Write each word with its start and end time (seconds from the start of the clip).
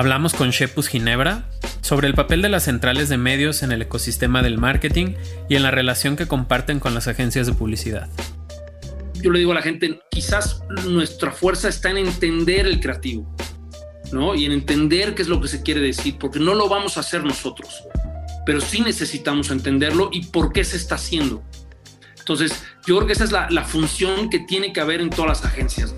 hablamos 0.00 0.32
con 0.32 0.48
Shepus 0.48 0.88
Ginebra 0.88 1.44
sobre 1.82 2.08
el 2.08 2.14
papel 2.14 2.40
de 2.40 2.48
las 2.48 2.62
centrales 2.64 3.10
de 3.10 3.18
medios 3.18 3.62
en 3.62 3.70
el 3.70 3.82
ecosistema 3.82 4.42
del 4.42 4.56
marketing 4.56 5.12
y 5.46 5.56
en 5.56 5.62
la 5.62 5.70
relación 5.70 6.16
que 6.16 6.26
comparten 6.26 6.80
con 6.80 6.94
las 6.94 7.06
agencias 7.06 7.46
de 7.46 7.52
publicidad. 7.52 8.08
Yo 9.16 9.30
le 9.30 9.40
digo 9.40 9.52
a 9.52 9.56
la 9.56 9.60
gente, 9.60 10.00
quizás 10.10 10.62
nuestra 10.86 11.32
fuerza 11.32 11.68
está 11.68 11.90
en 11.90 11.98
entender 11.98 12.66
el 12.66 12.80
creativo, 12.80 13.30
¿no? 14.10 14.34
Y 14.34 14.46
en 14.46 14.52
entender 14.52 15.14
qué 15.14 15.20
es 15.20 15.28
lo 15.28 15.38
que 15.38 15.48
se 15.48 15.62
quiere 15.62 15.82
decir, 15.82 16.16
porque 16.18 16.40
no 16.40 16.54
lo 16.54 16.66
vamos 16.66 16.96
a 16.96 17.00
hacer 17.00 17.22
nosotros, 17.22 17.84
pero 18.46 18.62
sí 18.62 18.80
necesitamos 18.80 19.50
entenderlo 19.50 20.08
y 20.10 20.24
por 20.28 20.54
qué 20.54 20.64
se 20.64 20.78
está 20.78 20.94
haciendo. 20.94 21.42
Entonces, 22.18 22.64
yo 22.86 22.96
creo 22.96 23.06
que 23.06 23.12
esa 23.12 23.24
es 23.24 23.32
la, 23.32 23.50
la 23.50 23.64
función 23.64 24.30
que 24.30 24.38
tiene 24.38 24.72
que 24.72 24.80
haber 24.80 25.02
en 25.02 25.10
todas 25.10 25.42
las 25.42 25.44
agencias. 25.44 25.94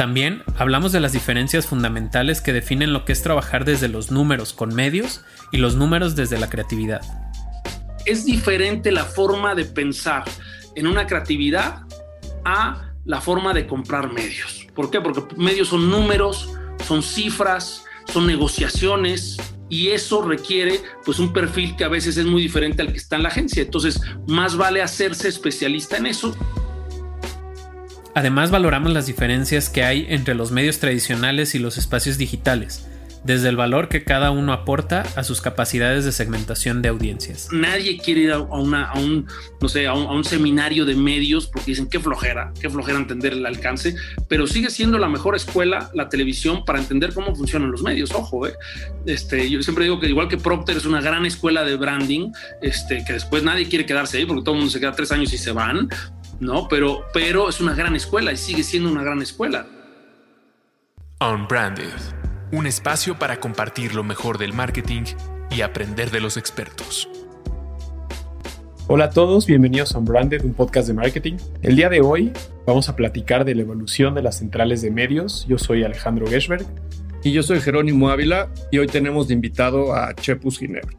También 0.00 0.44
hablamos 0.56 0.92
de 0.92 1.00
las 1.00 1.12
diferencias 1.12 1.66
fundamentales 1.66 2.40
que 2.40 2.54
definen 2.54 2.94
lo 2.94 3.04
que 3.04 3.12
es 3.12 3.22
trabajar 3.22 3.66
desde 3.66 3.86
los 3.86 4.10
números 4.10 4.54
con 4.54 4.74
medios 4.74 5.20
y 5.52 5.58
los 5.58 5.76
números 5.76 6.16
desde 6.16 6.40
la 6.40 6.48
creatividad. 6.48 7.02
Es 8.06 8.24
diferente 8.24 8.92
la 8.92 9.04
forma 9.04 9.54
de 9.54 9.66
pensar 9.66 10.24
en 10.74 10.86
una 10.86 11.06
creatividad 11.06 11.82
a 12.46 12.94
la 13.04 13.20
forma 13.20 13.52
de 13.52 13.66
comprar 13.66 14.10
medios. 14.10 14.66
¿Por 14.74 14.90
qué? 14.90 15.02
Porque 15.02 15.22
medios 15.36 15.68
son 15.68 15.90
números, 15.90 16.50
son 16.86 17.02
cifras, 17.02 17.84
son 18.10 18.26
negociaciones 18.26 19.36
y 19.68 19.88
eso 19.88 20.22
requiere 20.22 20.80
pues 21.04 21.18
un 21.18 21.30
perfil 21.30 21.76
que 21.76 21.84
a 21.84 21.88
veces 21.88 22.16
es 22.16 22.24
muy 22.24 22.40
diferente 22.40 22.80
al 22.80 22.90
que 22.90 22.96
está 22.96 23.16
en 23.16 23.24
la 23.24 23.28
agencia. 23.28 23.60
Entonces, 23.60 24.00
más 24.26 24.56
vale 24.56 24.80
hacerse 24.80 25.28
especialista 25.28 25.98
en 25.98 26.06
eso 26.06 26.34
Además 28.14 28.50
valoramos 28.50 28.92
las 28.92 29.06
diferencias 29.06 29.68
que 29.68 29.84
hay 29.84 30.06
entre 30.08 30.34
los 30.34 30.50
medios 30.50 30.80
tradicionales 30.80 31.54
y 31.54 31.60
los 31.60 31.78
espacios 31.78 32.18
digitales, 32.18 32.88
desde 33.22 33.48
el 33.48 33.56
valor 33.56 33.88
que 33.88 34.02
cada 34.02 34.32
uno 34.32 34.52
aporta 34.52 35.04
a 35.14 35.22
sus 35.22 35.40
capacidades 35.40 36.04
de 36.04 36.10
segmentación 36.10 36.82
de 36.82 36.88
audiencias. 36.88 37.48
Nadie 37.52 37.98
quiere 37.98 38.22
ir 38.22 38.32
a, 38.32 38.40
un, 38.40 39.28
no 39.60 39.68
sé, 39.68 39.86
a 39.86 39.94
un, 39.94 40.24
seminario 40.24 40.84
de 40.84 40.96
medios 40.96 41.46
porque 41.46 41.70
dicen 41.70 41.88
qué 41.88 42.00
flojera, 42.00 42.52
qué 42.60 42.68
flojera 42.68 42.98
entender 42.98 43.32
el 43.34 43.46
alcance, 43.46 43.94
pero 44.26 44.48
sigue 44.48 44.70
siendo 44.70 44.98
la 44.98 45.08
mejor 45.08 45.36
escuela 45.36 45.88
la 45.94 46.08
televisión 46.08 46.64
para 46.64 46.80
entender 46.80 47.14
cómo 47.14 47.36
funcionan 47.36 47.70
los 47.70 47.82
medios. 47.82 48.10
Ojo, 48.10 48.48
¿eh? 48.48 48.54
este, 49.06 49.48
yo 49.48 49.62
siempre 49.62 49.84
digo 49.84 50.00
que 50.00 50.08
igual 50.08 50.26
que 50.26 50.36
Procter 50.36 50.76
es 50.76 50.84
una 50.84 51.00
gran 51.00 51.26
escuela 51.26 51.62
de 51.62 51.76
branding, 51.76 52.32
este, 52.60 53.04
que 53.06 53.12
después 53.12 53.44
nadie 53.44 53.68
quiere 53.68 53.86
quedarse 53.86 54.18
ahí 54.18 54.26
porque 54.26 54.42
todo 54.42 54.54
el 54.54 54.62
mundo 54.62 54.72
se 54.72 54.80
queda 54.80 54.92
tres 54.92 55.12
años 55.12 55.32
y 55.32 55.38
se 55.38 55.52
van. 55.52 55.88
¿No? 56.40 56.68
Pero, 56.68 57.04
pero 57.12 57.48
es 57.48 57.60
una 57.60 57.74
gran 57.74 57.94
escuela 57.94 58.32
y 58.32 58.36
sigue 58.36 58.62
siendo 58.62 58.90
una 58.90 59.02
gran 59.02 59.22
escuela. 59.22 59.66
Unbranded, 61.20 61.92
un 62.52 62.66
espacio 62.66 63.18
para 63.18 63.38
compartir 63.38 63.94
lo 63.94 64.02
mejor 64.02 64.38
del 64.38 64.52
marketing 64.52 65.02
y 65.50 65.60
aprender 65.60 66.10
de 66.10 66.20
los 66.20 66.36
expertos. 66.36 67.08
Hola 68.88 69.04
a 69.04 69.10
todos, 69.10 69.46
bienvenidos 69.46 69.94
a 69.94 69.98
Unbranded, 69.98 70.44
un 70.44 70.54
podcast 70.54 70.88
de 70.88 70.94
marketing. 70.94 71.36
El 71.62 71.76
día 71.76 71.88
de 71.88 72.00
hoy 72.00 72.32
vamos 72.66 72.88
a 72.88 72.96
platicar 72.96 73.44
de 73.44 73.54
la 73.54 73.62
evolución 73.62 74.14
de 74.14 74.22
las 74.22 74.38
centrales 74.38 74.82
de 74.82 74.90
medios. 74.90 75.46
Yo 75.46 75.58
soy 75.58 75.84
Alejandro 75.84 76.26
Geschberg. 76.26 76.66
Y 77.22 77.32
yo 77.32 77.42
soy 77.42 77.60
Jerónimo 77.60 78.08
Ávila 78.08 78.50
y 78.70 78.78
hoy 78.78 78.86
tenemos 78.86 79.28
de 79.28 79.34
invitado 79.34 79.94
a 79.94 80.14
Chepus 80.14 80.58
Ginebra. 80.58 80.96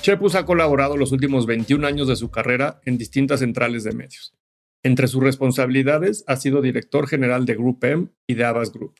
Chepus 0.00 0.34
ha 0.34 0.46
colaborado 0.46 0.96
los 0.96 1.12
últimos 1.12 1.44
21 1.44 1.86
años 1.86 2.08
de 2.08 2.16
su 2.16 2.30
carrera 2.30 2.80
en 2.86 2.96
distintas 2.96 3.40
centrales 3.40 3.84
de 3.84 3.92
medios. 3.92 4.37
Entre 4.88 5.06
sus 5.06 5.22
responsabilidades 5.22 6.24
ha 6.28 6.36
sido 6.36 6.62
director 6.62 7.06
general 7.06 7.44
de 7.44 7.56
Group 7.56 7.84
M 7.84 8.08
y 8.26 8.36
de 8.36 8.44
Abbas 8.46 8.72
Group, 8.72 8.94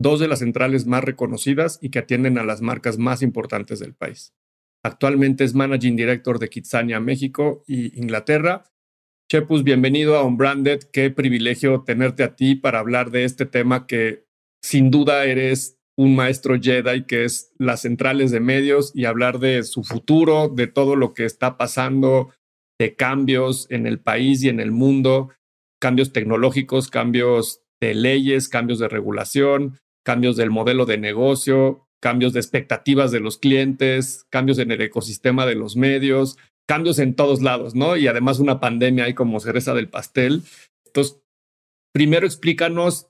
dos 0.00 0.20
de 0.20 0.28
las 0.28 0.38
centrales 0.38 0.86
más 0.86 1.02
reconocidas 1.02 1.80
y 1.82 1.88
que 1.88 1.98
atienden 1.98 2.38
a 2.38 2.44
las 2.44 2.60
marcas 2.60 2.98
más 2.98 3.20
importantes 3.20 3.80
del 3.80 3.94
país. 3.94 4.32
Actualmente 4.84 5.42
es 5.42 5.52
Managing 5.52 5.96
Director 5.96 6.38
de 6.38 6.48
Kitsania 6.48 7.00
México 7.00 7.64
y 7.66 7.98
Inglaterra. 7.98 8.62
Chepus, 9.28 9.64
bienvenido 9.64 10.16
a 10.16 10.22
Unbranded. 10.22 10.84
Qué 10.92 11.10
privilegio 11.10 11.82
tenerte 11.84 12.22
a 12.22 12.36
ti 12.36 12.54
para 12.54 12.78
hablar 12.78 13.10
de 13.10 13.24
este 13.24 13.44
tema 13.44 13.88
que 13.88 14.26
sin 14.62 14.92
duda 14.92 15.24
eres 15.24 15.80
un 15.96 16.14
maestro 16.14 16.60
Jedi, 16.60 17.06
que 17.06 17.24
es 17.24 17.50
las 17.58 17.80
centrales 17.80 18.30
de 18.30 18.38
medios 18.38 18.92
y 18.94 19.06
hablar 19.06 19.40
de 19.40 19.64
su 19.64 19.82
futuro, 19.82 20.48
de 20.48 20.68
todo 20.68 20.94
lo 20.94 21.12
que 21.12 21.24
está 21.24 21.56
pasando, 21.58 22.32
de 22.78 22.96
cambios 22.96 23.66
en 23.70 23.86
el 23.86 24.00
país 24.00 24.42
y 24.42 24.48
en 24.48 24.60
el 24.60 24.72
mundo, 24.72 25.30
cambios 25.80 26.12
tecnológicos, 26.12 26.88
cambios 26.88 27.62
de 27.80 27.94
leyes, 27.94 28.48
cambios 28.48 28.78
de 28.78 28.88
regulación, 28.88 29.78
cambios 30.04 30.36
del 30.36 30.50
modelo 30.50 30.86
de 30.86 30.98
negocio, 30.98 31.86
cambios 32.00 32.32
de 32.32 32.40
expectativas 32.40 33.10
de 33.12 33.20
los 33.20 33.38
clientes, 33.38 34.26
cambios 34.30 34.58
en 34.58 34.70
el 34.70 34.80
ecosistema 34.82 35.46
de 35.46 35.54
los 35.54 35.76
medios, 35.76 36.36
cambios 36.66 36.98
en 36.98 37.14
todos 37.14 37.42
lados, 37.42 37.74
¿no? 37.74 37.96
Y 37.96 38.06
además 38.06 38.38
una 38.38 38.60
pandemia 38.60 39.04
ahí 39.04 39.14
como 39.14 39.40
cereza 39.40 39.74
del 39.74 39.88
pastel. 39.88 40.42
Entonces, 40.86 41.20
primero 41.92 42.26
explícanos, 42.26 43.08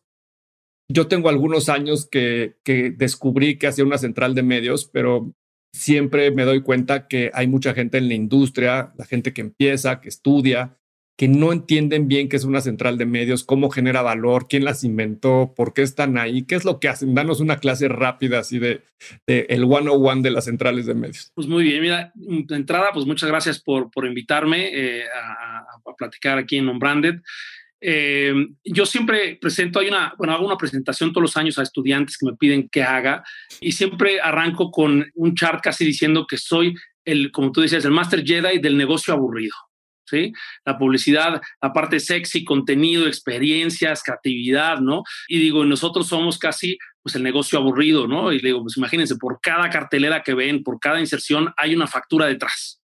yo 0.88 1.08
tengo 1.08 1.28
algunos 1.28 1.68
años 1.68 2.06
que, 2.06 2.56
que 2.62 2.90
descubrí 2.90 3.58
que 3.58 3.66
hacía 3.66 3.84
una 3.84 3.98
central 3.98 4.34
de 4.34 4.42
medios, 4.42 4.84
pero 4.84 5.34
siempre 5.74 6.30
me 6.30 6.44
doy 6.44 6.62
cuenta 6.62 7.08
que 7.08 7.30
hay 7.34 7.48
mucha 7.48 7.74
gente 7.74 7.98
en 7.98 8.08
la 8.08 8.14
industria, 8.14 8.92
la 8.96 9.04
gente 9.04 9.32
que 9.32 9.40
empieza, 9.40 10.00
que 10.00 10.08
estudia, 10.08 10.78
que 11.16 11.26
no 11.26 11.52
entienden 11.52 12.06
bien 12.06 12.28
qué 12.28 12.36
es 12.36 12.44
una 12.44 12.60
central 12.60 12.96
de 12.96 13.06
medios, 13.06 13.44
cómo 13.44 13.70
genera 13.70 14.00
valor, 14.00 14.46
quién 14.48 14.64
las 14.64 14.84
inventó, 14.84 15.52
por 15.56 15.74
qué 15.74 15.82
están 15.82 16.16
ahí, 16.16 16.44
qué 16.44 16.54
es 16.54 16.64
lo 16.64 16.78
que 16.78 16.88
hacen. 16.88 17.14
Danos 17.14 17.40
una 17.40 17.58
clase 17.58 17.88
rápida 17.88 18.38
así 18.38 18.58
de, 18.58 18.82
de 19.26 19.46
el 19.48 19.64
one 19.64 20.22
de 20.22 20.30
las 20.30 20.44
centrales 20.44 20.86
de 20.86 20.94
medios. 20.94 21.32
Pues 21.34 21.48
muy 21.48 21.64
bien, 21.64 21.82
mira, 21.82 22.12
de 22.14 22.56
entrada, 22.56 22.90
pues 22.92 23.04
muchas 23.04 23.28
gracias 23.28 23.60
por, 23.60 23.90
por 23.90 24.06
invitarme 24.06 24.70
eh, 24.72 25.04
a, 25.08 25.58
a, 25.58 25.96
platicar 25.96 26.38
aquí 26.38 26.56
en 26.56 26.68
Unbranded. 26.68 27.20
Eh, 27.86 28.32
yo 28.64 28.86
siempre 28.86 29.36
presento, 29.38 29.78
hay 29.78 29.88
una, 29.88 30.14
bueno, 30.16 30.32
hago 30.32 30.46
una 30.46 30.56
presentación 30.56 31.12
todos 31.12 31.20
los 31.20 31.36
años 31.36 31.58
a 31.58 31.62
estudiantes 31.62 32.16
que 32.16 32.24
me 32.24 32.34
piden 32.34 32.66
que 32.70 32.82
haga 32.82 33.22
y 33.60 33.72
siempre 33.72 34.22
arranco 34.22 34.70
con 34.70 35.04
un 35.14 35.34
chart 35.34 35.62
casi 35.62 35.84
diciendo 35.84 36.26
que 36.26 36.38
soy 36.38 36.74
el, 37.04 37.30
como 37.30 37.52
tú 37.52 37.60
decías, 37.60 37.84
el 37.84 37.90
Master 37.90 38.24
Jedi 38.24 38.58
del 38.58 38.78
negocio 38.78 39.12
aburrido. 39.12 39.54
¿Sí? 40.06 40.32
La 40.66 40.78
publicidad, 40.78 41.40
la 41.62 41.72
parte 41.72 41.98
sexy, 41.98 42.44
contenido, 42.44 43.06
experiencias, 43.06 44.02
creatividad, 44.02 44.78
¿no? 44.78 45.02
Y 45.28 45.38
digo, 45.38 45.64
nosotros 45.64 46.08
somos 46.08 46.38
casi 46.38 46.76
pues 47.02 47.16
el 47.16 47.22
negocio 47.22 47.58
aburrido, 47.58 48.06
¿no? 48.06 48.30
Y 48.30 48.38
le 48.38 48.48
digo, 48.48 48.62
pues 48.62 48.76
imagínense, 48.76 49.16
por 49.16 49.40
cada 49.40 49.70
cartelera 49.70 50.22
que 50.22 50.34
ven, 50.34 50.62
por 50.62 50.78
cada 50.78 51.00
inserción, 51.00 51.54
hay 51.56 51.74
una 51.74 51.86
factura 51.86 52.26
detrás. 52.26 52.83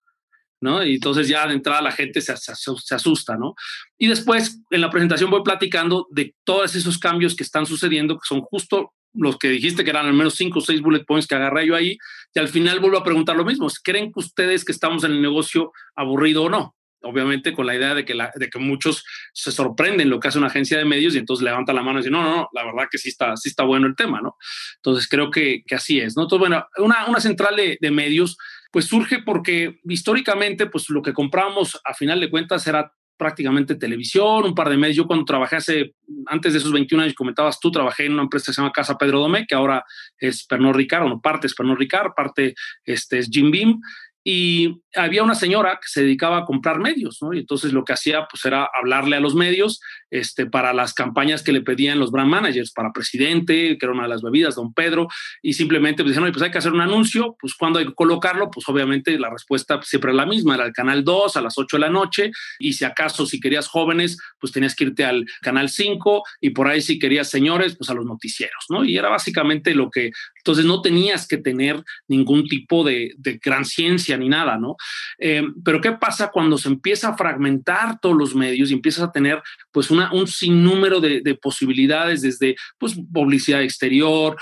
¿No? 0.61 0.85
Y 0.85 0.95
entonces 0.95 1.29
ya 1.29 1.47
de 1.47 1.55
entrada 1.55 1.83
la 1.83 1.93
gente 1.93 2.21
se, 2.21 2.35
se, 2.37 2.95
asusta, 2.95 3.37
¿no? 3.37 3.55
Y 3.97 4.09
después 4.09 4.61
en 4.71 4.81
la 4.81 4.91
presentación 4.91 5.31
voy 5.31 5.43
platicando 5.43 6.07
de 6.11 6.35
todos 6.45 6.75
esos 6.75 6.99
cambios 6.99 7.35
que 7.35 7.43
están 7.43 7.67
sucediendo, 7.67 8.15
que 8.15 8.27
son 8.27 8.41
justo 8.43 8.93
los 9.15 9.39
que 9.39 9.49
dijiste 9.49 9.85
que 9.85 9.91
eran 9.91 10.07
al 10.07 10.15
menos 10.15 10.35
cinco 10.35 10.59
o 10.59 10.63
seis 10.63 10.81
bullet 10.81 11.05
points 11.05 11.27
que 11.27 11.35
agarré 11.35 11.67
yo 11.67 11.75
ahí, 11.75 11.99
y 12.35 12.39
al 12.39 12.49
final 12.49 12.81
vuelvo 12.81 12.99
a 12.99 13.05
preguntar 13.05 13.37
lo 13.37 13.45
mismo, 13.45 13.69
¿creen 13.83 14.13
que 14.13 14.21
ustedes 14.21 14.65
que 14.65 14.73
estamos 14.73 15.05
en 15.05 15.13
el 15.13 15.23
negocio 15.23 15.73
aburrido 15.97 16.45
o 16.45 16.49
no? 16.49 16.75
Obviamente 17.01 17.53
con 17.53 17.65
la 17.65 17.77
idea 17.77 17.95
de 17.95 18.05
que, 18.05 18.15
la, 18.15 18.33
de 18.35 18.51
que 18.51 18.59
muchos 18.59 19.05
se 19.33 19.53
sorprenden 19.53 20.11
lo 20.11 20.19
que 20.19 20.29
hace 20.29 20.39
una 20.39 20.49
agencia 20.49 20.79
de 20.79 20.85
medios 20.85 21.15
y 21.15 21.19
entonces 21.19 21.45
levanta 21.45 21.73
la 21.73 21.83
mano 21.83 21.99
y 21.99 22.03
dice, 22.03 22.11
no, 22.11 22.23
no, 22.23 22.37
no, 22.37 22.49
la 22.53 22.65
verdad 22.65 22.89
que 22.91 22.99
sí 22.99 23.09
está, 23.09 23.37
sí 23.37 23.49
está 23.49 23.63
bueno 23.63 23.87
el 23.87 23.95
tema, 23.95 24.21
¿no? 24.21 24.37
Entonces 24.77 25.09
creo 25.09 25.31
que, 25.31 25.63
que 25.65 25.77
así 25.77 26.01
es, 26.01 26.17
¿no? 26.17 26.25
Entonces, 26.25 26.49
bueno, 26.49 26.67
una, 26.79 27.07
una 27.07 27.21
central 27.21 27.55
de, 27.55 27.79
de 27.81 27.91
medios 27.93 28.37
pues 28.71 28.87
surge 28.87 29.23
porque 29.25 29.81
históricamente, 29.85 30.67
pues 30.67 30.89
lo 30.91 31.03
que 31.03 31.13
compramos 31.13 31.81
a 31.85 31.95
final 31.95 32.21
de 32.21 32.31
cuentas 32.31 32.67
era 32.67 32.93
prácticamente 33.19 33.75
televisión, 33.75 34.45
un 34.45 34.55
par 34.55 34.69
de 34.71 34.77
medios. 34.77 34.97
Yo 34.97 35.07
cuando 35.07 35.25
trabajé 35.25 35.57
hace, 35.57 35.95
antes 36.27 36.53
de 36.53 36.61
esos 36.61 36.73
21 36.73 37.03
años, 37.03 37.15
comentabas 37.15 37.59
tú, 37.59 37.71
trabajé 37.71 38.07
en 38.07 38.13
una 38.13 38.23
empresa 38.23 38.47
que 38.47 38.55
se 38.55 38.61
llama 38.61 38.73
Casa 38.73 38.97
Pedro 38.97 39.19
Domé, 39.19 39.45
que 39.47 39.57
ahora 39.57 39.85
es 40.19 40.47
Pernod 40.47 40.75
Ricard, 40.75 41.03
bueno, 41.03 41.21
parte 41.21 41.49
es 41.49 41.55
Pernod 41.55 41.77
Ricard, 41.77 42.13
parte 42.15 42.55
este, 42.85 43.19
es 43.19 43.29
Jim 43.31 43.51
Beam, 43.51 43.81
y 44.25 44.83
había 44.95 45.23
una 45.23 45.35
señora 45.35 45.79
que 45.81 45.89
se 45.89 46.03
dedicaba 46.03 46.39
a 46.39 46.45
comprar 46.45 46.79
medios, 46.79 47.19
¿no? 47.23 47.33
Y 47.33 47.41
entonces 47.41 47.73
lo 47.73 47.85
que 47.85 47.95
hacía 47.95 48.27
pues 48.31 48.45
era 48.45 48.69
hablarle 48.79 49.17
a 49.17 49.21
los 49.21 49.35
medios 49.35 49.81
este, 50.11 50.47
para 50.47 50.73
las 50.73 50.95
campañas 50.95 51.43
que 51.43 51.53
le 51.53 51.61
pedían 51.61 51.99
los 51.99 52.11
brand 52.11 52.31
managers, 52.31 52.73
para 52.73 52.93
presidente, 52.93 53.77
que 53.79 53.87
era 53.87 53.93
una 53.93 54.05
de 54.05 54.09
las 54.09 54.23
bebidas, 54.23 54.55
don 54.55 54.73
Pedro, 54.73 55.09
y 55.43 55.53
simplemente 55.53 56.03
pues, 56.03 56.17
oye, 56.19 56.33
pues 56.33 56.43
hay 56.43 56.51
que 56.51 56.59
hacer 56.59 56.73
un 56.73 56.81
anuncio, 56.81 57.37
pues 57.41 57.55
cuando 57.55 57.79
hay 57.79 57.87
que 57.87 57.95
colocarlo, 57.95 58.51
pues 58.51 58.69
obviamente 58.69 59.19
la 59.19 59.31
respuesta 59.31 59.81
siempre 59.83 60.11
es 60.11 60.17
la 60.17 60.27
misma, 60.27 60.55
era 60.55 60.67
el 60.67 60.73
canal 60.73 61.05
2 61.05 61.37
a 61.37 61.41
las 61.41 61.59
8 61.59 61.77
de 61.77 61.81
la 61.81 61.91
noche, 61.91 62.31
y 62.59 62.73
si 62.73 62.85
acaso 62.85 63.27
si 63.27 63.41
querías 63.41 63.69
jóvenes, 63.69 64.19
pues 64.39 64.53
tenías 64.53 64.75
que 64.75 64.85
irte 64.85 65.05
al 65.05 65.27
canal 65.43 65.69
5, 65.69 66.23
y 66.41 66.51
por 66.51 66.69
ahí 66.69 66.81
si 66.81 66.99
querías 66.99 67.29
señores, 67.29 67.77
pues 67.77 67.91
a 67.91 67.95
los 67.95 68.07
noticieros, 68.07 68.67
¿no? 68.71 68.85
Y 68.85 68.97
era 68.97 69.09
básicamente 69.09 69.75
lo 69.75 69.91
que, 69.91 70.11
entonces 70.37 70.65
no 70.65 70.81
tenías 70.83 71.27
que 71.27 71.39
tener 71.39 71.83
ningún 72.07 72.47
tipo 72.47 72.85
de, 72.85 73.15
de 73.19 73.39
gran 73.43 73.65
ciencia 73.65 74.17
ni 74.17 74.29
nada, 74.29 74.59
¿no? 74.59 74.77
Eh, 75.19 75.43
pero 75.65 75.81
¿qué 75.81 75.93
pasa 75.93 76.31
cuando 76.31 76.59
se 76.59 76.69
empieza 76.69 77.09
a 77.09 77.17
fragmentar 77.17 78.01
todos 78.01 78.17
los 78.17 78.35
medios 78.35 78.71
y 78.71 78.75
empiezas 78.75 79.05
a 79.05 79.13
tener 79.13 79.43
pues 79.73 79.91
un 80.13 80.27
sinnúmero 80.27 81.01
de, 81.01 81.21
de 81.21 81.35
posibilidades 81.35 82.23
desde 82.23 82.57
pues 82.79 82.95
publicidad 83.13 83.63
exterior 83.63 84.37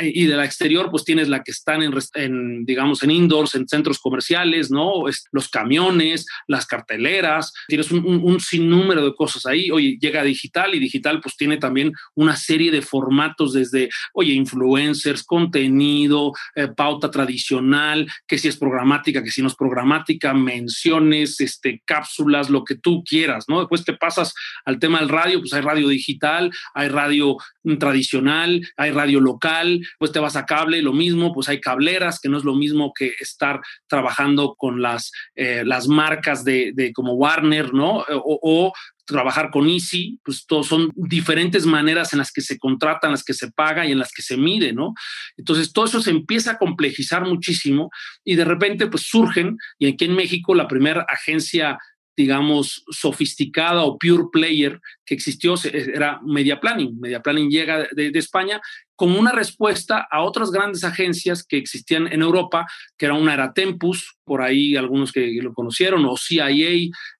y 0.00 0.26
de 0.26 0.36
la 0.36 0.44
exterior 0.44 0.90
pues 0.90 1.04
tienes 1.04 1.28
la 1.28 1.42
que 1.42 1.52
están 1.52 1.82
en, 1.82 2.64
digamos 2.64 3.02
en 3.02 3.10
indoors, 3.10 3.54
en 3.54 3.68
centros 3.68 3.98
comerciales, 3.98 4.70
¿no? 4.70 5.04
los 5.32 5.48
camiones, 5.48 6.26
las 6.46 6.66
carteleras, 6.66 7.52
tienes 7.68 7.90
un, 7.90 8.04
un, 8.04 8.40
sinnúmero 8.40 9.04
de 9.04 9.14
cosas 9.14 9.46
ahí. 9.46 9.70
Oye, 9.70 9.96
llega 10.00 10.22
digital 10.22 10.74
y 10.74 10.78
digital 10.78 11.20
pues 11.20 11.36
tiene 11.36 11.56
también 11.56 11.92
una 12.14 12.36
serie 12.36 12.70
de 12.70 12.82
formatos 12.82 13.52
desde, 13.52 13.88
oye, 14.12 14.32
influencers, 14.32 15.22
contenido, 15.24 16.32
eh, 16.54 16.68
pauta 16.68 17.10
tradicional, 17.10 18.10
que 18.26 18.38
si 18.38 18.48
es 18.48 18.56
programática, 18.56 19.22
que 19.22 19.30
si 19.30 19.42
no 19.42 19.48
es 19.48 19.54
programática, 19.54 20.34
menciones, 20.34 21.40
este, 21.40 21.82
cápsulas, 21.84 22.50
lo 22.50 22.64
que 22.64 22.76
tú 22.76 23.02
quieras, 23.04 23.44
¿no? 23.48 23.60
Después 23.60 23.84
te 23.84 23.94
pasas 23.94 24.34
al 24.64 24.78
tema 24.78 24.91
del 25.00 25.08
radio, 25.08 25.40
pues 25.40 25.52
hay 25.52 25.62
radio 25.62 25.88
digital, 25.88 26.50
hay 26.74 26.88
radio 26.88 27.36
tradicional, 27.78 28.66
hay 28.76 28.90
radio 28.90 29.20
local, 29.20 29.80
pues 29.98 30.12
te 30.12 30.18
vas 30.18 30.36
a 30.36 30.46
cable, 30.46 30.82
lo 30.82 30.92
mismo, 30.92 31.32
pues 31.32 31.48
hay 31.48 31.60
cableras, 31.60 32.20
que 32.20 32.28
no 32.28 32.38
es 32.38 32.44
lo 32.44 32.54
mismo 32.54 32.92
que 32.92 33.14
estar 33.20 33.60
trabajando 33.86 34.54
con 34.56 34.82
las, 34.82 35.12
eh, 35.34 35.62
las 35.64 35.88
marcas 35.88 36.44
de, 36.44 36.92
como 36.94 37.14
Warner, 37.14 37.72
¿no? 37.72 37.98
O, 37.98 38.38
o 38.42 38.72
trabajar 39.04 39.50
con 39.50 39.68
Easy, 39.68 40.18
pues 40.24 40.46
todos 40.46 40.68
son 40.68 40.90
diferentes 40.94 41.66
maneras 41.66 42.12
en 42.12 42.18
las 42.18 42.32
que 42.32 42.40
se 42.40 42.58
contratan, 42.58 43.08
en 43.08 43.12
las 43.12 43.24
que 43.24 43.34
se 43.34 43.50
paga 43.50 43.86
y 43.86 43.92
en 43.92 43.98
las 43.98 44.12
que 44.12 44.22
se 44.22 44.36
mide, 44.36 44.72
¿no? 44.72 44.94
Entonces 45.36 45.72
todo 45.72 45.86
eso 45.86 46.00
se 46.00 46.10
empieza 46.10 46.52
a 46.52 46.58
complejizar 46.58 47.24
muchísimo 47.26 47.90
y 48.24 48.34
de 48.36 48.44
repente 48.44 48.86
pues 48.86 49.04
surgen, 49.04 49.58
y 49.78 49.88
aquí 49.88 50.04
en 50.04 50.14
México 50.14 50.54
la 50.54 50.68
primera 50.68 51.04
agencia 51.08 51.78
digamos, 52.16 52.84
sofisticada 52.90 53.82
o 53.82 53.98
pure 53.98 54.24
player 54.30 54.80
que 55.04 55.14
existió 55.14 55.54
era 55.64 56.20
Media 56.22 56.60
Planning. 56.60 57.00
Media 57.00 57.20
Planning 57.20 57.50
llega 57.50 57.88
de, 57.92 58.10
de, 58.10 58.18
España 58.18 58.60
como 58.94 59.18
una 59.18 59.32
respuesta 59.32 60.06
a 60.10 60.22
otras 60.22 60.50
grandes 60.50 60.84
agencias 60.84 61.44
que 61.44 61.56
existían 61.56 62.06
en 62.06 62.22
Europa, 62.22 62.66
que 62.98 63.06
era 63.06 63.14
una 63.14 63.34
era 63.34 63.52
Tempus, 63.52 64.16
por 64.24 64.42
ahí 64.42 64.76
algunos 64.76 65.10
que 65.10 65.38
lo 65.42 65.54
conocieron, 65.54 66.04
o 66.04 66.16
CIA 66.16 66.48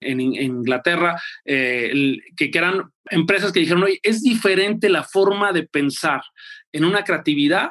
en, 0.00 0.20
en 0.20 0.34
Inglaterra, 0.34 1.20
eh, 1.44 1.88
el, 1.90 2.22
que, 2.36 2.50
que, 2.50 2.58
eran 2.58 2.92
empresas 3.10 3.50
que 3.50 3.60
dijeron, 3.60 3.84
oye, 3.84 3.98
es 4.02 4.22
diferente 4.22 4.88
la 4.88 5.02
forma 5.02 5.52
de 5.52 5.64
pensar 5.64 6.22
en 6.72 6.84
una 6.84 7.02
creatividad 7.02 7.70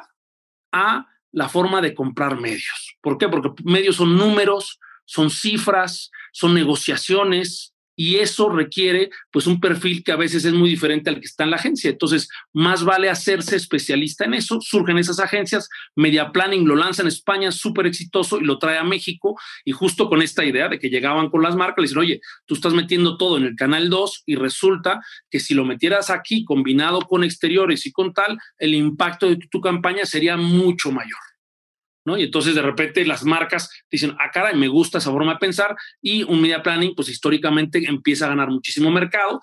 a 0.72 1.06
la 1.30 1.48
forma 1.48 1.80
de 1.80 1.94
comprar 1.94 2.38
medios. 2.38 2.96
¿Por 3.00 3.16
qué? 3.16 3.28
Porque 3.28 3.50
medios 3.64 3.96
son 3.96 4.16
números, 4.16 4.78
son 5.04 5.30
cifras, 5.30 6.10
son 6.32 6.54
negociaciones 6.54 7.72
y 7.94 8.16
eso 8.16 8.48
requiere 8.48 9.10
pues 9.30 9.46
un 9.46 9.60
perfil 9.60 10.02
que 10.02 10.12
a 10.12 10.16
veces 10.16 10.44
es 10.44 10.52
muy 10.52 10.70
diferente 10.70 11.10
al 11.10 11.20
que 11.20 11.26
está 11.26 11.44
en 11.44 11.50
la 11.50 11.56
agencia. 11.56 11.90
Entonces, 11.90 12.28
más 12.52 12.84
vale 12.84 13.10
hacerse 13.10 13.56
especialista 13.56 14.24
en 14.24 14.34
eso. 14.34 14.60
Surgen 14.60 14.98
esas 14.98 15.20
agencias, 15.20 15.68
Media 15.94 16.32
Planning 16.32 16.66
lo 16.66 16.74
lanza 16.74 17.02
en 17.02 17.08
España, 17.08 17.52
súper 17.52 17.86
exitoso 17.86 18.40
y 18.40 18.44
lo 18.44 18.58
trae 18.58 18.78
a 18.78 18.84
México 18.84 19.38
y 19.64 19.72
justo 19.72 20.08
con 20.08 20.22
esta 20.22 20.44
idea 20.44 20.68
de 20.68 20.78
que 20.78 20.88
llegaban 20.88 21.28
con 21.28 21.42
las 21.42 21.54
marcas, 21.54 21.78
le 21.78 21.82
dicen, 21.82 21.98
oye, 21.98 22.20
tú 22.46 22.54
estás 22.54 22.72
metiendo 22.72 23.16
todo 23.16 23.36
en 23.36 23.44
el 23.44 23.56
canal 23.56 23.90
2 23.90 24.22
y 24.26 24.36
resulta 24.36 25.00
que 25.30 25.40
si 25.40 25.54
lo 25.54 25.64
metieras 25.64 26.10
aquí 26.10 26.44
combinado 26.44 27.00
con 27.02 27.24
exteriores 27.24 27.86
y 27.86 27.92
con 27.92 28.12
tal, 28.12 28.38
el 28.58 28.74
impacto 28.74 29.28
de 29.28 29.36
tu 29.36 29.60
campaña 29.60 30.06
sería 30.06 30.36
mucho 30.36 30.90
mayor. 30.92 31.31
¿No? 32.04 32.16
Y 32.16 32.24
entonces 32.24 32.54
de 32.54 32.62
repente 32.62 33.04
las 33.04 33.24
marcas 33.24 33.70
dicen, 33.90 34.14
ah, 34.18 34.30
caray, 34.32 34.56
me 34.56 34.68
gusta 34.68 34.98
esa 34.98 35.10
forma 35.10 35.34
de 35.34 35.38
pensar 35.38 35.76
y 36.00 36.22
un 36.24 36.40
media 36.40 36.62
planning, 36.62 36.94
pues 36.94 37.08
históricamente 37.08 37.84
empieza 37.86 38.26
a 38.26 38.30
ganar 38.30 38.48
muchísimo 38.48 38.90
mercado. 38.90 39.40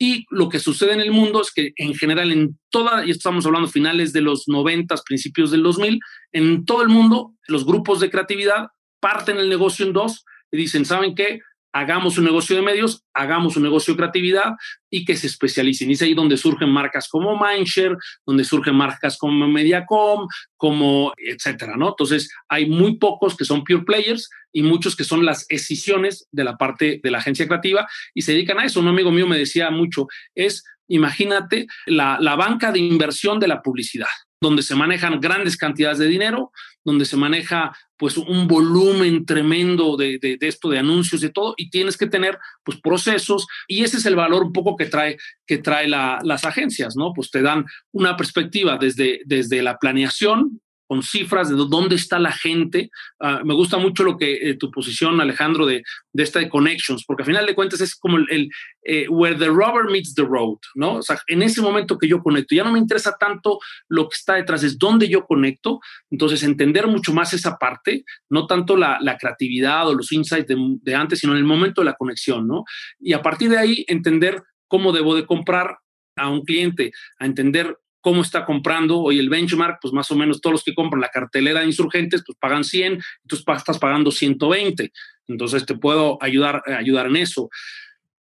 Y 0.00 0.26
lo 0.30 0.48
que 0.48 0.60
sucede 0.60 0.92
en 0.92 1.00
el 1.00 1.10
mundo 1.10 1.42
es 1.42 1.50
que 1.52 1.72
en 1.76 1.94
general 1.94 2.30
en 2.30 2.58
toda, 2.70 3.04
y 3.04 3.10
estamos 3.10 3.44
hablando 3.46 3.68
finales 3.68 4.12
de 4.12 4.20
los 4.20 4.44
90, 4.46 4.94
principios 5.04 5.50
del 5.50 5.64
2000, 5.64 5.98
en 6.32 6.64
todo 6.64 6.82
el 6.82 6.88
mundo 6.88 7.34
los 7.48 7.66
grupos 7.66 7.98
de 7.98 8.10
creatividad 8.10 8.68
parten 9.00 9.38
el 9.38 9.48
negocio 9.48 9.84
en 9.84 9.92
dos 9.92 10.24
y 10.52 10.56
dicen, 10.56 10.84
¿saben 10.84 11.14
qué? 11.14 11.40
Hagamos 11.78 12.18
un 12.18 12.24
negocio 12.24 12.56
de 12.56 12.62
medios, 12.62 13.04
hagamos 13.14 13.56
un 13.56 13.62
negocio 13.62 13.94
de 13.94 13.98
creatividad 13.98 14.54
y 14.90 15.04
que 15.04 15.16
se 15.16 15.28
especialicen. 15.28 15.88
Y 15.88 15.92
es 15.92 16.02
ahí 16.02 16.14
donde 16.14 16.36
surgen 16.36 16.70
marcas 16.70 17.08
como 17.08 17.38
Mindshare, 17.38 17.96
donde 18.26 18.44
surgen 18.44 18.74
marcas 18.74 19.16
como 19.16 19.46
Mediacom, 19.46 20.26
como 20.56 21.12
etcétera, 21.16 21.76
¿no? 21.76 21.90
Entonces, 21.90 22.30
hay 22.48 22.66
muy 22.66 22.96
pocos 22.96 23.36
que 23.36 23.44
son 23.44 23.62
pure 23.62 23.84
players 23.84 24.28
y 24.52 24.62
muchos 24.62 24.96
que 24.96 25.04
son 25.04 25.24
las 25.24 25.46
escisiones 25.48 26.26
de 26.32 26.44
la 26.44 26.56
parte 26.56 27.00
de 27.02 27.10
la 27.10 27.18
agencia 27.18 27.46
creativa 27.46 27.86
y 28.14 28.22
se 28.22 28.32
dedican 28.32 28.58
a 28.58 28.64
eso. 28.64 28.80
Un 28.80 28.88
amigo 28.88 29.10
mío 29.10 29.26
me 29.26 29.38
decía 29.38 29.70
mucho, 29.70 30.08
es, 30.34 30.64
imagínate, 30.88 31.66
la, 31.86 32.18
la 32.20 32.34
banca 32.34 32.72
de 32.72 32.80
inversión 32.80 33.38
de 33.38 33.48
la 33.48 33.62
publicidad 33.62 34.08
donde 34.40 34.62
se 34.62 34.76
manejan 34.76 35.20
grandes 35.20 35.56
cantidades 35.56 35.98
de 35.98 36.06
dinero, 36.06 36.52
donde 36.88 37.04
se 37.04 37.16
maneja 37.16 37.76
pues 37.96 38.16
un 38.16 38.48
volumen 38.48 39.26
tremendo 39.26 39.96
de, 39.96 40.18
de, 40.18 40.36
de, 40.38 40.48
esto, 40.48 40.68
de 40.70 40.78
anuncios, 40.78 41.20
de 41.20 41.30
todo, 41.30 41.54
y 41.56 41.68
tienes 41.68 41.96
que 41.96 42.06
tener 42.06 42.38
pues 42.64 42.80
procesos, 42.80 43.46
y 43.66 43.84
ese 43.84 43.98
es 43.98 44.06
el 44.06 44.16
valor 44.16 44.42
un 44.44 44.52
poco 44.52 44.76
que 44.76 44.86
trae, 44.86 45.18
que 45.46 45.58
trae 45.58 45.86
la, 45.88 46.18
las 46.22 46.44
agencias, 46.44 46.96
¿no? 46.96 47.12
Pues 47.14 47.30
te 47.30 47.42
dan 47.42 47.66
una 47.92 48.16
perspectiva 48.16 48.78
desde, 48.78 49.20
desde 49.26 49.62
la 49.62 49.76
planeación, 49.78 50.60
con 50.88 51.02
cifras 51.02 51.50
de 51.50 51.54
dónde 51.54 51.94
está 51.94 52.18
la 52.18 52.32
gente. 52.32 52.90
Uh, 53.20 53.44
me 53.44 53.54
gusta 53.54 53.76
mucho 53.76 54.02
lo 54.02 54.16
que 54.16 54.50
eh, 54.50 54.54
tu 54.54 54.70
posición, 54.70 55.20
Alejandro, 55.20 55.66
de, 55.66 55.82
de 56.12 56.22
esta 56.22 56.40
de 56.40 56.48
connections, 56.48 57.04
porque 57.06 57.22
al 57.22 57.26
final 57.26 57.46
de 57.46 57.54
cuentas 57.54 57.80
es 57.82 57.94
como 57.94 58.16
el, 58.16 58.26
el 58.30 58.50
eh, 58.82 59.06
where 59.08 59.36
the 59.36 59.48
rubber 59.48 59.84
meets 59.84 60.14
the 60.14 60.22
road, 60.22 60.58
¿no? 60.74 60.94
O 60.94 61.02
sea, 61.02 61.18
en 61.26 61.42
ese 61.42 61.60
momento 61.60 61.98
que 61.98 62.08
yo 62.08 62.22
conecto, 62.22 62.54
ya 62.54 62.64
no 62.64 62.72
me 62.72 62.78
interesa 62.78 63.16
tanto 63.20 63.60
lo 63.88 64.08
que 64.08 64.14
está 64.14 64.34
detrás, 64.34 64.64
es 64.64 64.78
dónde 64.78 65.08
yo 65.08 65.26
conecto. 65.26 65.78
Entonces, 66.10 66.42
entender 66.42 66.86
mucho 66.86 67.12
más 67.12 67.34
esa 67.34 67.58
parte, 67.58 68.04
no 68.30 68.46
tanto 68.46 68.76
la, 68.76 68.98
la 69.00 69.18
creatividad 69.18 69.86
o 69.88 69.94
los 69.94 70.10
insights 70.10 70.48
de, 70.48 70.56
de 70.82 70.94
antes, 70.94 71.18
sino 71.18 71.34
en 71.34 71.38
el 71.38 71.44
momento 71.44 71.82
de 71.82 71.84
la 71.84 71.94
conexión, 71.94 72.48
¿no? 72.48 72.64
Y 72.98 73.12
a 73.12 73.20
partir 73.20 73.50
de 73.50 73.58
ahí, 73.58 73.84
entender 73.88 74.42
cómo 74.66 74.92
debo 74.92 75.14
de 75.14 75.26
comprar 75.26 75.76
a 76.16 76.28
un 76.30 76.42
cliente, 76.42 76.92
a 77.18 77.26
entender 77.26 77.76
cómo 78.08 78.22
está 78.22 78.46
comprando. 78.46 79.00
Hoy 79.00 79.18
el 79.18 79.28
benchmark, 79.28 79.80
pues 79.82 79.92
más 79.92 80.10
o 80.10 80.16
menos 80.16 80.40
todos 80.40 80.54
los 80.54 80.64
que 80.64 80.72
compran 80.72 81.02
la 81.02 81.10
cartelera 81.10 81.60
de 81.60 81.66
insurgentes, 81.66 82.22
pues 82.24 82.38
pagan 82.40 82.64
100, 82.64 83.02
tú 83.26 83.36
estás 83.36 83.78
pagando 83.78 84.10
120. 84.10 84.90
Entonces 85.26 85.66
te 85.66 85.74
puedo 85.74 86.16
ayudar, 86.22 86.62
eh, 86.66 86.72
ayudar 86.72 87.08
en 87.08 87.16
eso. 87.16 87.50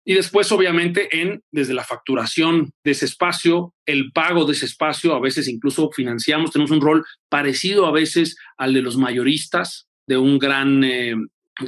Y 0.05 0.15
después, 0.15 0.51
obviamente, 0.51 1.21
en 1.23 1.41
desde 1.53 1.73
la 1.73 1.85
facturación 1.85 2.73
de 2.83 2.91
ese 2.91 3.05
espacio, 3.05 3.75
el 3.87 4.11
pago 4.11 4.45
de 4.45 4.55
ese 4.55 4.67
espacio, 4.67 5.15
a 5.15 5.21
veces 5.21 5.47
incluso 5.47 5.89
financiamos, 5.93 6.51
tenemos 6.51 6.73
un 6.73 6.81
rol 6.81 7.05
parecido 7.29 7.87
a 7.87 7.93
veces 7.93 8.37
al 8.57 8.75
de 8.75 8.83
los 8.83 8.97
mayoristas 8.97 9.87
de 10.09 10.17
un 10.17 10.41
gran 10.41 10.83
eh, 10.83 11.15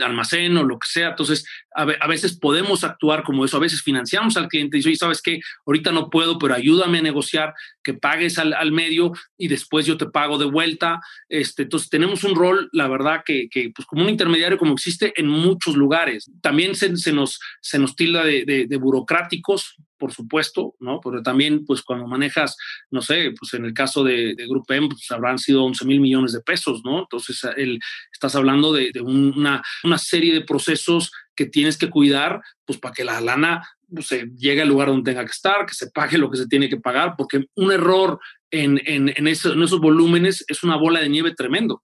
almacén 0.00 0.56
o 0.56 0.64
lo 0.64 0.78
que 0.78 0.88
sea. 0.88 1.10
Entonces, 1.10 1.44
a, 1.74 1.82
a, 1.82 2.06
veces 2.06 2.38
podemos 2.38 2.84
actuar 2.84 3.22
como 3.22 3.44
eso, 3.44 3.56
a 3.56 3.60
veces 3.60 3.82
financiamos 3.82 4.36
al 4.36 4.48
cliente 4.48 4.76
y 4.76 4.82
dice, 4.82 4.96
¿sabes 4.96 5.22
qué? 5.22 5.40
Ahorita 5.66 5.92
no 5.92 6.10
puedo, 6.10 6.38
pero 6.38 6.54
ayúdame 6.54 6.98
a 6.98 7.02
negociar, 7.02 7.54
que 7.82 7.94
pagues 7.94 8.38
al, 8.38 8.52
al, 8.54 8.72
medio 8.72 9.12
y 9.36 9.48
después 9.48 9.86
yo 9.86 9.96
te 9.96 10.06
pago 10.06 10.38
de 10.38 10.46
vuelta. 10.46 11.00
Este, 11.28 11.62
entonces, 11.62 11.88
tenemos 11.88 12.24
un 12.24 12.34
rol, 12.34 12.68
la 12.72 12.88
verdad, 12.88 13.22
que, 13.24 13.48
que 13.48 13.70
pues 13.74 13.86
como 13.86 14.02
un 14.02 14.10
intermediario, 14.10 14.58
como 14.58 14.74
existe 14.74 15.12
en 15.16 15.28
muchos 15.28 15.76
lugares. 15.76 16.30
También 16.40 16.74
se, 16.74 16.96
se 16.96 17.12
nos, 17.12 17.40
se 17.60 17.78
nos 17.78 17.96
tilda 17.96 18.24
de, 18.24 18.44
de 18.68 18.76
burocráticos, 18.76 19.76
por 19.98 20.12
supuesto, 20.12 20.74
¿no? 20.80 21.00
Pero 21.00 21.22
también, 21.22 21.64
pues 21.64 21.82
cuando 21.82 22.06
manejas, 22.06 22.56
no 22.90 23.02
sé, 23.02 23.32
pues 23.38 23.54
en 23.54 23.64
el 23.64 23.74
caso 23.74 24.04
de, 24.04 24.34
de 24.34 24.46
Grupo 24.46 24.72
M, 24.74 24.88
pues 24.88 25.10
habrán 25.10 25.38
sido 25.38 25.64
11 25.64 25.84
mil 25.84 26.00
millones 26.00 26.32
de 26.32 26.40
pesos, 26.40 26.82
¿no? 26.84 27.00
Entonces, 27.00 27.40
el, 27.56 27.78
estás 28.12 28.34
hablando 28.34 28.72
de, 28.72 28.92
una, 29.02 29.62
una 29.84 29.98
serie 29.98 30.32
de 30.32 30.42
procesos 30.42 31.10
que 31.34 31.46
tienes 31.46 31.76
que 31.76 31.90
cuidar, 31.90 32.40
pues 32.64 32.78
para 32.78 32.94
que 32.94 33.04
la 33.04 33.20
lana 33.20 33.62
pues, 33.92 34.10
llegue 34.36 34.62
al 34.62 34.68
lugar 34.68 34.88
donde 34.88 35.10
tenga 35.10 35.24
que 35.24 35.30
estar, 35.30 35.66
que 35.66 35.74
se 35.74 35.90
pague 35.90 36.18
lo 36.18 36.30
que 36.30 36.38
se 36.38 36.46
tiene 36.46 36.68
que 36.68 36.80
pagar, 36.80 37.14
porque 37.16 37.44
un 37.54 37.72
error 37.72 38.18
en, 38.50 38.80
en, 38.86 39.08
en, 39.08 39.14
en 39.16 39.28
esos 39.28 39.80
volúmenes 39.80 40.44
es 40.48 40.62
una 40.62 40.76
bola 40.76 41.00
de 41.00 41.08
nieve 41.08 41.34
tremendo. 41.34 41.82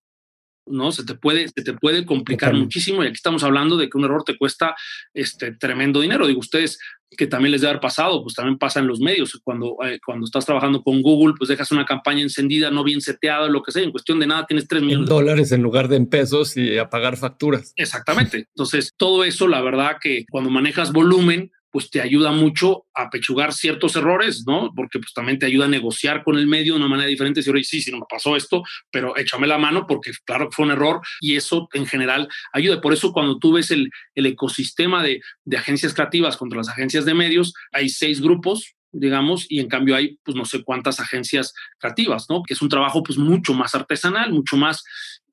¿No? 0.67 0.93
Se 0.93 1.05
te 1.05 1.15
puede, 1.15 1.49
se 1.49 1.63
te 1.63 1.73
puede 1.75 2.05
complicar 2.05 2.55
muchísimo 2.55 3.03
y 3.03 3.07
aquí 3.07 3.15
estamos 3.15 3.43
hablando 3.45 3.77
de 3.77 3.89
que 3.89 3.99
un 3.99 4.05
error 4.05 4.25
te 4.25 4.37
cuesta 4.37 4.75
este 5.13 5.53
tremendo 5.53 6.01
dinero. 6.01 6.27
Digo, 6.27 6.41
ustedes 6.41 6.79
que 7.17 7.27
también 7.27 7.53
les 7.53 7.61
debe 7.61 7.71
haber 7.71 7.81
pasado, 7.81 8.23
pues 8.23 8.35
también 8.35 8.59
pasa 8.59 8.81
en 8.81 8.87
los 8.87 9.01
medios. 9.01 9.41
Cuando, 9.43 9.77
eh, 9.85 9.99
cuando 10.05 10.25
estás 10.25 10.45
trabajando 10.45 10.83
con 10.83 11.03
Google, 11.03 11.35
pues 11.39 11.49
dejas 11.49 11.71
una 11.71 11.85
campaña 11.85 12.23
encendida, 12.23 12.71
no 12.71 12.85
bien 12.85 13.01
seteada, 13.01 13.49
lo 13.49 13.63
que 13.63 13.73
sea, 13.73 13.83
en 13.83 13.91
cuestión 13.91 14.19
de 14.21 14.27
nada 14.27 14.47
tienes 14.47 14.67
3 14.69 14.83
millones. 14.83 15.09
En 15.09 15.15
dólares 15.15 15.53
en 15.53 15.63
lugar 15.63 15.89
de 15.89 15.97
en 15.97 16.07
pesos 16.07 16.57
y 16.57 16.79
a 16.79 16.91
pagar 16.91 17.17
facturas. 17.17 17.73
Exactamente. 17.77 18.49
Entonces, 18.49 18.93
todo 18.97 19.25
eso, 19.25 19.49
la 19.49 19.61
verdad 19.61 19.97
que 20.01 20.25
cuando 20.31 20.51
manejas 20.51 20.93
volumen, 20.93 21.53
pues 21.75 21.91
te 21.91 22.01
ayuda 22.01 22.31
mucho 22.31 22.87
a 22.95 23.11
pechugar 23.11 23.53
ciertos 23.53 23.97
errores, 23.97 24.45
¿no? 24.47 24.71
Porque 24.77 25.01
pues 25.01 25.13
también 25.13 25.41
te 25.41 25.47
ayuda 25.47 25.65
a 25.65 25.69
negociar 25.69 26.23
con 26.23 26.39
el 26.39 26.47
medio 26.47 26.75
de 26.75 26.79
una 26.79 26.87
manera 26.87 27.09
diferente. 27.09 27.43
Si 27.43 27.51
oye, 27.51 27.65
sí, 27.65 27.83
sí, 27.83 27.91
no 27.91 27.99
me 27.99 28.05
pasó 28.09 28.37
esto, 28.37 28.63
pero 28.93 29.17
échame 29.17 29.49
la 29.49 29.59
mano 29.59 29.85
porque 29.85 30.13
claro 30.25 30.51
fue 30.53 30.67
un 30.67 30.71
error 30.71 31.01
y 31.21 31.35
eso 31.35 31.69
en 31.73 31.85
general 31.85 32.29
ayuda. 32.53 32.81
Por 32.81 32.93
eso 32.93 33.13
cuando 33.13 33.41
tú 33.41 33.55
ves 33.55 33.73
el, 33.73 33.91
el 34.15 34.27
ecosistema 34.27 35.03
de, 35.03 35.21
de 35.45 35.57
agencias 35.57 35.95
creativas 35.95 36.37
contra 36.37 36.59
las 36.59 36.69
agencias 36.69 37.05
de 37.07 37.15
medios, 37.15 37.53
hay 37.73 37.89
seis 37.89 38.21
grupos, 38.21 38.77
digamos, 38.93 39.47
y 39.49 39.59
en 39.59 39.69
cambio 39.69 39.97
hay, 39.97 40.19
pues 40.23 40.37
no 40.37 40.45
sé 40.45 40.63
cuántas 40.63 41.01
agencias 41.01 41.53
creativas, 41.79 42.27
¿no? 42.31 42.45
Que 42.45 42.55
es 42.55 42.63
un 42.63 42.69
trabajo, 42.69 43.03
pues 43.03 43.19
mucho 43.19 43.53
más 43.53 43.75
artesanal, 43.75 44.33
mucho 44.33 44.57
más, 44.57 44.85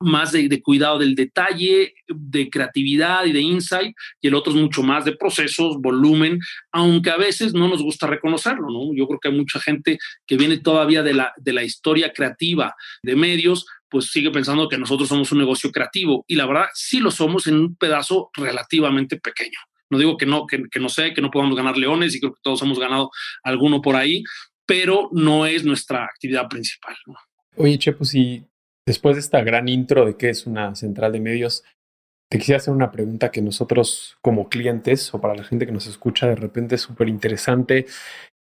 más 0.02 0.32
de, 0.32 0.62
cuidado 0.62 0.98
del 0.98 1.14
detalle, 1.14 1.94
de 2.08 2.50
creatividad 2.50 3.24
y 3.24 3.32
de 3.32 3.40
insight, 3.40 3.94
y 4.20 4.28
el 4.28 4.34
otro 4.34 4.52
es 4.52 4.58
mucho 4.58 4.82
más 4.82 5.04
de 5.04 5.16
procesos, 5.16 5.80
volumen, 5.80 6.38
aunque 6.72 7.10
a 7.10 7.16
veces 7.16 7.54
no 7.54 7.68
nos 7.68 7.82
gusta 7.82 8.06
reconocerlo, 8.06 8.68
¿no? 8.70 8.94
Yo 8.94 9.06
creo 9.06 9.20
que 9.20 9.28
hay 9.28 9.36
mucha 9.36 9.60
gente 9.60 9.98
que 10.26 10.36
viene 10.36 10.58
todavía 10.58 11.02
de 11.02 11.14
la, 11.14 11.32
de 11.36 11.52
la 11.52 11.64
historia 11.64 12.12
creativa 12.12 12.74
de 13.02 13.16
medios, 13.16 13.66
pues 13.88 14.06
sigue 14.06 14.30
pensando 14.30 14.68
que 14.68 14.78
nosotros 14.78 15.08
somos 15.08 15.30
un 15.32 15.38
negocio 15.38 15.70
creativo, 15.70 16.24
y 16.26 16.36
la 16.36 16.46
verdad 16.46 16.66
sí 16.74 17.00
lo 17.00 17.10
somos 17.10 17.46
en 17.46 17.56
un 17.56 17.76
pedazo 17.76 18.30
relativamente 18.34 19.18
pequeño. 19.18 19.58
No 19.92 19.98
digo 19.98 20.16
que 20.16 20.24
no, 20.24 20.46
que, 20.46 20.80
no 20.80 20.88
sé, 20.88 21.12
que 21.12 21.20
no 21.20 21.30
podamos 21.30 21.54
ganar 21.54 21.76
leones 21.76 22.14
y 22.14 22.20
creo 22.20 22.32
que 22.32 22.40
todos 22.42 22.62
hemos 22.62 22.78
ganado 22.78 23.10
alguno 23.42 23.82
por 23.82 23.94
ahí, 23.94 24.24
pero 24.64 25.10
no 25.12 25.44
es 25.44 25.64
nuestra 25.64 26.04
actividad 26.04 26.48
principal. 26.48 26.96
Oye, 27.56 27.78
Che, 27.78 27.92
pues 27.92 28.08
si 28.08 28.42
después 28.86 29.16
de 29.16 29.20
esta 29.20 29.42
gran 29.42 29.68
intro 29.68 30.04
de 30.04 30.16
qué 30.16 30.30
es 30.30 30.46
una 30.46 30.74
central 30.74 31.12
de 31.12 31.20
medios, 31.20 31.64
te 32.30 32.38
quisiera 32.38 32.58
hacer 32.58 32.72
una 32.72 32.90
pregunta 32.90 33.30
que 33.30 33.42
nosotros 33.42 34.16
como 34.22 34.48
clientes 34.48 35.12
o 35.12 35.20
para 35.20 35.34
la 35.34 35.44
gente 35.44 35.66
que 35.66 35.72
nos 35.72 35.86
escucha 35.86 36.26
de 36.26 36.34
repente 36.34 36.76
es 36.76 36.80
súper 36.80 37.08
interesante 37.08 37.86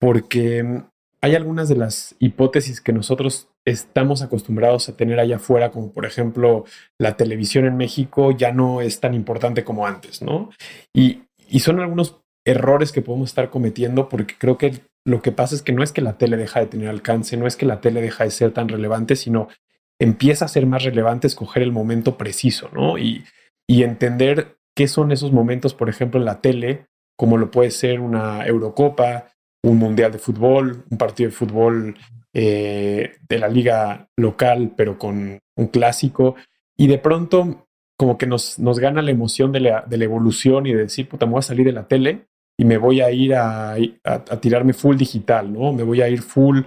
porque 0.00 0.84
hay 1.20 1.34
algunas 1.34 1.68
de 1.68 1.76
las 1.76 2.14
hipótesis 2.18 2.80
que 2.80 2.92
nosotros 2.92 3.48
estamos 3.66 4.22
acostumbrados 4.22 4.88
a 4.88 4.96
tener 4.96 5.18
allá 5.18 5.36
afuera, 5.36 5.70
como 5.70 5.90
por 5.90 6.04
ejemplo 6.04 6.66
la 7.00 7.16
televisión 7.16 7.64
en 7.64 7.76
México 7.76 8.30
ya 8.30 8.52
no 8.52 8.80
es 8.80 9.00
tan 9.00 9.14
importante 9.14 9.64
como 9.64 9.86
antes, 9.86 10.22
¿no? 10.22 10.50
Y, 10.94 11.22
y 11.48 11.60
son 11.60 11.80
algunos 11.80 12.20
errores 12.46 12.92
que 12.92 13.02
podemos 13.02 13.30
estar 13.30 13.48
cometiendo 13.50 14.08
porque 14.08 14.34
creo 14.38 14.58
que 14.58 14.82
lo 15.06 15.22
que 15.22 15.32
pasa 15.32 15.54
es 15.54 15.62
que 15.62 15.72
no 15.72 15.82
es 15.82 15.92
que 15.92 16.02
la 16.02 16.16
tele 16.18 16.36
deja 16.36 16.60
de 16.60 16.66
tener 16.66 16.88
alcance, 16.88 17.36
no 17.36 17.46
es 17.46 17.56
que 17.56 17.66
la 17.66 17.80
tele 17.80 18.02
deja 18.02 18.24
de 18.24 18.30
ser 18.30 18.52
tan 18.52 18.68
relevante, 18.68 19.16
sino 19.16 19.48
empieza 19.98 20.44
a 20.44 20.48
ser 20.48 20.66
más 20.66 20.82
relevante 20.82 21.26
escoger 21.26 21.62
el 21.62 21.72
momento 21.72 22.16
preciso, 22.16 22.68
¿no? 22.72 22.98
Y, 22.98 23.24
y 23.66 23.82
entender 23.82 24.58
qué 24.74 24.88
son 24.88 25.12
esos 25.12 25.32
momentos, 25.32 25.74
por 25.74 25.88
ejemplo, 25.88 26.18
en 26.18 26.26
la 26.26 26.40
tele, 26.40 26.86
como 27.16 27.38
lo 27.38 27.50
puede 27.50 27.70
ser 27.70 28.00
una 28.00 28.44
Eurocopa, 28.46 29.28
un 29.62 29.78
mundial 29.78 30.12
de 30.12 30.18
fútbol, 30.18 30.84
un 30.90 30.98
partido 30.98 31.30
de 31.30 31.36
fútbol 31.36 31.96
eh, 32.34 33.16
de 33.28 33.38
la 33.38 33.48
liga 33.48 34.08
local, 34.16 34.74
pero 34.76 34.98
con 34.98 35.38
un 35.56 35.66
clásico. 35.68 36.34
Y 36.76 36.88
de 36.88 36.98
pronto, 36.98 37.68
como 37.96 38.18
que 38.18 38.26
nos, 38.26 38.58
nos 38.58 38.78
gana 38.78 39.00
la 39.00 39.12
emoción 39.12 39.52
de 39.52 39.60
la, 39.60 39.84
de 39.86 39.96
la, 39.96 40.04
evolución 40.04 40.66
y 40.66 40.72
de 40.74 40.82
decir, 40.82 41.08
puta, 41.08 41.26
me 41.26 41.32
voy 41.32 41.38
a 41.38 41.42
salir 41.42 41.64
de 41.64 41.72
la 41.72 41.86
tele 41.86 42.26
y 42.58 42.64
me 42.64 42.76
voy 42.76 43.00
a 43.00 43.10
ir 43.10 43.34
a, 43.34 43.74
a, 44.04 44.40
tirarme 44.40 44.72
full 44.72 44.96
digital, 44.96 45.52
¿no? 45.52 45.72
Me 45.72 45.82
voy 45.82 46.02
a 46.02 46.08
ir 46.08 46.20
full 46.20 46.62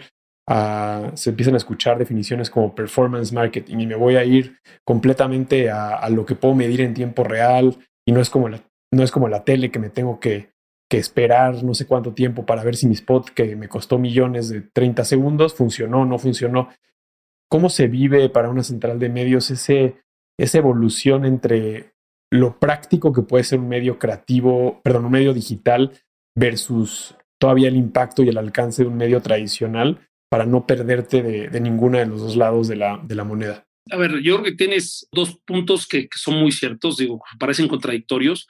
Se 0.48 1.30
empiezan 1.30 1.56
a 1.56 1.58
escuchar 1.58 1.98
definiciones 1.98 2.50
como 2.50 2.74
performance 2.74 3.34
marketing 3.34 3.80
y 3.80 3.88
me 3.88 3.96
voy 3.96 4.16
a 4.16 4.24
ir 4.24 4.58
completamente 4.86 5.70
a, 5.70 6.08
lo 6.10 6.26
que 6.26 6.36
puedo 6.36 6.56
medir 6.56 6.82
en 6.82 6.94
tiempo 6.94 7.24
real 7.24 7.78
y 8.06 8.14
no 8.14 8.22
es 8.22 8.30
como 8.30 8.48
la, 8.48 8.62
no 8.94 9.04
es 9.04 9.12
como 9.12 9.28
la 9.28 9.44
tele 9.44 9.72
que 9.72 9.80
me 9.80 9.90
tengo 9.90 10.20
que 10.20 10.52
esperar 10.90 11.64
no 11.64 11.74
sé 11.74 11.86
cuánto 11.86 12.14
tiempo 12.14 12.46
para 12.46 12.64
ver 12.64 12.78
si 12.78 12.88
mi 12.88 12.94
spot 12.94 13.32
que 13.32 13.58
me 13.58 13.68
costó 13.68 14.00
millones 14.00 14.48
de 14.48 14.62
30 14.62 15.04
segundos 15.04 15.54
funcionó, 15.54 16.06
no 16.06 16.18
funcionó. 16.18 16.70
¿Cómo 17.50 17.70
se 17.70 17.88
vive 17.88 18.30
para 18.30 18.50
una 18.50 18.64
central 18.64 19.00
de 19.00 19.10
medios 19.10 19.52
ese, 19.52 19.98
esa 20.38 20.58
evolución 20.58 21.26
entre 21.26 21.94
lo 22.32 22.60
práctico 22.60 23.14
que 23.14 23.22
puede 23.22 23.44
ser 23.44 23.60
un 23.60 23.70
medio 23.70 24.00
creativo, 24.00 24.82
perdón, 24.84 25.06
un 25.06 25.12
medio 25.12 25.34
digital 25.34 25.92
versus 26.36 27.16
todavía 27.40 27.68
el 27.68 27.78
impacto 27.78 28.24
y 28.24 28.30
el 28.30 28.38
alcance 28.38 28.84
de 28.84 28.90
un 28.90 28.98
medio 28.98 29.22
tradicional 29.22 30.08
para 30.30 30.46
no 30.46 30.66
perderte 30.66 31.22
de, 31.22 31.50
de 31.50 31.62
ninguno 31.62 31.98
de 31.98 32.06
los 32.06 32.22
dos 32.22 32.36
lados 32.36 32.68
de 32.68 32.76
la, 32.76 33.00
de 33.04 33.16
la 33.16 33.24
moneda? 33.24 33.66
A 33.92 33.98
ver, 33.98 34.20
yo 34.20 34.36
creo 34.36 34.44
que 34.44 34.58
tienes 34.58 35.08
dos 35.12 35.40
puntos 35.46 35.88
que, 35.88 36.10
que 36.10 36.18
son 36.18 36.36
muy 36.36 36.52
ciertos, 36.52 36.98
digo, 36.98 37.22
parecen 37.40 37.68
contradictorios. 37.68 38.48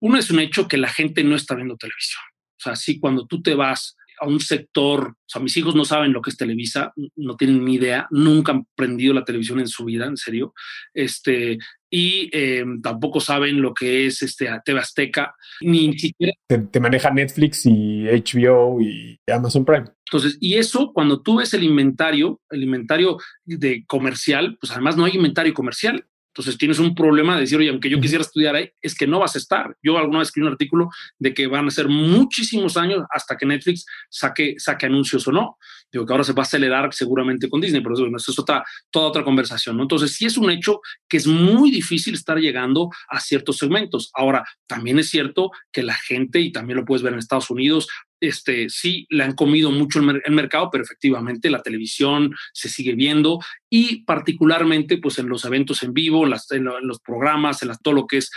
Uno 0.00 0.18
es 0.18 0.30
un 0.30 0.40
hecho 0.40 0.68
que 0.68 0.78
la 0.78 0.88
gente 0.88 1.24
no 1.24 1.36
está 1.36 1.54
viendo 1.54 1.76
televisión. 1.76 2.22
O 2.58 2.60
sea, 2.60 2.76
sí, 2.76 2.98
cuando 2.98 3.26
tú 3.26 3.42
te 3.42 3.54
vas 3.54 3.96
a 4.20 4.26
un 4.26 4.40
sector, 4.40 5.10
o 5.10 5.16
sea, 5.26 5.40
mis 5.40 5.56
hijos 5.56 5.74
no 5.74 5.84
saben 5.84 6.12
lo 6.12 6.22
que 6.22 6.30
es 6.30 6.36
Televisa, 6.36 6.92
no 7.16 7.36
tienen 7.36 7.64
ni 7.64 7.74
idea, 7.74 8.08
nunca 8.10 8.52
han 8.52 8.66
prendido 8.74 9.14
la 9.14 9.24
televisión 9.24 9.60
en 9.60 9.68
su 9.68 9.84
vida, 9.84 10.06
en 10.06 10.16
serio, 10.16 10.54
este, 10.92 11.58
y 11.90 12.28
eh, 12.32 12.64
tampoco 12.82 13.20
saben 13.20 13.62
lo 13.62 13.72
que 13.74 14.06
es 14.06 14.22
este 14.22 14.48
TV 14.64 14.80
Azteca, 14.80 15.34
ni 15.60 15.96
siquiera. 15.98 16.32
Te, 16.48 16.58
te, 16.58 16.80
maneja 16.80 17.10
Netflix 17.10 17.64
y 17.66 18.04
HBO 18.04 18.80
y 18.80 19.20
Amazon 19.30 19.64
Prime. 19.64 19.86
Entonces, 20.10 20.38
y 20.40 20.54
eso, 20.54 20.92
cuando 20.94 21.20
tú 21.20 21.36
ves 21.36 21.52
el 21.52 21.64
inventario, 21.64 22.40
el 22.50 22.62
inventario 22.62 23.18
de 23.44 23.84
comercial, 23.86 24.56
pues 24.60 24.72
además 24.72 24.96
no 24.96 25.04
hay 25.04 25.14
inventario 25.14 25.52
comercial. 25.52 26.06
Entonces 26.38 26.56
tienes 26.56 26.78
un 26.78 26.94
problema 26.94 27.34
de 27.34 27.40
decir, 27.40 27.58
oye, 27.58 27.68
aunque 27.68 27.90
yo 27.90 28.00
quisiera 28.00 28.22
estudiar 28.22 28.54
ahí, 28.54 28.70
es 28.80 28.94
que 28.94 29.08
no 29.08 29.18
vas 29.18 29.34
a 29.34 29.38
estar. 29.38 29.76
Yo 29.82 29.98
alguna 29.98 30.20
vez 30.20 30.28
escribí 30.28 30.46
un 30.46 30.52
artículo 30.52 30.88
de 31.18 31.34
que 31.34 31.48
van 31.48 31.66
a 31.66 31.70
ser 31.70 31.88
muchísimos 31.88 32.76
años 32.76 33.02
hasta 33.10 33.36
que 33.36 33.44
Netflix 33.44 33.84
saque, 34.08 34.54
saque 34.56 34.86
anuncios 34.86 35.26
o 35.26 35.32
no. 35.32 35.58
Digo 35.90 36.06
que 36.06 36.12
ahora 36.12 36.22
se 36.22 36.34
va 36.34 36.42
a 36.42 36.46
acelerar 36.46 36.94
seguramente 36.94 37.50
con 37.50 37.60
Disney, 37.60 37.82
pero 37.82 37.94
eso, 37.94 38.06
eso 38.06 38.30
es 38.30 38.38
otra, 38.38 38.64
toda 38.90 39.08
otra 39.08 39.24
conversación. 39.24 39.76
¿no? 39.76 39.82
Entonces 39.82 40.14
sí 40.14 40.26
es 40.26 40.38
un 40.38 40.48
hecho 40.50 40.80
que 41.08 41.16
es 41.16 41.26
muy 41.26 41.72
difícil 41.72 42.14
estar 42.14 42.38
llegando 42.38 42.88
a 43.08 43.18
ciertos 43.18 43.56
segmentos. 43.56 44.10
Ahora, 44.14 44.44
también 44.68 45.00
es 45.00 45.10
cierto 45.10 45.50
que 45.72 45.82
la 45.82 45.94
gente, 45.94 46.38
y 46.40 46.52
también 46.52 46.76
lo 46.76 46.84
puedes 46.84 47.02
ver 47.02 47.14
en 47.14 47.18
Estados 47.18 47.50
Unidos, 47.50 47.88
este, 48.20 48.68
sí 48.68 49.06
le 49.10 49.24
han 49.24 49.34
comido 49.34 49.70
mucho 49.70 50.00
el, 50.00 50.22
mercado, 50.32 50.70
pero 50.70 50.84
efectivamente 50.84 51.50
la 51.50 51.62
televisión 51.62 52.34
se 52.52 52.68
sigue 52.68 52.94
viendo 52.94 53.40
y 53.70 54.04
particularmente 54.04 54.98
pues 54.98 55.18
en 55.18 55.28
los 55.28 55.44
eventos 55.44 55.82
en 55.82 55.92
vivo, 55.92 56.24
en, 56.24 56.64
los 56.64 57.00
programas, 57.00 57.62
en 57.62 57.70
todo 57.82 57.94
lo 57.94 58.06
que 58.06 58.18
es 58.18 58.30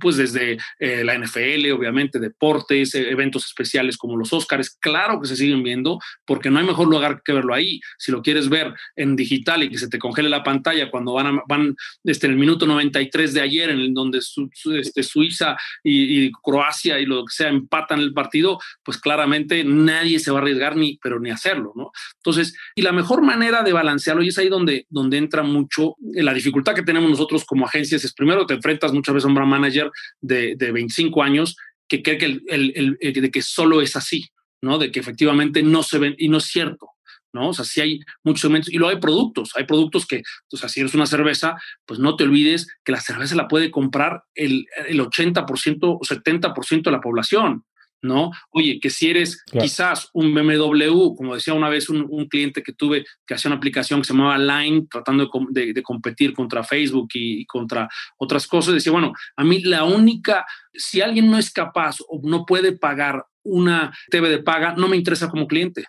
pues 0.00 0.16
desde 0.16 0.58
eh, 0.78 1.04
la 1.04 1.16
NFL, 1.16 1.70
obviamente 1.72 2.18
deportes, 2.18 2.94
eh, 2.94 3.10
eventos 3.10 3.46
especiales 3.46 3.96
como 3.96 4.16
los 4.16 4.32
Oscars, 4.32 4.76
claro 4.80 5.20
que 5.20 5.28
se 5.28 5.36
siguen 5.36 5.62
viendo 5.62 5.98
porque 6.24 6.50
no 6.50 6.58
hay 6.58 6.66
mejor 6.66 6.88
lugar 6.88 7.22
que 7.24 7.32
verlo 7.32 7.54
ahí. 7.54 7.80
Si 7.98 8.10
lo 8.10 8.22
quieres 8.22 8.48
ver 8.48 8.74
en 8.96 9.14
digital 9.14 9.62
y 9.62 9.70
que 9.70 9.78
se 9.78 9.88
te 9.88 9.98
congele 9.98 10.28
la 10.28 10.42
pantalla 10.42 10.90
cuando 10.90 11.12
van, 11.12 11.40
van 11.46 11.76
desde 12.02 12.28
el 12.28 12.36
minuto 12.36 12.66
93 12.66 13.34
de 13.34 13.40
ayer 13.40 13.70
en 13.70 13.78
el 13.78 13.94
donde 13.94 14.18
este, 14.18 15.02
Suiza 15.02 15.56
y, 15.82 16.24
y 16.24 16.32
Croacia 16.32 16.98
y 16.98 17.06
lo 17.06 17.24
que 17.24 17.34
sea 17.34 17.48
empatan 17.48 18.00
el 18.00 18.12
partido, 18.12 18.58
pues 18.82 18.98
claramente 18.98 19.27
nadie 19.64 20.18
se 20.18 20.30
va 20.30 20.38
a 20.38 20.42
arriesgar 20.42 20.76
ni, 20.76 20.98
pero 21.02 21.20
ni 21.20 21.30
hacerlo, 21.30 21.72
¿no? 21.76 21.90
Entonces, 22.16 22.56
y 22.74 22.82
la 22.82 22.92
mejor 22.92 23.22
manera 23.22 23.62
de 23.62 23.72
balancearlo, 23.72 24.22
y 24.22 24.28
es 24.28 24.38
ahí 24.38 24.48
donde, 24.48 24.86
donde 24.88 25.18
entra 25.18 25.42
mucho 25.42 25.96
eh, 26.14 26.22
la 26.22 26.34
dificultad 26.34 26.74
que 26.74 26.82
tenemos 26.82 27.10
nosotros 27.10 27.44
como 27.44 27.66
agencias, 27.66 28.04
es 28.04 28.12
primero 28.12 28.46
te 28.46 28.54
enfrentas 28.54 28.92
muchas 28.92 29.14
veces 29.14 29.26
a 29.26 29.28
un 29.28 29.34
brand 29.34 29.50
manager 29.50 29.90
de, 30.20 30.54
de 30.56 30.72
25 30.72 31.22
años 31.22 31.56
que 31.88 32.02
cree 32.02 32.18
que, 32.18 32.40
el, 32.48 32.98
de 33.00 33.30
que 33.30 33.42
solo 33.42 33.80
es 33.80 33.96
así, 33.96 34.28
¿no? 34.62 34.78
De 34.78 34.92
que 34.92 35.00
efectivamente 35.00 35.62
no 35.62 35.82
se 35.82 35.98
ven, 35.98 36.14
y 36.18 36.28
no 36.28 36.38
es 36.38 36.44
cierto. 36.44 36.90
¿no? 37.32 37.50
O 37.50 37.52
sea, 37.52 37.64
sí 37.64 37.80
hay 37.80 38.00
muchos 38.24 38.44
elementos 38.44 38.72
y 38.72 38.78
luego 38.78 38.90
hay 38.90 39.00
productos, 39.00 39.52
hay 39.54 39.64
productos 39.64 40.06
que, 40.06 40.22
o 40.50 40.56
sea, 40.56 40.68
si 40.68 40.80
eres 40.80 40.94
una 40.94 41.06
cerveza, 41.06 41.56
pues 41.84 42.00
no 42.00 42.16
te 42.16 42.24
olvides 42.24 42.66
que 42.84 42.92
la 42.92 43.00
cerveza 43.00 43.34
la 43.34 43.48
puede 43.48 43.70
comprar 43.70 44.22
el, 44.34 44.66
el 44.86 45.00
80% 45.00 45.78
o 45.82 46.00
70% 46.00 46.82
de 46.82 46.90
la 46.90 47.00
población, 47.02 47.64
¿no? 48.02 48.30
Oye, 48.50 48.78
que 48.80 48.90
si 48.90 49.10
eres 49.10 49.42
quizás 49.44 50.08
un 50.12 50.32
BMW, 50.32 51.14
como 51.16 51.34
decía 51.34 51.54
una 51.54 51.68
vez 51.68 51.88
un, 51.88 52.06
cliente 52.28 52.62
que 52.62 52.72
tuve 52.72 53.04
que 53.26 53.34
hacía 53.34 53.48
una 53.48 53.56
aplicación 53.56 54.00
que 54.00 54.06
se 54.06 54.12
llamaba 54.12 54.38
Line, 54.38 54.86
tratando 54.90 55.28
de, 55.50 55.82
competir 55.82 56.32
contra 56.32 56.62
Facebook 56.62 57.08
y, 57.14 57.44
contra 57.46 57.88
otras 58.18 58.46
cosas, 58.46 58.74
decía, 58.74 58.92
bueno, 58.92 59.12
a 59.36 59.44
mí 59.44 59.60
la 59.62 59.84
única, 59.84 60.46
si 60.72 61.00
alguien 61.00 61.30
no 61.30 61.38
es 61.38 61.50
capaz 61.50 61.96
o 62.08 62.20
no 62.22 62.44
puede 62.44 62.72
pagar 62.72 63.24
una 63.42 63.92
TV 64.10 64.28
de 64.28 64.42
paga, 64.42 64.74
no 64.76 64.88
me 64.88 64.96
interesa 64.96 65.28
como 65.28 65.46
cliente. 65.46 65.84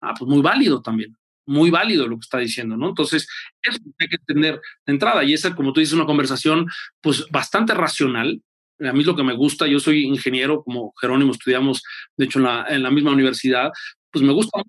Ah, 0.00 0.14
pues 0.18 0.28
muy 0.28 0.42
válido 0.42 0.82
también. 0.82 1.16
Muy 1.46 1.70
válido 1.70 2.08
lo 2.08 2.16
que 2.16 2.24
está 2.24 2.38
diciendo, 2.38 2.76
¿no? 2.76 2.88
Entonces, 2.88 3.28
eso 3.62 3.78
hay 3.98 4.08
que 4.08 4.18
tener 4.18 4.60
de 4.86 4.92
entrada. 4.92 5.22
Y 5.24 5.34
esa, 5.34 5.54
como 5.54 5.72
tú 5.72 5.80
dices, 5.80 5.94
una 5.94 6.06
conversación, 6.06 6.66
pues 7.02 7.26
bastante 7.30 7.74
racional, 7.74 8.42
a 8.80 8.92
mí 8.92 9.04
lo 9.04 9.16
que 9.16 9.22
me 9.22 9.34
gusta, 9.34 9.66
yo 9.66 9.78
soy 9.78 10.04
ingeniero, 10.04 10.62
como 10.62 10.92
Jerónimo 11.00 11.32
estudiamos, 11.32 11.82
de 12.16 12.24
hecho, 12.24 12.38
en 12.38 12.44
la, 12.44 12.66
en 12.68 12.82
la 12.82 12.90
misma 12.90 13.12
universidad, 13.12 13.70
pues 14.10 14.24
me 14.24 14.32
gusta. 14.32 14.62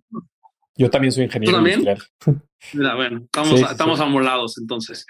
Yo 0.77 0.89
también 0.89 1.11
soy 1.11 1.25
ingeniero. 1.25 1.51
¿Tú 1.51 1.63
también? 1.63 1.97
Mira, 2.73 2.95
bueno, 2.95 3.21
estamos, 3.23 3.61
estamos 3.61 3.99
amolados 3.99 4.57
entonces. 4.57 5.05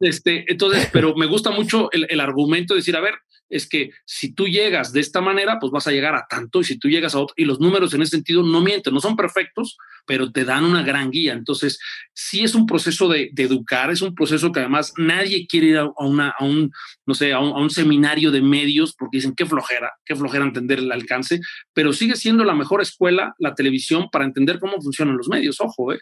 Este, 0.00 0.44
entonces, 0.50 0.88
pero 0.92 1.14
me 1.14 1.26
gusta 1.26 1.50
mucho 1.50 1.90
el, 1.92 2.06
el, 2.08 2.20
argumento 2.20 2.74
de 2.74 2.80
decir, 2.80 2.96
a 2.96 3.00
ver, 3.00 3.14
es 3.48 3.68
que 3.68 3.90
si 4.04 4.32
tú 4.32 4.46
llegas 4.46 4.92
de 4.92 5.00
esta 5.00 5.20
manera, 5.20 5.58
pues 5.60 5.70
vas 5.70 5.86
a 5.86 5.92
llegar 5.92 6.14
a 6.14 6.26
tanto 6.28 6.60
y 6.60 6.64
si 6.64 6.78
tú 6.78 6.88
llegas 6.88 7.14
a 7.14 7.20
otro, 7.20 7.34
y 7.36 7.44
los 7.44 7.60
números 7.60 7.94
en 7.94 8.02
ese 8.02 8.12
sentido 8.12 8.42
no 8.42 8.60
mienten, 8.60 8.94
no 8.94 9.00
son 9.00 9.16
perfectos, 9.16 9.76
pero 10.06 10.30
te 10.32 10.44
dan 10.44 10.64
una 10.64 10.82
gran 10.82 11.10
guía. 11.10 11.32
Entonces, 11.32 11.78
sí 12.12 12.42
es 12.42 12.54
un 12.54 12.66
proceso 12.66 13.08
de, 13.08 13.30
educar, 13.36 13.90
es 13.90 14.02
un 14.02 14.14
proceso 14.14 14.52
que 14.52 14.60
además 14.60 14.92
nadie 14.96 15.46
quiere 15.46 15.66
ir 15.68 15.78
a, 15.78 15.90
un, 15.98 16.70
no 17.06 17.14
sé, 17.14 17.32
a 17.32 17.40
un, 17.40 17.70
seminario 17.70 18.30
de 18.30 18.40
medios 18.40 18.94
porque 18.94 19.18
dicen 19.18 19.34
qué 19.34 19.46
flojera, 19.46 19.92
qué 20.04 20.14
flojera 20.14 20.44
entender 20.44 20.78
el 20.78 20.92
alcance, 20.92 21.40
pero 21.72 21.92
sigue 21.92 22.16
siendo 22.16 22.44
la 22.44 22.54
mejor 22.54 22.80
escuela, 22.80 23.34
la 23.38 23.54
televisión, 23.54 24.08
para 24.10 24.24
entender 24.24 24.58
cómo 24.58 24.80
funcionan 24.80 25.16
los 25.16 25.28
medios. 25.28 25.60
Ojo, 25.60 25.92
¿eh? 25.92 26.00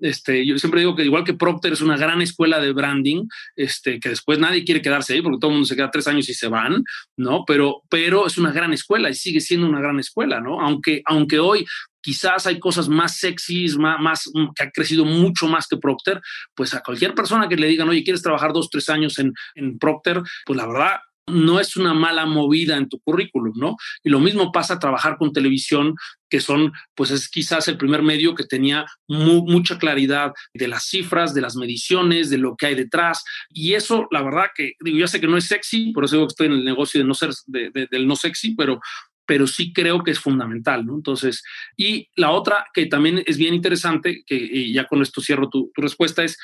Este, 0.00 0.46
yo 0.46 0.58
siempre 0.58 0.80
digo 0.80 0.94
que 0.94 1.04
igual 1.04 1.24
que 1.24 1.34
Procter 1.34 1.72
es 1.72 1.80
una 1.80 1.96
gran 1.96 2.20
escuela 2.22 2.60
de 2.60 2.72
branding, 2.72 3.26
este, 3.56 4.00
que 4.00 4.08
después 4.10 4.38
nadie 4.38 4.64
quiere 4.64 4.82
quedarse 4.82 5.14
ahí 5.14 5.22
porque 5.22 5.38
todo 5.40 5.50
el 5.50 5.54
mundo 5.56 5.66
se 5.66 5.76
queda 5.76 5.90
tres 5.90 6.06
años 6.08 6.28
y 6.28 6.34
se 6.34 6.48
van, 6.48 6.82
¿no? 7.16 7.44
Pero, 7.46 7.82
pero 7.88 8.26
es 8.26 8.38
una 8.38 8.52
gran 8.52 8.72
escuela 8.72 9.10
y 9.10 9.14
sigue 9.14 9.40
siendo 9.40 9.66
una 9.66 9.80
gran 9.80 9.98
escuela, 9.98 10.40
¿no? 10.40 10.60
Aunque, 10.60 11.02
aunque 11.06 11.38
hoy 11.38 11.64
quizás 12.00 12.46
hay 12.46 12.58
cosas 12.58 12.88
más 12.88 13.16
sexys, 13.16 13.76
más, 13.76 13.98
más, 13.98 14.30
que 14.54 14.64
ha 14.64 14.70
crecido 14.70 15.04
mucho 15.04 15.48
más 15.48 15.66
que 15.66 15.78
Procter, 15.78 16.20
pues 16.54 16.74
a 16.74 16.82
cualquier 16.82 17.14
persona 17.14 17.48
que 17.48 17.56
le 17.56 17.66
digan, 17.66 17.88
oye, 17.88 18.04
¿quieres 18.04 18.22
trabajar 18.22 18.52
dos, 18.52 18.68
tres 18.68 18.88
años 18.90 19.18
en, 19.18 19.32
en 19.54 19.78
Procter? 19.78 20.20
Pues 20.44 20.56
la 20.56 20.66
verdad, 20.66 20.96
no 21.26 21.60
es 21.60 21.76
una 21.76 21.94
mala 21.94 22.26
movida 22.26 22.76
en 22.76 22.88
tu 22.88 23.00
currículum, 23.00 23.54
¿no? 23.56 23.76
Y 24.02 24.10
lo 24.10 24.20
mismo 24.20 24.52
pasa 24.52 24.74
a 24.74 24.78
trabajar 24.78 25.16
con 25.16 25.32
televisión, 25.32 25.94
que 26.28 26.40
son, 26.40 26.72
pues 26.94 27.10
es 27.10 27.28
quizás 27.28 27.68
el 27.68 27.78
primer 27.78 28.02
medio 28.02 28.34
que 28.34 28.44
tenía 28.44 28.84
mucha 29.08 29.78
claridad 29.78 30.32
de 30.52 30.68
las 30.68 30.84
cifras, 30.84 31.32
de 31.32 31.40
las 31.40 31.56
mediciones, 31.56 32.30
de 32.30 32.38
lo 32.38 32.56
que 32.56 32.66
hay 32.66 32.74
detrás. 32.74 33.24
Y 33.48 33.74
eso, 33.74 34.06
la 34.10 34.22
verdad 34.22 34.46
que, 34.54 34.72
digo, 34.80 34.98
ya 34.98 35.08
sé 35.08 35.20
que 35.20 35.26
no 35.26 35.36
es 35.36 35.46
sexy, 35.46 35.92
por 35.92 36.04
eso 36.04 36.16
digo 36.16 36.26
que 36.26 36.32
estoy 36.32 36.46
en 36.48 36.54
el 36.54 36.64
negocio 36.64 37.00
de 37.00 37.06
no 37.06 37.14
ser, 37.14 37.30
del 37.46 38.06
no 38.06 38.16
sexy, 38.16 38.54
pero 38.54 38.80
pero 39.26 39.46
sí 39.46 39.72
creo 39.72 40.02
que 40.02 40.10
es 40.10 40.18
fundamental, 40.18 40.84
¿no? 40.84 40.94
Entonces, 40.94 41.42
y 41.76 42.10
la 42.16 42.30
otra 42.30 42.66
que 42.74 42.86
también 42.86 43.22
es 43.26 43.38
bien 43.38 43.54
interesante, 43.54 44.22
que 44.26 44.70
ya 44.72 44.86
con 44.86 45.02
esto 45.02 45.20
cierro 45.20 45.48
tu, 45.48 45.72
respuesta, 45.74 46.24
es 46.24 46.38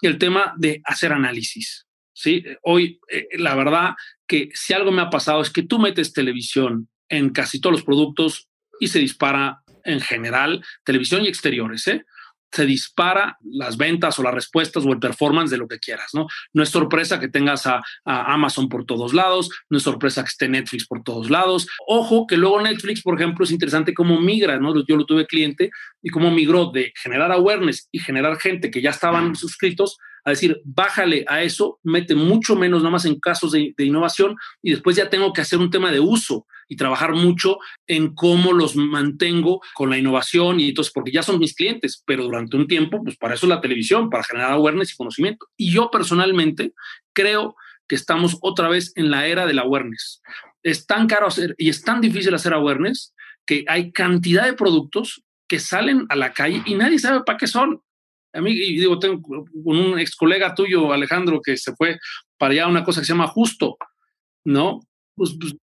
el 0.00 0.18
tema 0.18 0.54
de 0.56 0.80
hacer 0.84 1.12
análisis, 1.12 1.86
¿sí? 2.14 2.44
Hoy, 2.62 3.00
eh, 3.10 3.28
la 3.38 3.54
verdad 3.54 3.94
que 4.26 4.48
si 4.54 4.72
algo 4.72 4.90
me 4.90 5.02
ha 5.02 5.10
pasado 5.10 5.42
es 5.42 5.50
que 5.50 5.62
tú 5.62 5.78
metes 5.78 6.12
televisión 6.12 6.88
en 7.08 7.30
casi 7.30 7.60
todos 7.60 7.74
los 7.74 7.84
productos 7.84 8.48
y 8.80 8.88
se 8.88 8.98
dispara 8.98 9.62
en 9.84 10.00
general, 10.00 10.64
televisión 10.84 11.24
y 11.24 11.28
exteriores, 11.28 11.86
¿eh? 11.88 12.04
se 12.54 12.66
dispara 12.66 13.36
las 13.42 13.76
ventas 13.76 14.16
o 14.18 14.22
las 14.22 14.32
respuestas 14.32 14.86
o 14.86 14.92
el 14.92 15.00
performance 15.00 15.50
de 15.50 15.58
lo 15.58 15.66
que 15.66 15.80
quieras, 15.80 16.10
¿no? 16.14 16.28
No 16.52 16.62
es 16.62 16.68
sorpresa 16.68 17.18
que 17.18 17.26
tengas 17.26 17.66
a, 17.66 17.82
Amazon 18.04 18.68
por 18.68 18.84
todos 18.86 19.12
lados, 19.12 19.50
no 19.68 19.78
es 19.78 19.82
sorpresa 19.82 20.22
que 20.22 20.28
esté 20.28 20.48
Netflix 20.48 20.86
por 20.86 21.02
todos 21.02 21.30
lados. 21.30 21.66
Ojo 21.88 22.28
que 22.28 22.36
luego 22.36 22.60
Netflix, 22.60 23.02
por 23.02 23.20
ejemplo, 23.20 23.44
es 23.44 23.50
interesante 23.50 23.92
cómo 23.92 24.20
migra, 24.20 24.60
¿no? 24.60 24.72
Yo 24.86 24.96
lo 24.96 25.04
tuve 25.04 25.26
cliente 25.26 25.70
y 26.00 26.10
cómo 26.10 26.30
migró 26.30 26.70
de 26.70 26.92
generar 26.94 27.32
awareness 27.32 27.88
y 27.90 27.98
generar 27.98 28.38
gente 28.38 28.70
que 28.70 28.80
ya 28.80 28.90
estaban 28.90 29.34
suscritos 29.34 29.98
a 30.24 30.30
decir, 30.30 30.60
bájale 30.64 31.24
a 31.28 31.42
eso, 31.42 31.78
mete 31.82 32.14
mucho 32.14 32.56
menos 32.56 32.80
nada 32.80 32.92
más 32.92 33.04
en 33.04 33.20
casos 33.20 33.52
de, 33.52 33.74
innovación 33.78 34.36
y 34.62 34.70
después 34.70 34.96
ya 34.96 35.10
tengo 35.10 35.32
que 35.32 35.42
hacer 35.42 35.58
un 35.58 35.70
tema 35.70 35.92
de 35.92 36.00
uso 36.00 36.46
y 36.66 36.76
trabajar 36.76 37.12
mucho 37.12 37.58
en 37.86 38.14
cómo 38.14 38.52
los 38.52 38.74
mantengo 38.74 39.60
con 39.74 39.90
la 39.90 39.98
innovación 39.98 40.60
y 40.60 40.70
entonces, 40.70 40.92
porque 40.92 41.12
ya 41.12 41.22
son 41.22 41.38
mis 41.38 41.54
clientes, 41.54 42.02
pero 42.06 42.24
durante 42.24 42.56
un 42.56 42.66
tiempo, 42.66 43.02
pues 43.02 43.16
para 43.16 43.34
eso 43.34 43.46
es 43.46 43.50
la 43.50 43.60
televisión, 43.60 44.08
para 44.08 44.24
generar 44.24 44.52
awareness 44.52 44.92
y 44.92 44.96
conocimiento. 44.96 45.46
Y 45.56 45.70
yo 45.70 45.90
personalmente 45.90 46.72
creo 47.12 47.54
que 47.86 47.94
estamos 47.94 48.38
otra 48.40 48.68
vez 48.68 48.92
en 48.96 49.10
la 49.10 49.26
era 49.26 49.46
del 49.46 49.58
awareness. 49.58 50.22
Es 50.62 50.86
tan 50.86 51.06
caro 51.06 51.26
hacer 51.26 51.54
y 51.58 51.68
es 51.68 51.82
tan 51.82 52.00
difícil 52.00 52.34
hacer 52.34 52.54
awareness 52.54 53.14
que 53.44 53.64
hay 53.68 53.92
cantidad 53.92 54.44
de 54.46 54.54
productos 54.54 55.22
que 55.46 55.60
salen 55.60 56.06
a 56.08 56.16
la 56.16 56.32
calle 56.32 56.62
y 56.64 56.74
nadie 56.74 56.98
sabe 56.98 57.22
para 57.24 57.38
qué 57.38 57.46
son. 57.46 57.82
A 58.34 58.40
mí, 58.40 58.50
y 58.50 58.78
digo, 58.78 58.98
tengo 58.98 59.46
un 59.54 59.98
ex 59.98 60.16
colega 60.16 60.54
tuyo, 60.54 60.92
Alejandro, 60.92 61.40
que 61.40 61.56
se 61.56 61.74
fue 61.74 61.98
para 62.36 62.52
allá 62.52 62.66
una 62.66 62.84
cosa 62.84 63.00
que 63.00 63.06
se 63.06 63.12
llama 63.12 63.28
justo, 63.28 63.76
¿no? 64.44 64.80
Pues, 65.14 65.36
pues 65.38 65.54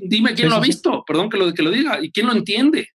dime 0.00 0.34
quién 0.34 0.48
lo 0.48 0.56
ha 0.56 0.60
visto, 0.60 1.04
perdón 1.06 1.28
que 1.28 1.36
lo, 1.36 1.52
que 1.52 1.62
lo 1.62 1.70
diga, 1.70 2.02
y 2.02 2.10
quién 2.10 2.26
lo 2.26 2.32
entiende. 2.32 2.88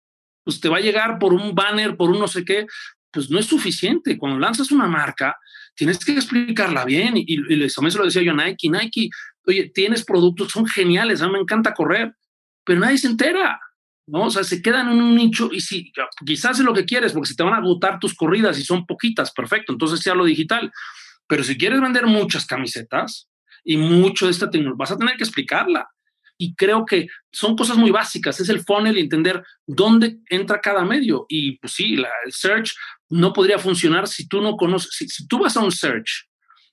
Pues 0.43 0.59
te 0.59 0.69
va 0.69 0.77
a 0.77 0.81
llegar 0.81 1.19
por 1.19 1.33
un 1.33 1.53
banner, 1.53 1.95
por 1.95 2.09
un 2.09 2.19
no 2.19 2.27
sé 2.27 2.43
qué, 2.43 2.65
pues 3.11 3.29
no 3.29 3.37
es 3.37 3.45
suficiente. 3.45 4.17
Cuando 4.17 4.39
lanzas 4.39 4.71
una 4.71 4.87
marca, 4.87 5.35
tienes 5.75 6.03
que 6.03 6.13
explicarla 6.13 6.83
bien. 6.83 7.15
Y, 7.17 7.25
y, 7.27 7.67
también 7.69 7.91
se 7.91 7.97
lo 7.99 8.05
decía 8.05 8.23
yo 8.23 8.31
a 8.31 8.45
Nike, 8.45 8.69
Nike, 8.69 9.09
oye, 9.45 9.71
tienes 9.73 10.03
productos, 10.03 10.51
son 10.51 10.65
geniales, 10.65 11.21
a 11.21 11.27
mí 11.27 11.33
me 11.33 11.39
encanta 11.39 11.73
correr, 11.73 12.15
pero 12.63 12.79
nadie 12.79 12.97
se 12.97 13.07
entera. 13.07 13.59
¿No? 14.11 14.25
O 14.25 14.29
sea, 14.29 14.43
se 14.43 14.61
quedan 14.61 14.91
en 14.91 15.01
un 15.01 15.15
nicho 15.15 15.49
y 15.51 15.61
si 15.61 15.91
quizás 16.25 16.59
es 16.59 16.65
lo 16.65 16.73
que 16.73 16.85
quieres, 16.85 17.13
porque 17.13 17.29
si 17.29 17.35
te 17.35 17.43
van 17.43 17.53
a 17.53 17.57
agotar 17.57 17.97
tus 17.97 18.13
corridas 18.13 18.59
y 18.59 18.63
son 18.63 18.85
poquitas, 18.85 19.31
perfecto, 19.31 19.71
entonces 19.71 20.01
sea 20.01 20.13
lo 20.13 20.25
digital. 20.25 20.71
Pero 21.27 21.43
si 21.43 21.57
quieres 21.57 21.79
vender 21.79 22.05
muchas 22.05 22.45
camisetas 22.45 23.29
y 23.63 23.77
mucho 23.77 24.25
de 24.25 24.31
esta 24.31 24.49
tecnología, 24.49 24.77
vas 24.77 24.91
a 24.91 24.97
tener 24.97 25.15
que 25.15 25.23
explicarla. 25.23 25.89
Y 26.37 26.55
creo 26.55 26.85
que 26.85 27.07
son 27.31 27.55
cosas 27.55 27.77
muy 27.77 27.91
básicas, 27.91 28.39
es 28.39 28.49
el 28.49 28.63
funnel 28.63 28.97
y 28.97 29.01
entender 29.01 29.43
dónde 29.65 30.17
entra 30.29 30.59
cada 30.59 30.83
medio. 30.83 31.25
Y 31.29 31.57
pues 31.59 31.73
sí, 31.73 31.95
la, 31.95 32.09
el 32.25 32.33
search 32.33 32.75
no 33.09 33.31
podría 33.31 33.59
funcionar 33.59 34.07
si 34.07 34.27
tú 34.27 34.41
no 34.41 34.57
conoces, 34.57 34.91
si, 34.91 35.07
si 35.07 35.25
tú 35.27 35.39
vas 35.39 35.55
a 35.55 35.61
un 35.61 35.71
search 35.71 36.27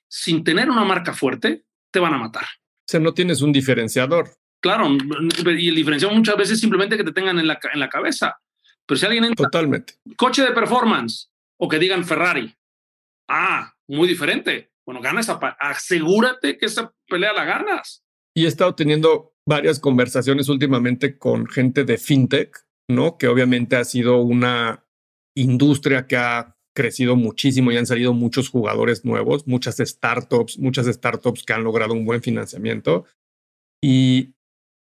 sin 0.09 0.42
tener 0.42 0.70
una 0.70 0.85
marca 0.85 1.12
fuerte, 1.12 1.64
te 1.92 2.01
van 2.01 2.14
a 2.14 2.18
matar. 2.18 2.44
O 2.44 2.90
sea, 2.90 2.98
no 2.98 3.14
tienes 3.14 3.42
un 3.42 3.53
diferenciador. 3.53 4.29
Claro, 4.60 4.88
y 4.90 5.68
el 5.68 5.74
diferencial 5.74 6.14
muchas 6.14 6.36
veces 6.36 6.60
simplemente 6.60 6.96
que 6.96 7.04
te 7.04 7.12
tengan 7.12 7.38
en 7.38 7.46
la, 7.46 7.58
en 7.72 7.80
la 7.80 7.88
cabeza. 7.88 8.40
Pero 8.86 8.98
si 8.98 9.06
alguien 9.06 9.24
entra, 9.24 9.44
Totalmente. 9.44 9.94
coche 10.16 10.42
de 10.42 10.52
performance 10.52 11.30
o 11.60 11.68
que 11.68 11.78
digan 11.78 12.04
Ferrari, 12.04 12.54
ah, 13.28 13.72
muy 13.86 14.08
diferente. 14.08 14.72
Bueno, 14.86 15.00
ganas, 15.02 15.28
asegúrate 15.60 16.56
que 16.56 16.66
esa 16.66 16.92
pelea 17.06 17.32
la 17.34 17.44
ganas. 17.44 18.02
Y 18.34 18.46
he 18.46 18.48
estado 18.48 18.74
teniendo 18.74 19.34
varias 19.46 19.78
conversaciones 19.78 20.48
últimamente 20.48 21.18
con 21.18 21.46
gente 21.46 21.84
de 21.84 21.98
fintech, 21.98 22.66
¿no? 22.88 23.18
Que 23.18 23.28
obviamente 23.28 23.76
ha 23.76 23.84
sido 23.84 24.22
una 24.22 24.84
industria 25.36 26.06
que 26.06 26.16
ha 26.16 26.56
crecido 26.74 27.16
muchísimo 27.16 27.70
y 27.70 27.76
han 27.76 27.86
salido 27.86 28.14
muchos 28.14 28.48
jugadores 28.48 29.04
nuevos, 29.04 29.46
muchas 29.46 29.76
startups, 29.78 30.58
muchas 30.58 30.86
startups 30.86 31.42
que 31.44 31.52
han 31.52 31.64
logrado 31.64 31.92
un 31.92 32.04
buen 32.06 32.22
financiamiento. 32.22 33.04
Y 33.82 34.34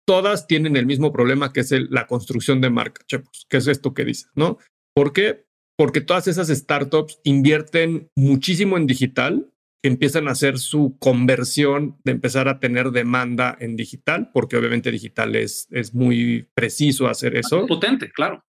todas 0.06 0.46
tienen 0.46 0.76
el 0.76 0.86
mismo 0.86 1.12
problema 1.12 1.52
que 1.52 1.60
es 1.60 1.72
la 1.90 2.06
construcción 2.06 2.60
de 2.60 2.70
marca, 2.70 3.02
Chepos, 3.06 3.46
que 3.48 3.58
es 3.58 3.66
esto 3.66 3.94
que 3.94 4.04
dices, 4.04 4.30
¿no? 4.34 4.58
¿Por 4.94 5.12
qué? 5.12 5.44
Porque 5.76 6.00
todas 6.00 6.28
esas 6.28 6.48
startups 6.48 7.20
invierten 7.24 8.10
muchísimo 8.16 8.76
en 8.76 8.86
digital, 8.86 9.48
empiezan 9.84 10.28
a 10.28 10.32
hacer 10.32 10.58
su 10.58 10.96
conversión 10.98 11.98
de 12.04 12.12
empezar 12.12 12.48
a 12.48 12.60
tener 12.60 12.90
demanda 12.90 13.56
en 13.58 13.76
digital, 13.76 14.30
porque 14.32 14.56
obviamente 14.56 14.90
digital 14.90 15.34
es, 15.34 15.66
es 15.70 15.94
muy 15.94 16.48
preciso 16.54 17.08
hacer 17.08 17.36
eso. 17.36 17.66
Potente, 17.66 18.10
claro. 18.10 18.44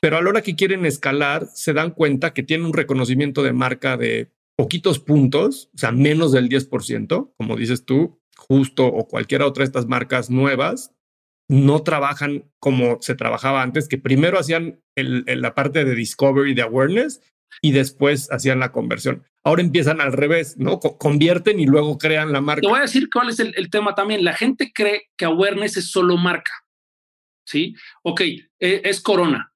Pero 0.00 0.16
a 0.16 0.22
la 0.22 0.28
hora 0.28 0.42
que 0.42 0.56
quieren 0.56 0.84
escalar, 0.84 1.46
se 1.54 1.72
dan 1.72 1.90
cuenta 1.90 2.34
que 2.34 2.42
tienen 2.42 2.66
un 2.66 2.72
reconocimiento 2.72 3.42
de 3.42 3.52
marca 3.52 3.96
de 3.96 4.30
poquitos 4.56 4.98
puntos, 4.98 5.70
o 5.74 5.78
sea, 5.78 5.92
menos 5.92 6.32
del 6.32 6.48
10%, 6.48 7.34
como 7.36 7.56
dices 7.56 7.84
tú, 7.84 8.20
justo 8.36 8.86
o 8.86 9.06
cualquiera 9.08 9.46
otra 9.46 9.62
de 9.62 9.66
estas 9.66 9.86
marcas 9.86 10.30
nuevas, 10.30 10.95
no 11.48 11.82
trabajan 11.82 12.50
como 12.58 12.98
se 13.00 13.14
trabajaba 13.14 13.62
antes, 13.62 13.88
que 13.88 13.98
primero 13.98 14.38
hacían 14.38 14.80
la 14.96 15.54
parte 15.54 15.84
de 15.84 15.94
discovery, 15.94 16.54
de 16.54 16.62
awareness, 16.62 17.20
y 17.62 17.72
después 17.72 18.30
hacían 18.30 18.60
la 18.60 18.72
conversión. 18.72 19.24
Ahora 19.42 19.62
empiezan 19.62 20.00
al 20.00 20.12
revés, 20.12 20.56
¿no? 20.58 20.78
convierten 20.80 21.60
y 21.60 21.66
luego 21.66 21.98
crean 21.98 22.32
la 22.32 22.40
marca. 22.40 22.62
Te 22.62 22.68
voy 22.68 22.78
a 22.78 22.82
decir 22.82 23.08
cuál 23.12 23.28
es 23.30 23.38
el, 23.38 23.70
tema 23.70 23.94
también. 23.94 24.24
La 24.24 24.34
gente 24.34 24.72
cree 24.74 25.08
que 25.16 25.24
awareness 25.24 25.76
es 25.76 25.90
solo 25.90 26.16
marca. 26.16 26.52
¿Sí? 27.46 27.74
Ok, 28.02 28.20
e, 28.22 28.42
es 28.58 29.00
Corona. 29.00 29.52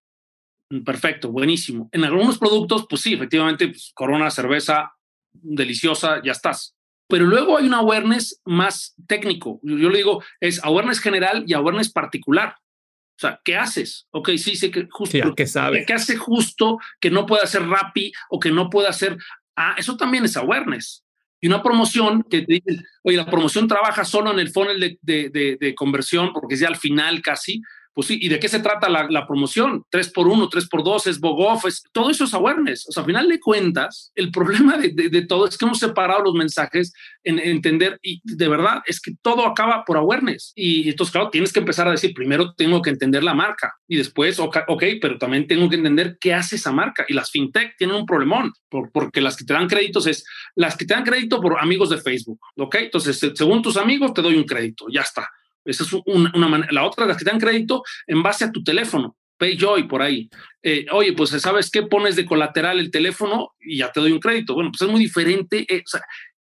Perfecto, 0.85 1.33
buenísimo. 1.33 1.89
En 1.91 2.05
algunos 2.05 2.39
productos, 2.39 2.87
pues 2.89 3.03
sí, 3.03 3.15
efectivamente, 3.15 3.67
pues, 3.67 3.91
Corona, 3.93 4.31
cerveza, 4.31 4.93
deliciosa, 5.33 6.23
ya 6.23 6.33
estás. 6.33 6.77
Pero 7.11 7.27
luego 7.27 7.59
hay 7.59 7.67
un 7.67 7.75
awareness 7.75 8.41
más 8.45 8.95
técnico. 9.07 9.61
Yo, 9.63 9.91
le 9.91 9.99
digo, 9.99 10.23
es 10.41 10.63
awareness 10.65 11.01
general 11.01 11.45
y 11.47 11.53
awareness 11.53 11.91
particular. 11.91 12.55
O 12.57 13.21
sea, 13.21 13.41
¿qué 13.45 13.57
haces? 13.57 14.07
Ok, 14.13 14.31
sí, 14.39 14.57
sé 14.57 14.71
que 14.71 14.89
justo. 14.91 15.35
¿qué 15.35 15.47
sabe? 15.47 15.85
¿Qué 15.85 15.93
hace 15.93 16.17
justo 16.17 16.79
que 17.01 17.11
no 17.11 17.27
pueda 17.27 17.43
hacer 17.43 17.67
Rappi 17.67 18.13
o 18.31 18.41
que 18.41 18.51
no 18.51 18.71
pueda 18.71 18.89
hacer. 18.89 19.19
Ah, 19.57 19.75
eso 19.77 19.97
también 19.97 20.25
es 20.25 20.37
awareness. 20.39 21.05
Y 21.41 21.49
una 21.49 21.63
promoción 21.63 22.23
que 22.23 22.43
te 22.43 22.55
dicen, 22.55 22.85
oye, 23.03 23.17
la 23.17 23.27
promoción 23.27 23.67
trabaja 23.67 24.05
solo 24.05 24.31
en 24.31 24.39
el 24.39 24.51
funnel 24.51 24.79
de, 24.79 24.99
de, 25.31 25.57
de, 25.59 25.75
conversión 25.75 26.33
porque 26.33 26.55
es 26.55 26.61
ya 26.61 26.69
al 26.69 26.77
final 26.77 27.23
casi. 27.23 27.61
Pues 27.93 28.07
sí, 28.07 28.19
¿y 28.21 28.29
de 28.29 28.39
qué 28.39 28.49
se 28.49 28.61
trata 28.61 28.89
la, 28.89 29.27
promoción? 29.27 29.85
3 29.91 30.13
por 30.13 30.29
1 30.29 30.49
3 30.49 30.69
por 30.69 30.85
2 30.85 31.07
es 31.09 31.21
Bogoff, 31.21 31.67
es, 31.67 31.83
todo 31.93 32.11
eso 32.11 32.25
es 32.25 32.35
awareness. 32.35 32.89
O 32.89 32.93
sea, 32.93 33.03
al 33.03 33.07
final 33.07 33.29
de 33.29 33.41
cuentas, 33.41 34.13
el 34.15 34.31
problema 34.31 34.79
de, 34.79 35.27
todo 35.27 35.47
es 35.47 35.59
que 35.59 35.65
hemos 35.65 35.79
separado 35.79 36.23
los 36.23 36.35
mensajes 36.35 36.93
en, 37.25 37.39
entender 37.39 37.99
y 38.03 38.21
de 38.25 38.49
verdad 38.49 38.83
es 38.87 39.01
que 39.01 39.13
todo 39.23 39.45
acaba 39.45 39.85
por 39.85 39.97
awareness. 39.97 40.53
Y 40.55 40.89
entonces, 40.89 41.13
claro, 41.13 41.31
tienes 41.31 41.53
que 41.53 41.61
empezar 41.61 41.89
a 41.89 41.93
decir, 41.93 42.15
primero 42.15 42.55
tengo 42.55 42.81
que 42.81 42.91
entender 42.91 43.25
la 43.25 43.35
marca 43.35 43.75
y 43.89 43.97
después, 43.97 44.39
ok, 44.39 44.85
pero 45.01 45.19
también 45.19 45.47
tengo 45.47 45.69
que 45.69 45.77
entender 45.77 46.17
qué 46.21 46.33
hace 46.33 46.57
esa 46.57 46.73
marca. 46.73 47.05
Y 47.09 47.15
las 47.15 47.31
fintech 47.31 47.77
tienen 47.77 47.97
un 47.97 48.07
problemón 48.07 48.53
porque 48.69 49.21
las 49.21 49.37
que 49.37 49.45
te 49.45 49.53
dan 49.53 49.69
créditos 49.69 50.07
es 50.07 50.25
las 50.55 50.77
que 50.77 50.85
te 50.85 50.95
dan 50.95 51.05
crédito 51.05 51.41
por 51.41 51.59
amigos 51.59 51.91
de 51.91 51.99
Facebook, 51.99 52.41
¿ok? 52.57 52.77
Entonces, 52.77 53.19
según 53.35 53.63
tus 53.63 53.77
amigos, 53.77 54.15
te 54.15 54.23
doy 54.23 54.37
un 54.37 54.45
crédito, 54.45 54.87
ya 54.91 55.01
está. 55.03 55.29
Esa 55.65 55.85
es 55.85 55.93
una, 56.07 56.49
manera. 56.49 56.73
La 56.73 56.85
otra, 56.85 57.07
las 57.07 57.17
que 57.17 57.25
te 57.25 57.31
dan 57.31 57.41
crédito 57.41 57.83
en 58.07 58.23
base 58.23 58.45
a 58.45 58.53
tu 58.53 58.63
teléfono. 58.63 59.17
PayJoy 59.37 59.89
por 59.89 60.03
ahí. 60.03 60.29
Eh, 60.63 60.87
oye, 60.93 61.15
pues 61.15 61.31
sabes 61.31 61.71
qué 61.71 61.83
pones 61.83 62.15
de 62.17 62.27
colateral 62.27 62.79
el 62.79 62.91
teléfono 62.91 63.55
y 63.59 63.79
ya 63.79 63.91
te 63.91 64.01
doy 64.01 64.13
un 64.13 64.21
crédito. 64.21 64.55
Bueno, 64.55 64.71
pues 64.71 64.83
es 64.83 64.89
muy 64.89 65.01
diferente. 65.01 65.67
Eh, 65.69 65.83
o 65.85 65.89
sea, 65.89 66.03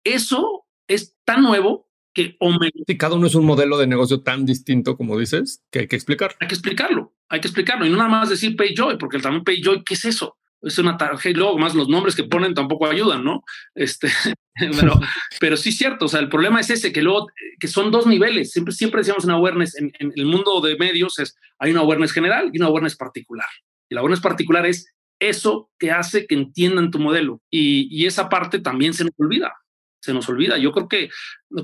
eso 0.04 0.64
es 0.86 1.14
tan 1.24 1.42
nuevo 1.42 1.88
que 2.14 2.36
o 2.40 2.50
cada 2.98 3.14
uno 3.14 3.26
es 3.26 3.34
un 3.34 3.44
modelo 3.44 3.78
de 3.78 3.86
negocio 3.86 4.22
tan 4.22 4.44
distinto 4.44 4.96
como 4.96 5.18
dices 5.18 5.62
que 5.70 5.80
hay 5.80 5.86
que 5.88 5.96
explicar. 5.96 6.34
Hay 6.40 6.48
que 6.48 6.54
explicarlo, 6.54 7.14
hay 7.28 7.40
que 7.40 7.48
explicarlo 7.48 7.86
y 7.86 7.90
no 7.90 7.98
nada 7.98 8.08
más 8.08 8.30
decir 8.30 8.56
PayJoy, 8.56 8.98
porque 8.98 9.18
el 9.18 9.22
también 9.22 9.44
PayJoy, 9.44 9.84
¿qué 9.84 9.94
es 9.94 10.04
eso? 10.04 10.36
Es 10.62 10.78
una 10.78 10.96
tarjeta 10.96 11.30
y 11.30 11.34
luego 11.34 11.58
más 11.58 11.74
los 11.74 11.88
nombres 11.88 12.16
que 12.16 12.24
ponen 12.24 12.54
tampoco 12.54 12.86
ayudan, 12.86 13.24
¿no? 13.24 13.44
Este, 13.74 14.08
pero, 14.80 14.98
pero 15.40 15.56
sí 15.56 15.68
es 15.68 15.78
cierto, 15.78 16.06
o 16.06 16.08
sea, 16.08 16.20
el 16.20 16.28
problema 16.28 16.60
es 16.60 16.70
ese, 16.70 16.92
que 16.92 17.02
luego, 17.02 17.28
que 17.60 17.68
son 17.68 17.90
dos 17.90 18.06
niveles, 18.06 18.50
siempre, 18.50 18.74
siempre 18.74 19.00
decíamos 19.00 19.24
una 19.24 19.34
awareness, 19.34 19.76
en, 19.76 19.92
el 19.98 20.26
mundo 20.26 20.60
de 20.60 20.76
medios 20.76 21.18
es, 21.18 21.36
hay 21.58 21.70
una 21.70 21.80
awareness 21.80 22.12
general 22.12 22.50
y 22.52 22.58
una 22.58 22.66
awareness 22.66 22.96
particular. 22.96 23.46
Y 23.88 23.94
la 23.94 24.00
awareness 24.00 24.20
particular 24.20 24.66
es 24.66 24.92
eso 25.20 25.70
que 25.78 25.90
hace 25.90 26.26
que 26.26 26.34
entiendan 26.34 26.90
tu 26.90 26.98
modelo. 26.98 27.40
Y, 27.50 27.88
y 27.90 28.06
esa 28.06 28.28
parte 28.28 28.58
también 28.58 28.94
se 28.94 29.04
nos 29.04 29.12
olvida, 29.16 29.54
se 30.00 30.12
nos 30.12 30.28
olvida. 30.28 30.58
Yo 30.58 30.72
creo 30.72 30.88
que 30.88 31.10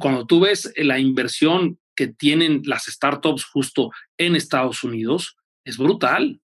cuando 0.00 0.26
tú 0.26 0.40
ves 0.40 0.72
la 0.76 0.98
inversión 0.98 1.78
que 1.94 2.08
tienen 2.08 2.62
las 2.64 2.84
startups 2.84 3.44
justo 3.44 3.90
en 4.18 4.36
Estados 4.36 4.82
Unidos, 4.82 5.36
es 5.64 5.78
brutal, 5.78 6.40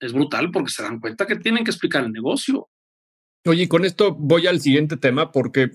es 0.00 0.12
brutal 0.12 0.50
porque 0.50 0.70
se 0.70 0.82
dan 0.82 1.00
cuenta 1.00 1.26
que 1.26 1.36
tienen 1.36 1.64
que 1.64 1.70
explicar 1.70 2.04
el 2.04 2.12
negocio. 2.12 2.68
Oye, 3.46 3.68
con 3.68 3.84
esto 3.84 4.14
voy 4.14 4.46
al 4.46 4.60
siguiente 4.60 4.96
tema 4.96 5.32
porque 5.32 5.70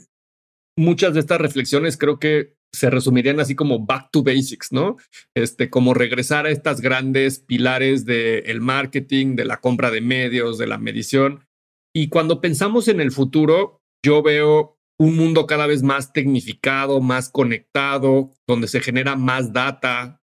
muchas 0.78 1.14
de 1.14 1.22
estas 1.22 1.40
reflexiones 1.40 1.98
creo 1.98 2.20
que 2.20 2.56
se 2.74 2.90
resumirían 2.90 3.40
así 3.40 3.56
como 3.56 3.86
back 3.86 4.10
to 4.12 4.24
basics, 4.24 4.72
¿no? 4.72 4.98
Este, 5.36 5.70
como 5.70 5.94
regresar 5.94 6.46
a 6.46 6.52
estas 6.52 6.82
grandes 6.82 7.40
pilares 7.40 8.06
del 8.06 8.62
marketing, 8.62 9.36
de 9.36 9.46
la 9.46 9.60
compra 9.60 9.92
de 9.92 10.02
medios, 10.02 10.58
de 10.58 10.68
la 10.68 10.78
medición. 10.78 11.46
Y 11.94 12.08
cuando 12.08 12.40
pensamos 12.40 12.88
en 12.88 13.02
el 13.02 13.12
futuro, 13.12 13.82
yo 14.06 14.24
veo 14.24 14.78
un 14.98 15.18
mundo 15.18 15.48
cada 15.48 15.68
vez 15.68 15.84
más 15.84 16.14
tecnificado, 16.14 17.02
más 17.02 17.30
conectado, 17.30 18.34
donde 18.48 18.68
se 18.68 18.80
genera 18.80 19.16
más 19.16 19.52
data, 19.52 20.22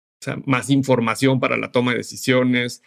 más 0.45 0.69
información 0.69 1.39
para 1.39 1.57
la 1.57 1.71
toma 1.71 1.91
de 1.91 1.97
decisiones, 1.97 2.81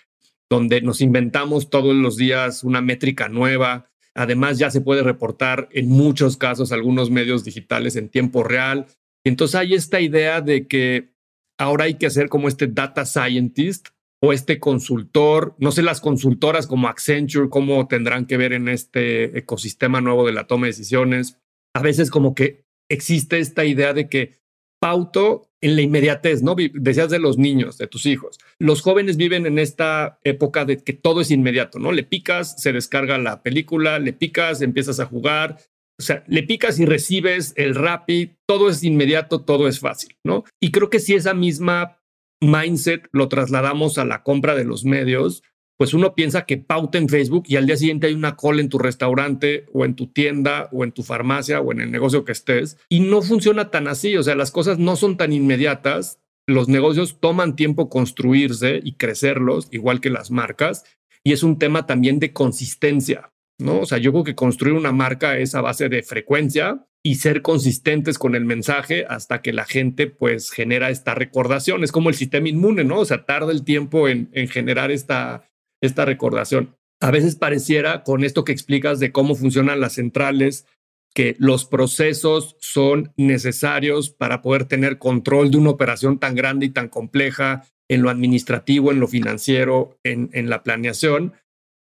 donde 0.54 0.80
nos 0.82 1.00
inventamos 1.00 1.68
todos 1.70 1.94
los 1.94 2.16
días 2.16 2.64
una 2.64 2.80
métrica 2.80 3.28
nueva, 3.28 3.90
Además, 4.14 4.58
ya 4.58 4.70
se 4.70 4.80
puede 4.80 5.02
reportar 5.02 5.68
en 5.72 5.88
muchos 5.88 6.36
casos 6.36 6.70
algunos 6.70 7.10
medios 7.10 7.44
digitales 7.44 7.96
en 7.96 8.08
tiempo 8.08 8.44
real. 8.44 8.86
Entonces 9.24 9.56
hay 9.56 9.74
esta 9.74 10.00
idea 10.00 10.40
de 10.40 10.68
que 10.68 11.10
ahora 11.58 11.84
hay 11.84 11.94
que 11.94 12.06
hacer 12.06 12.28
como 12.28 12.46
este 12.46 12.68
data 12.68 13.04
scientist 13.04 13.88
o 14.22 14.32
este 14.32 14.60
consultor, 14.60 15.54
no 15.58 15.72
sé 15.72 15.82
las 15.82 16.00
consultoras 16.00 16.66
como 16.66 16.88
Accenture, 16.88 17.50
cómo 17.50 17.88
tendrán 17.88 18.26
que 18.26 18.36
ver 18.36 18.52
en 18.52 18.68
este 18.68 19.36
ecosistema 19.36 20.00
nuevo 20.00 20.24
de 20.24 20.32
la 20.32 20.46
toma 20.46 20.66
de 20.66 20.72
decisiones. 20.72 21.38
A 21.74 21.82
veces 21.82 22.10
como 22.10 22.34
que 22.34 22.64
existe 22.88 23.40
esta 23.40 23.64
idea 23.64 23.92
de 23.92 24.08
que 24.08 24.38
pauto 24.80 25.48
en 25.60 25.76
la 25.76 25.82
inmediatez, 25.82 26.42
¿no? 26.42 26.54
Decías 26.74 27.10
de 27.10 27.18
los 27.18 27.38
niños, 27.38 27.78
de 27.78 27.86
tus 27.86 28.04
hijos. 28.04 28.38
Los 28.58 28.82
jóvenes 28.82 29.16
viven 29.16 29.46
en 29.46 29.58
esta 29.58 30.18
época 30.22 30.64
de 30.64 30.76
que 30.76 30.92
todo 30.92 31.22
es 31.22 31.30
inmediato, 31.30 31.78
¿no? 31.78 31.90
Le 31.92 32.02
picas, 32.02 32.60
se 32.60 32.72
descarga 32.72 33.16
la 33.16 33.42
película, 33.42 33.98
le 33.98 34.12
picas, 34.12 34.60
empiezas 34.60 35.00
a 35.00 35.06
jugar. 35.06 35.58
O 35.98 36.02
sea, 36.02 36.24
le 36.26 36.42
picas 36.42 36.78
y 36.78 36.84
recibes 36.84 37.54
el 37.56 37.74
Rappi, 37.74 38.36
todo 38.46 38.68
es 38.68 38.82
inmediato, 38.82 39.40
todo 39.40 39.68
es 39.68 39.80
fácil, 39.80 40.16
¿no? 40.24 40.44
Y 40.60 40.70
creo 40.70 40.90
que 40.90 41.00
si 41.00 41.14
esa 41.14 41.32
misma 41.32 41.98
mindset 42.42 43.08
lo 43.12 43.28
trasladamos 43.28 43.96
a 43.96 44.04
la 44.04 44.22
compra 44.22 44.54
de 44.54 44.64
los 44.64 44.84
medios, 44.84 45.42
pues 45.76 45.92
uno 45.92 46.14
piensa 46.14 46.46
que 46.46 46.56
pauta 46.56 46.98
en 46.98 47.08
Facebook 47.08 47.44
y 47.48 47.56
al 47.56 47.66
día 47.66 47.76
siguiente 47.76 48.06
hay 48.06 48.14
una 48.14 48.36
cola 48.36 48.60
en 48.60 48.68
tu 48.68 48.78
restaurante 48.78 49.66
o 49.72 49.84
en 49.84 49.96
tu 49.96 50.06
tienda 50.06 50.68
o 50.72 50.84
en 50.84 50.92
tu 50.92 51.02
farmacia 51.02 51.60
o 51.60 51.72
en 51.72 51.80
el 51.80 51.90
negocio 51.90 52.24
que 52.24 52.32
estés. 52.32 52.76
Y 52.88 53.00
no 53.00 53.22
funciona 53.22 53.70
tan 53.70 53.88
así, 53.88 54.16
o 54.16 54.22
sea, 54.22 54.34
las 54.36 54.50
cosas 54.50 54.78
no 54.78 54.96
son 54.96 55.16
tan 55.16 55.32
inmediatas. 55.32 56.20
Los 56.46 56.68
negocios 56.68 57.18
toman 57.20 57.56
tiempo 57.56 57.88
construirse 57.88 58.80
y 58.84 58.94
crecerlos, 58.94 59.68
igual 59.72 60.00
que 60.00 60.10
las 60.10 60.30
marcas. 60.30 60.84
Y 61.24 61.32
es 61.32 61.42
un 61.42 61.58
tema 61.58 61.86
también 61.86 62.20
de 62.20 62.32
consistencia, 62.32 63.32
¿no? 63.58 63.80
O 63.80 63.86
sea, 63.86 63.98
yo 63.98 64.12
creo 64.12 64.24
que 64.24 64.34
construir 64.34 64.76
una 64.76 64.92
marca 64.92 65.38
es 65.38 65.54
a 65.54 65.62
base 65.62 65.88
de 65.88 66.02
frecuencia 66.02 66.86
y 67.02 67.16
ser 67.16 67.42
consistentes 67.42 68.18
con 68.18 68.34
el 68.34 68.44
mensaje 68.44 69.06
hasta 69.08 69.42
que 69.42 69.52
la 69.52 69.64
gente 69.64 70.06
pues 70.06 70.50
genera 70.50 70.90
esta 70.90 71.14
recordación. 71.14 71.82
Es 71.82 71.92
como 71.92 72.10
el 72.10 72.14
sistema 72.14 72.48
inmune, 72.48 72.84
¿no? 72.84 73.00
O 73.00 73.04
sea, 73.04 73.24
tarda 73.24 73.50
el 73.50 73.64
tiempo 73.64 74.08
en, 74.08 74.28
en 74.32 74.48
generar 74.48 74.90
esta, 74.90 75.50
esta 75.86 76.04
recordación. 76.04 76.76
A 77.00 77.10
veces 77.10 77.36
pareciera 77.36 78.02
con 78.02 78.24
esto 78.24 78.44
que 78.44 78.52
explicas 78.52 79.00
de 79.00 79.12
cómo 79.12 79.34
funcionan 79.34 79.80
las 79.80 79.94
centrales, 79.94 80.66
que 81.14 81.36
los 81.38 81.64
procesos 81.64 82.56
son 82.60 83.12
necesarios 83.16 84.10
para 84.10 84.42
poder 84.42 84.64
tener 84.64 84.98
control 84.98 85.50
de 85.50 85.58
una 85.58 85.70
operación 85.70 86.18
tan 86.18 86.34
grande 86.34 86.66
y 86.66 86.70
tan 86.70 86.88
compleja 86.88 87.64
en 87.88 88.02
lo 88.02 88.10
administrativo, 88.10 88.90
en 88.90 89.00
lo 89.00 89.06
financiero, 89.06 89.98
en, 90.02 90.30
en 90.32 90.50
la 90.50 90.62
planeación, 90.62 91.34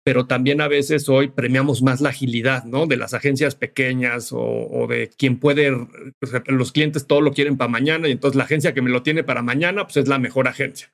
pero 0.05 0.27
también 0.27 0.61
a 0.61 0.69
veces 0.69 1.09
hoy 1.09 1.29
premiamos 1.29 1.83
más 1.83 2.01
la 2.01 2.09
agilidad, 2.09 2.65
¿no? 2.65 2.87
De 2.87 2.97
las 2.97 3.15
agencias 3.15 3.55
pequeñas 3.55 4.33
o, 4.33 4.41
o 4.41 4.87
de 4.89 5.09
quien 5.17 5.39
puede, 5.39 5.71
los 6.47 6.73
clientes 6.73 7.07
todo 7.07 7.21
lo 7.21 7.33
quieren 7.33 7.57
para 7.57 7.71
mañana 7.71 8.09
y 8.09 8.13
entonces 8.13 8.37
la 8.37 8.45
agencia 8.45 8.75
que 8.75 8.83
me 8.83 8.91
lo 8.91 9.03
tiene 9.03 9.23
para 9.23 9.43
mañana, 9.43 9.85
pues 9.85 9.99
es 9.99 10.09
la 10.09 10.19
mejor 10.19 10.49
agencia. 10.49 10.93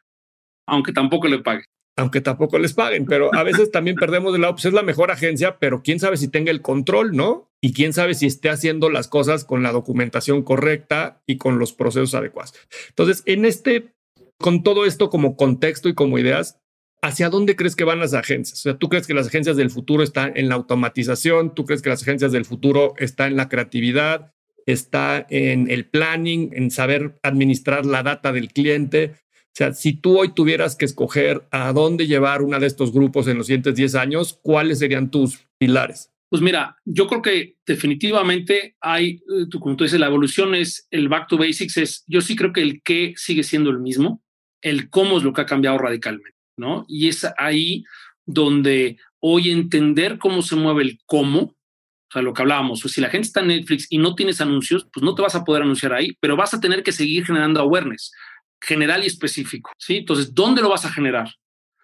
Aunque 0.67 0.93
tampoco 0.93 1.27
le 1.29 1.39
pague 1.39 1.65
aunque 1.99 2.21
tampoco 2.21 2.61
les 2.61 2.75
paguen, 2.75 3.07
pero 3.07 3.35
a 3.35 3.43
veces 3.43 3.73
también 3.73 3.97
perdemos 3.97 4.33
de 4.33 4.39
lado, 4.39 4.55
pues 4.55 4.67
es 4.67 4.73
la 4.73 4.85
mejor 4.85 5.11
agencia, 5.11 5.59
pero 5.59 5.83
quién 5.83 5.99
sabe 5.99 6.17
si 6.17 6.29
tenga 6.29 6.53
el 6.53 6.63
control, 6.63 7.17
¿no? 7.17 7.51
Y 7.61 7.73
quién 7.73 7.93
sabe 7.93 8.15
si 8.15 8.27
esté 8.27 8.51
haciendo 8.51 8.89
las 8.89 9.09
cosas 9.09 9.45
con 9.45 9.65
la 9.65 9.73
documentación 9.73 10.45
correcta 10.45 11.23
y 11.27 11.39
con 11.39 11.59
los 11.59 11.73
procesos 11.73 12.15
adecuados. 12.15 12.55
Entonces, 12.91 13.25
en 13.27 13.45
este, 13.45 13.95
con 14.39 14.63
todo 14.63 14.87
esto 14.87 15.11
como 15.11 15.37
contexto 15.37 15.89
y 15.89 15.95
como 15.95 16.21
ideas, 16.21 16.61
¿hacia 17.03 17.31
dónde 17.31 17.57
crees 17.57 17.75
que 17.75 17.83
van 17.83 17.99
las 17.99 18.15
agencias? 18.15 18.61
O 18.61 18.63
sea, 18.63 18.79
¿tú 18.79 18.89
crees 18.89 19.09
que 19.09 19.15
las 19.15 19.27
agencias 19.27 19.57
del 19.57 19.71
futuro 19.71 20.05
están 20.05 20.35
en 20.37 20.49
la 20.49 20.55
automatización? 20.55 21.53
¿Tú 21.53 21.65
crees 21.65 21.83
que 21.83 21.91
las 21.91 22.03
agencias 22.03 22.31
del 22.31 22.45
futuro 22.45 22.95
están 22.99 23.33
en 23.33 23.37
la 23.39 23.49
creatividad? 23.49 24.33
¿Está 24.67 25.27
en 25.31 25.69
el 25.69 25.87
planning, 25.87 26.51
en 26.53 26.71
saber 26.71 27.19
administrar 27.25 27.87
la 27.87 28.05
data 28.05 28.31
del 28.31 28.53
cliente? 28.53 29.17
Sea, 29.59 29.73
si 29.73 29.95
tú 29.95 30.21
hoy 30.21 30.33
tuvieras 30.35 30.77
que 30.77 30.85
escoger 30.85 31.49
a 31.51 31.73
dónde 31.73 32.07
llevar 32.07 32.43
una 32.43 32.61
de 32.61 32.69
estos 32.69 32.93
grupos 32.93 33.27
en 33.27 33.39
los 33.39 33.49
siguientes 33.49 33.75
10 33.75 33.97
años, 33.97 34.39
¿cuáles 34.41 34.79
serían 34.79 35.11
tus 35.11 35.49
pilares? 35.59 36.13
Pues 36.29 36.41
mira, 36.41 36.77
yo 36.85 37.09
creo 37.09 37.23
que 37.23 37.57
definitivamente 37.67 38.77
hay, 38.81 39.17
eh, 39.17 39.59
como 39.61 39.75
tú 39.75 39.83
dices, 39.83 39.99
la 39.99 40.07
evolución 40.07 40.55
es 40.55 40.87
el 40.93 41.09
back 41.09 41.27
to 41.27 41.39
basics, 41.39 41.77
es, 41.77 42.05
yo 42.07 42.21
sí 42.21 42.37
creo 42.37 42.53
que 42.53 42.63
el 42.63 42.83
qué 42.85 43.15
sigue 43.17 43.43
siendo 43.43 43.71
el 43.71 43.81
mismo, 43.81 44.23
el 44.63 44.91
cómo 44.91 45.19
es 45.19 45.25
lo 45.25 45.33
que 45.33 45.41
ha 45.41 45.47
cambiado 45.47 45.77
radicalmente, 45.77 46.39
¿no? 46.57 46.85
Y 46.87 47.09
es 47.09 47.27
ahí 47.37 47.83
donde 48.27 48.97
hoy 49.19 49.51
entender 49.51 50.19
cómo 50.19 50.43
se 50.43 50.55
mueve 50.55 50.85
el 50.85 51.01
cómo, 51.05 51.41
o 51.41 52.13
sea, 52.13 52.23
lo 52.23 52.33
que 52.33 52.43
hablábamos, 52.43 52.81
pues 52.81 52.95
si 52.95 53.01
la 53.01 53.11
gente 53.11 53.27
está 53.27 53.41
en 53.41 53.49
Netflix 53.49 53.89
y 53.91 53.99
no 53.99 54.15
tienes 54.15 54.41
anuncios, 54.41 54.87
pues 54.93 55.03
no 55.03 55.17
te 55.17 55.23
vas 55.23 55.35
a 55.35 55.45
poder 55.45 55.65
anunciar 55.65 55.95
ahí, 55.95 56.17
pero 56.21 56.37
vas 56.37 56.55
a 56.55 56.61
tener 56.61 56.85
que 56.85 56.93
seguir 56.93 57.27
generando 57.27 57.61
awareness 57.61 58.13
general 58.61 59.05
y 59.05 59.07
específico. 59.07 59.71
¿sí? 59.79 59.99
Entonces, 59.99 60.35
¿dónde 60.35 60.63
lo 60.63 60.69
vas 60.69 60.85
a 60.85 60.93
generar? 60.93 61.29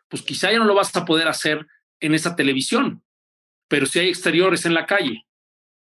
Pues 0.08 0.22
quizá 0.22 0.52
ya 0.52 0.58
no 0.58 0.64
lo 0.64 0.74
vas 0.74 0.94
a 0.96 1.04
poder 1.04 1.28
hacer 1.28 1.66
en 2.00 2.14
esa 2.14 2.36
televisión, 2.36 3.02
pero 3.68 3.86
si 3.86 3.98
hay 3.98 4.08
exteriores 4.08 4.66
en 4.66 4.74
la 4.74 4.86
calle. 4.86 5.24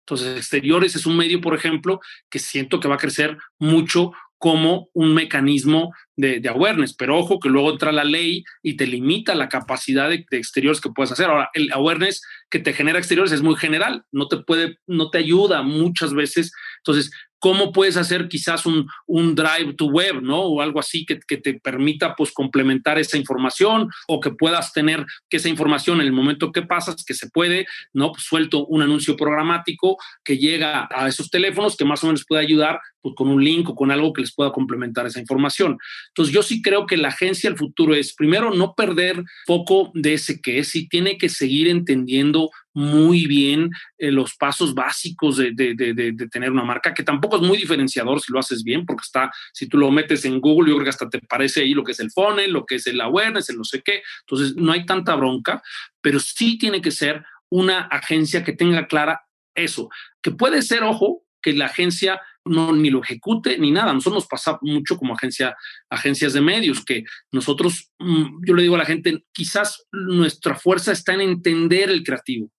Entonces, 0.06 0.38
exteriores 0.38 0.96
es 0.96 1.06
un 1.06 1.16
medio, 1.16 1.42
por 1.42 1.56
ejemplo, 1.56 2.00
que 2.30 2.40
siento 2.40 2.80
que 2.80 2.88
va 2.88 2.96
a 2.96 3.00
crecer 3.00 3.38
mucho 3.60 4.12
como 4.42 4.90
un 4.94 5.14
mecanismo 5.14 5.94
de, 6.16 6.42
awareness, 6.50 6.96
pero 6.96 7.16
ojo 7.16 7.40
que 7.40 7.48
luego 7.48 7.70
entra 7.70 7.92
la 7.92 8.04
ley 8.04 8.44
y 8.64 8.76
te 8.76 8.88
limita 8.88 9.36
la 9.36 9.48
capacidad 9.48 10.10
de, 10.10 10.26
de, 10.32 10.38
exteriores 10.38 10.82
que 10.82 10.90
puedes 10.90 11.12
hacer. 11.12 11.28
Ahora, 11.28 11.52
el 11.54 11.72
awareness 11.72 12.24
que 12.50 12.58
te 12.58 12.74
genera 12.74 12.98
exteriores 12.98 13.32
es 13.32 13.44
muy 13.44 13.56
general, 13.56 14.04
no 14.12 14.28
te 14.28 14.38
puede, 14.38 14.80
no 14.88 15.12
te 15.12 15.20
ayuda 15.20 15.62
muchas 15.62 16.16
veces. 16.16 16.52
Entonces, 16.80 17.12
cómo 17.42 17.72
puedes 17.72 17.98
hacer 17.98 18.30
quizás 18.30 18.68
un, 18.68 18.88
un 19.08 19.34
drive 19.34 19.74
to 19.74 19.88
web, 19.88 20.22
¿no? 20.22 20.42
O 20.42 20.62
algo 20.62 20.80
así 20.80 21.06
que, 21.06 21.20
que, 21.28 21.38
te 21.38 21.56
permita 21.56 22.16
pues 22.16 22.32
complementar 22.32 23.00
esa 23.00 23.18
información 23.18 23.90
o 24.08 24.20
que 24.20 24.30
puedas 24.30 24.74
tener 24.74 25.06
que 25.28 25.38
esa 25.38 25.50
información 25.50 26.00
en 26.00 26.06
el 26.06 26.14
momento 26.14 26.52
que 26.52 26.62
pasas, 26.62 27.04
que 27.04 27.16
se 27.16 27.30
puede, 27.32 27.66
¿no? 27.94 28.12
Pues 28.12 28.24
suelto 28.24 28.68
un 28.68 28.84
anuncio 28.84 29.18
programático 29.18 29.98
que 30.24 30.38
llega 30.38 30.88
a 30.92 31.08
esos 31.08 31.32
teléfonos 31.32 31.76
que 31.76 31.84
más 31.84 32.04
o 32.04 32.08
menos 32.08 32.26
puede 32.28 32.44
ayudar 32.44 32.80
pues, 33.02 33.16
con 33.16 33.28
un 33.28 33.44
link 33.44 33.68
o 33.70 33.76
con 33.76 33.90
algo 33.90 34.14
que 34.14 34.22
les 34.22 34.36
pueda 34.36 34.52
complementar 34.52 35.08
esa 35.08 35.20
información. 35.20 35.80
Entonces 36.10 36.34
yo 36.34 36.44
sí 36.44 36.62
creo 36.62 36.86
que 36.86 36.98
la 36.98 37.08
agencia 37.08 37.50
del 37.50 37.58
futuro 37.58 37.96
es 37.96 38.14
primero 38.14 38.54
no 38.54 38.76
perder 38.76 39.24
foco 39.48 39.92
de 39.96 40.14
ese 40.14 40.40
que 40.42 40.60
es 40.60 40.76
y 40.76 40.88
tiene 40.88 41.18
que 41.18 41.30
seguir 41.30 41.68
entendiendo 41.68 42.52
muy 42.74 43.28
bien 43.28 43.70
eh, 43.98 44.12
los 44.12 44.36
pasos 44.36 44.74
básicos 44.74 45.38
de, 45.38 45.52
de, 45.54 45.74
de, 45.76 46.28
tener 46.30 46.52
una 46.52 46.64
marca, 46.64 46.94
que 46.94 47.04
tampoco 47.04 47.38
es 47.38 47.42
muy 47.42 47.58
diferenciador 47.58 48.22
si 48.22 48.32
lo 48.32 48.40
haces 48.40 48.64
bien, 48.64 48.86
porque 48.86 49.04
está, 49.04 49.32
si 49.54 49.68
tú 49.68 49.78
lo 49.78 49.92
metes 49.92 50.26
en 50.26 50.40
Google, 50.40 50.70
yo 50.70 50.76
creo 50.76 50.86
que 50.86 50.90
hasta 50.90 51.10
te 51.10 51.20
parece 51.20 51.62
ahí 51.62 51.74
lo 51.74 51.84
que 51.84 51.92
es 51.92 52.00
el 52.00 52.12
funnel, 52.12 52.52
lo 52.52 52.66
que 52.66 52.76
es 52.76 52.88
el 52.88 53.02
awareness, 53.02 53.50
el 53.50 53.58
no 53.58 53.64
sé 53.64 53.82
qué. 53.82 54.04
Entonces, 54.22 54.56
no 54.56 54.72
hay 54.72 54.86
tanta 54.86 55.16
bronca, 55.16 55.62
pero 56.02 56.20
sí 56.20 56.58
tiene 56.58 56.82
que 56.82 56.92
ser 56.92 57.24
una 57.50 57.82
agencia 57.82 58.44
que 58.44 58.54
tenga 58.54 58.88
clara 58.88 59.22
eso, 59.56 59.90
que 60.22 60.32
puede 60.32 60.62
ser, 60.62 60.84
ojo, 60.84 61.24
que 61.42 61.54
la 61.54 61.66
agencia 61.66 62.22
no 62.46 62.74
ni 62.74 62.90
lo 62.90 63.04
ejecute 63.04 63.58
ni 63.58 63.72
nada. 63.72 63.94
Nosotros 63.94 64.24
nos 64.24 64.28
pasa 64.28 64.58
mucho 64.62 64.98
como 64.98 65.14
agencia, 65.14 65.56
agencias 65.90 66.34
de 66.34 66.42
medios, 66.42 66.84
que 66.84 67.04
nosotros, 67.32 67.92
mm, 68.00 68.46
yo 68.46 68.54
le 68.56 68.64
digo 68.64 68.76
a 68.76 68.80
la 68.80 68.86
gente, 68.86 69.26
quizás 69.32 69.86
nuestra 69.92 70.56
fuerza 70.56 70.92
está 70.92 71.14
en 71.14 71.22
entender 71.22 71.90
el 71.90 72.04
creativo, 72.04 72.50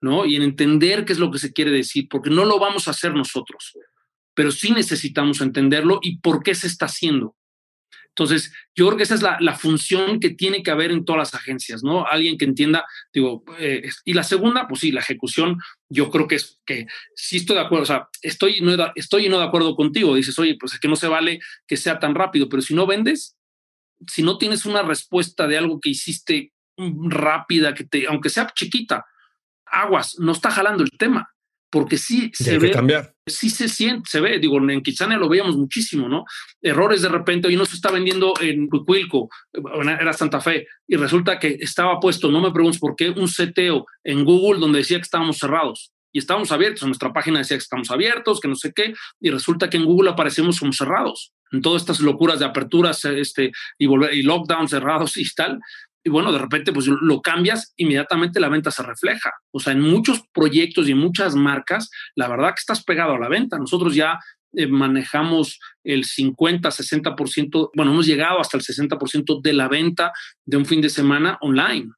¿no? 0.00 0.26
Y 0.26 0.36
en 0.36 0.42
entender 0.42 1.04
qué 1.04 1.12
es 1.12 1.18
lo 1.18 1.30
que 1.30 1.38
se 1.38 1.52
quiere 1.52 1.70
decir, 1.70 2.08
porque 2.08 2.30
no 2.30 2.44
lo 2.44 2.58
vamos 2.58 2.88
a 2.88 2.92
hacer 2.92 3.14
nosotros, 3.14 3.76
pero 4.34 4.50
sí 4.50 4.70
necesitamos 4.70 5.40
entenderlo 5.40 5.98
y 6.02 6.18
por 6.18 6.42
qué 6.42 6.54
se 6.54 6.66
está 6.66 6.86
haciendo. 6.86 7.34
Entonces, 8.18 8.52
yo 8.74 8.86
creo 8.86 8.96
que 8.96 9.04
esa 9.04 9.14
es 9.14 9.22
la, 9.22 9.54
función 9.56 10.18
que 10.18 10.30
tiene 10.30 10.64
que 10.64 10.72
haber 10.72 10.90
en 10.90 11.04
todas 11.04 11.20
las 11.20 11.34
agencias, 11.34 11.84
¿no? 11.84 12.04
Alguien 12.04 12.36
que 12.36 12.46
entienda, 12.46 12.84
digo, 13.12 13.44
eh, 13.60 13.88
y 14.04 14.12
la 14.12 14.24
segunda, 14.24 14.66
pues 14.66 14.80
sí, 14.80 14.90
la 14.90 15.00
ejecución, 15.00 15.56
yo 15.88 16.10
creo 16.10 16.26
que 16.26 16.34
es 16.34 16.60
que 16.66 16.86
sí 17.14 17.36
estoy 17.36 17.54
de 17.54 17.62
acuerdo, 17.62 17.84
o 17.84 17.86
sea, 17.86 18.08
estoy 18.20 18.60
no, 18.60 18.72
estoy 18.96 19.28
no 19.28 19.38
de 19.38 19.44
acuerdo 19.44 19.76
contigo, 19.76 20.16
dices, 20.16 20.36
oye, 20.40 20.56
pues 20.58 20.72
es 20.72 20.80
que 20.80 20.88
no 20.88 20.96
se 20.96 21.06
vale 21.06 21.38
que 21.64 21.76
sea 21.76 22.00
tan 22.00 22.16
rápido, 22.16 22.48
pero 22.48 22.60
si 22.60 22.74
no 22.74 22.88
vendes, 22.88 23.36
si 24.08 24.24
no 24.24 24.36
tienes 24.36 24.66
una 24.66 24.82
respuesta 24.82 25.46
de 25.46 25.58
algo 25.58 25.78
que 25.80 25.90
hiciste 25.90 26.52
rápida, 26.76 27.72
que 27.72 27.84
te, 27.84 28.08
aunque 28.08 28.30
sea 28.30 28.52
chiquita, 28.52 29.06
aguas, 29.70 30.16
no 30.18 30.32
está 30.32 30.50
jalando 30.50 30.82
el 30.82 30.90
tema 30.90 31.28
porque 31.70 31.98
sí 31.98 32.30
se 32.32 32.58
ve, 32.58 32.70
cambiar. 32.70 33.14
sí 33.26 33.50
se 33.50 33.68
siente, 33.68 34.08
se 34.08 34.20
ve, 34.20 34.38
digo, 34.38 34.58
en 34.58 34.82
Kitsania 34.82 35.18
lo 35.18 35.28
veíamos 35.28 35.56
muchísimo, 35.56 36.08
¿no? 36.08 36.24
Errores 36.62 37.02
de 37.02 37.08
repente, 37.08 37.48
hoy 37.48 37.56
no 37.56 37.66
se 37.66 37.76
está 37.76 37.90
vendiendo 37.90 38.32
en 38.40 38.68
Cuicuilco, 38.68 39.28
era 39.52 40.12
Santa 40.12 40.40
Fe, 40.40 40.66
y 40.86 40.96
resulta 40.96 41.38
que 41.38 41.58
estaba 41.60 42.00
puesto, 42.00 42.30
no 42.30 42.40
me 42.40 42.52
preguntes 42.52 42.80
por 42.80 42.96
qué, 42.96 43.10
un 43.10 43.28
seteo 43.28 43.86
en 44.02 44.24
Google 44.24 44.60
donde 44.60 44.78
decía 44.78 44.98
que 44.98 45.02
estábamos 45.02 45.38
cerrados. 45.38 45.92
Y 46.10 46.20
estábamos 46.20 46.50
abiertos, 46.52 46.82
en 46.82 46.88
nuestra 46.88 47.12
página 47.12 47.38
decía 47.38 47.58
que 47.58 47.62
estamos 47.62 47.90
abiertos, 47.90 48.40
que 48.40 48.48
no 48.48 48.54
sé 48.54 48.72
qué, 48.74 48.94
y 49.20 49.30
resulta 49.30 49.68
que 49.68 49.76
en 49.76 49.84
Google 49.84 50.10
aparecemos 50.10 50.58
como 50.58 50.72
cerrados. 50.72 51.32
En 51.52 51.60
todas 51.60 51.82
estas 51.82 52.00
locuras 52.00 52.38
de 52.38 52.46
aperturas 52.46 53.04
este, 53.04 53.52
y, 53.78 53.86
volver, 53.86 54.14
y 54.14 54.22
lockdown 54.22 54.68
cerrados 54.68 55.18
y 55.18 55.24
tal, 55.34 55.60
y 56.08 56.10
bueno, 56.10 56.32
de 56.32 56.38
repente 56.38 56.72
pues 56.72 56.86
lo 56.86 57.20
cambias, 57.20 57.74
inmediatamente 57.76 58.40
la 58.40 58.48
venta 58.48 58.70
se 58.70 58.82
refleja. 58.82 59.30
O 59.50 59.60
sea, 59.60 59.74
en 59.74 59.82
muchos 59.82 60.22
proyectos 60.32 60.88
y 60.88 60.92
en 60.92 60.98
muchas 60.98 61.34
marcas, 61.34 61.90
la 62.14 62.28
verdad 62.28 62.48
que 62.48 62.60
estás 62.60 62.82
pegado 62.82 63.12
a 63.12 63.18
la 63.18 63.28
venta. 63.28 63.58
Nosotros 63.58 63.94
ya 63.94 64.18
eh, 64.54 64.66
manejamos 64.66 65.60
el 65.84 66.06
50, 66.06 66.70
60%, 66.70 67.70
bueno, 67.74 67.92
hemos 67.92 68.06
llegado 68.06 68.40
hasta 68.40 68.56
el 68.56 68.62
60% 68.62 69.42
de 69.42 69.52
la 69.52 69.68
venta 69.68 70.12
de 70.46 70.56
un 70.56 70.64
fin 70.64 70.80
de 70.80 70.88
semana 70.88 71.36
online. 71.42 71.90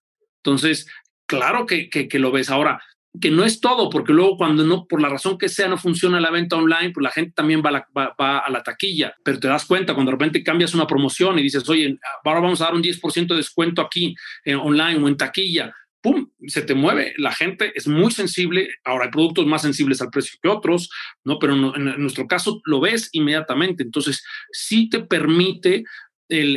Entonces, 0.42 0.88
claro 1.28 1.64
que, 1.64 1.88
que, 1.88 2.08
que 2.08 2.18
lo 2.18 2.32
ves. 2.32 2.50
Ahora, 2.50 2.82
que 3.18 3.30
no 3.30 3.44
es 3.44 3.60
todo, 3.60 3.90
porque 3.90 4.12
luego 4.12 4.36
cuando 4.36 4.64
no, 4.64 4.86
por 4.86 5.00
la 5.00 5.08
razón 5.08 5.36
que 5.38 5.48
sea, 5.48 5.68
no 5.68 5.76
funciona 5.76 6.20
la 6.20 6.30
venta 6.30 6.56
online, 6.56 6.92
pues 6.92 7.02
la 7.02 7.10
gente 7.10 7.32
también 7.34 7.62
va 7.64 7.70
a 7.70 7.72
la, 7.72 7.88
va, 8.18 8.38
a 8.38 8.50
la 8.50 8.62
taquilla, 8.62 9.14
pero 9.24 9.40
te 9.40 9.48
das 9.48 9.64
cuenta 9.64 9.94
cuando 9.94 10.10
de 10.10 10.16
repente 10.16 10.44
cambias 10.44 10.74
una 10.74 10.86
promoción 10.86 11.38
y 11.38 11.42
dices, 11.42 11.68
oye, 11.68 11.98
ahora 12.24 12.40
vamos 12.40 12.60
a 12.60 12.66
dar 12.66 12.74
un 12.74 12.82
10% 12.82 13.26
de 13.26 13.36
descuento 13.36 13.82
aquí 13.82 14.14
en 14.44 14.56
online 14.56 15.02
o 15.02 15.08
en 15.08 15.16
taquilla, 15.16 15.74
¡pum! 16.00 16.30
Se 16.46 16.62
te 16.62 16.74
mueve. 16.74 17.14
La 17.18 17.32
gente 17.32 17.72
es 17.74 17.86
muy 17.86 18.10
sensible. 18.10 18.68
Ahora 18.84 19.04
hay 19.04 19.10
productos 19.10 19.46
más 19.46 19.62
sensibles 19.62 20.00
al 20.00 20.10
precio 20.10 20.38
que 20.42 20.48
otros, 20.48 20.90
¿no? 21.24 21.38
Pero 21.38 21.54
en 21.54 22.00
nuestro 22.00 22.26
caso 22.26 22.60
lo 22.64 22.80
ves 22.80 23.10
inmediatamente. 23.12 23.82
Entonces, 23.82 24.24
sí 24.50 24.88
te 24.88 25.00
permite 25.00 25.84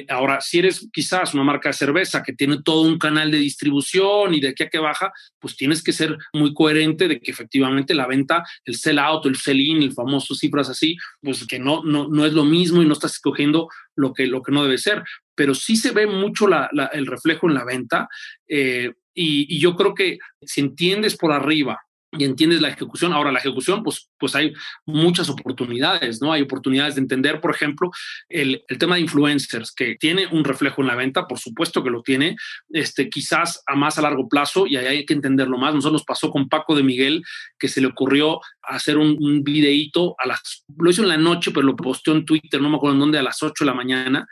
ahora, 0.09 0.41
si 0.41 0.59
eres 0.59 0.87
quizás 0.91 1.33
una 1.33 1.43
marca 1.43 1.69
de 1.69 1.73
cerveza 1.73 2.23
que 2.23 2.33
tiene 2.33 2.61
todo 2.63 2.81
un 2.81 2.97
canal 2.97 3.31
de 3.31 3.37
distribución 3.37 4.33
y 4.33 4.39
de 4.39 4.49
aquí 4.49 4.63
a 4.63 4.69
que 4.69 4.79
baja, 4.79 5.11
pues 5.39 5.55
tienes 5.55 5.83
que 5.83 5.93
ser 5.93 6.17
muy 6.33 6.53
coherente 6.53 7.07
de 7.07 7.19
que 7.19 7.31
efectivamente 7.31 7.93
la 7.93 8.07
venta, 8.07 8.43
el 8.65 8.75
sell 8.75 8.99
out, 8.99 9.25
el 9.25 9.35
sell 9.35 9.59
in, 9.59 9.81
el 9.81 9.93
famoso 9.93 10.35
cifras 10.35 10.69
así, 10.69 10.95
pues 11.21 11.45
que 11.47 11.59
no, 11.59 11.83
no, 11.83 12.07
no 12.07 12.25
es 12.25 12.33
lo 12.33 12.45
mismo 12.45 12.81
y 12.81 12.85
no 12.85 12.93
estás 12.93 13.13
escogiendo 13.13 13.67
lo 13.95 14.13
que, 14.13 14.27
lo 14.27 14.41
que 14.41 14.51
no 14.51 14.63
debe 14.63 14.77
ser. 14.77 15.03
Pero 15.35 15.55
sí 15.55 15.75
se 15.75 15.91
ve 15.91 16.07
mucho 16.07 16.47
el 16.93 17.05
reflejo 17.07 17.47
en 17.47 17.55
la 17.55 17.65
venta 17.65 18.07
eh, 18.47 18.93
y 19.15 19.59
yo 19.59 19.75
creo 19.75 19.93
que 19.93 20.17
si 20.41 20.61
entiendes 20.61 21.15
por 21.15 21.31
arriba 21.31 21.79
y 22.17 22.23
entiendes 22.23 22.61
la 22.61 22.69
ejecución. 22.69 23.13
Ahora, 23.13 23.31
la 23.31 23.39
ejecución, 23.39 23.83
pues, 23.83 24.09
pues 24.17 24.35
hay 24.35 24.53
muchas 24.85 25.29
oportunidades, 25.29 26.21
¿no? 26.21 26.31
Hay 26.31 26.41
oportunidades 26.41 26.95
de 26.95 27.01
entender, 27.01 27.41
por 27.41 27.51
ejemplo, 27.51 27.91
el, 28.29 28.63
el, 28.67 28.77
tema 28.77 28.95
de 28.95 29.01
influencers, 29.01 29.71
que 29.73 29.95
tiene 29.95 30.27
un 30.27 30.43
reflejo 30.43 30.81
en 30.81 30.87
la 30.87 30.95
venta, 30.95 31.27
por 31.27 31.39
supuesto 31.39 31.83
que 31.83 31.89
lo 31.89 32.01
tiene, 32.01 32.35
este, 32.69 33.09
quizás 33.09 33.63
a 33.67 33.75
más 33.75 33.97
a 33.97 34.01
largo 34.01 34.27
plazo, 34.27 34.67
y 34.67 34.77
ahí 34.77 34.85
hay 34.85 35.05
que 35.05 35.13
entenderlo 35.13 35.57
más. 35.57 35.73
Nosotros 35.73 36.01
nos 36.01 36.05
pasó 36.05 36.29
con 36.29 36.49
Paco 36.49 36.75
de 36.75 36.83
Miguel, 36.83 37.23
que 37.57 37.67
se 37.67 37.81
le 37.81 37.87
ocurrió 37.87 38.39
hacer 38.61 38.97
un, 38.97 39.17
un 39.19 39.43
videíto 39.43 40.15
a 40.19 40.27
las, 40.27 40.63
lo 40.77 40.89
hizo 40.89 41.01
en 41.01 41.09
la 41.09 41.17
noche, 41.17 41.51
pero 41.51 41.65
lo 41.65 41.75
posteó 41.75 42.13
en 42.13 42.25
Twitter, 42.25 42.61
no 42.61 42.69
me 42.69 42.77
acuerdo 42.77 42.95
en 42.95 42.99
dónde, 42.99 43.19
a 43.19 43.23
las 43.23 43.41
8 43.41 43.63
de 43.63 43.65
la 43.65 43.73
mañana. 43.75 44.27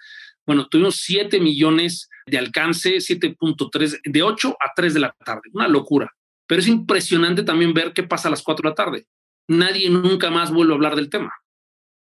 Bueno, 0.45 0.67
tuvimos 0.67 0.95
7 0.97 1.39
millones 1.39 2.09
de 2.25 2.37
alcance, 2.37 2.95
7.3, 2.97 3.99
de 4.03 4.23
8 4.23 4.57
a 4.59 4.71
3 4.75 4.93
de 4.93 4.99
la 4.99 5.15
tarde, 5.23 5.49
una 5.53 5.67
locura 5.67 6.11
pero 6.51 6.59
es 6.59 6.67
impresionante 6.67 7.43
también 7.43 7.73
ver 7.73 7.93
qué 7.93 8.03
pasa 8.03 8.27
a 8.27 8.31
las 8.31 8.43
4 8.43 8.61
de 8.61 8.69
la 8.71 8.75
tarde. 8.75 9.07
Nadie 9.47 9.89
nunca 9.89 10.29
más 10.29 10.51
vuelve 10.51 10.73
a 10.73 10.75
hablar 10.75 10.97
del 10.97 11.09
tema. 11.09 11.31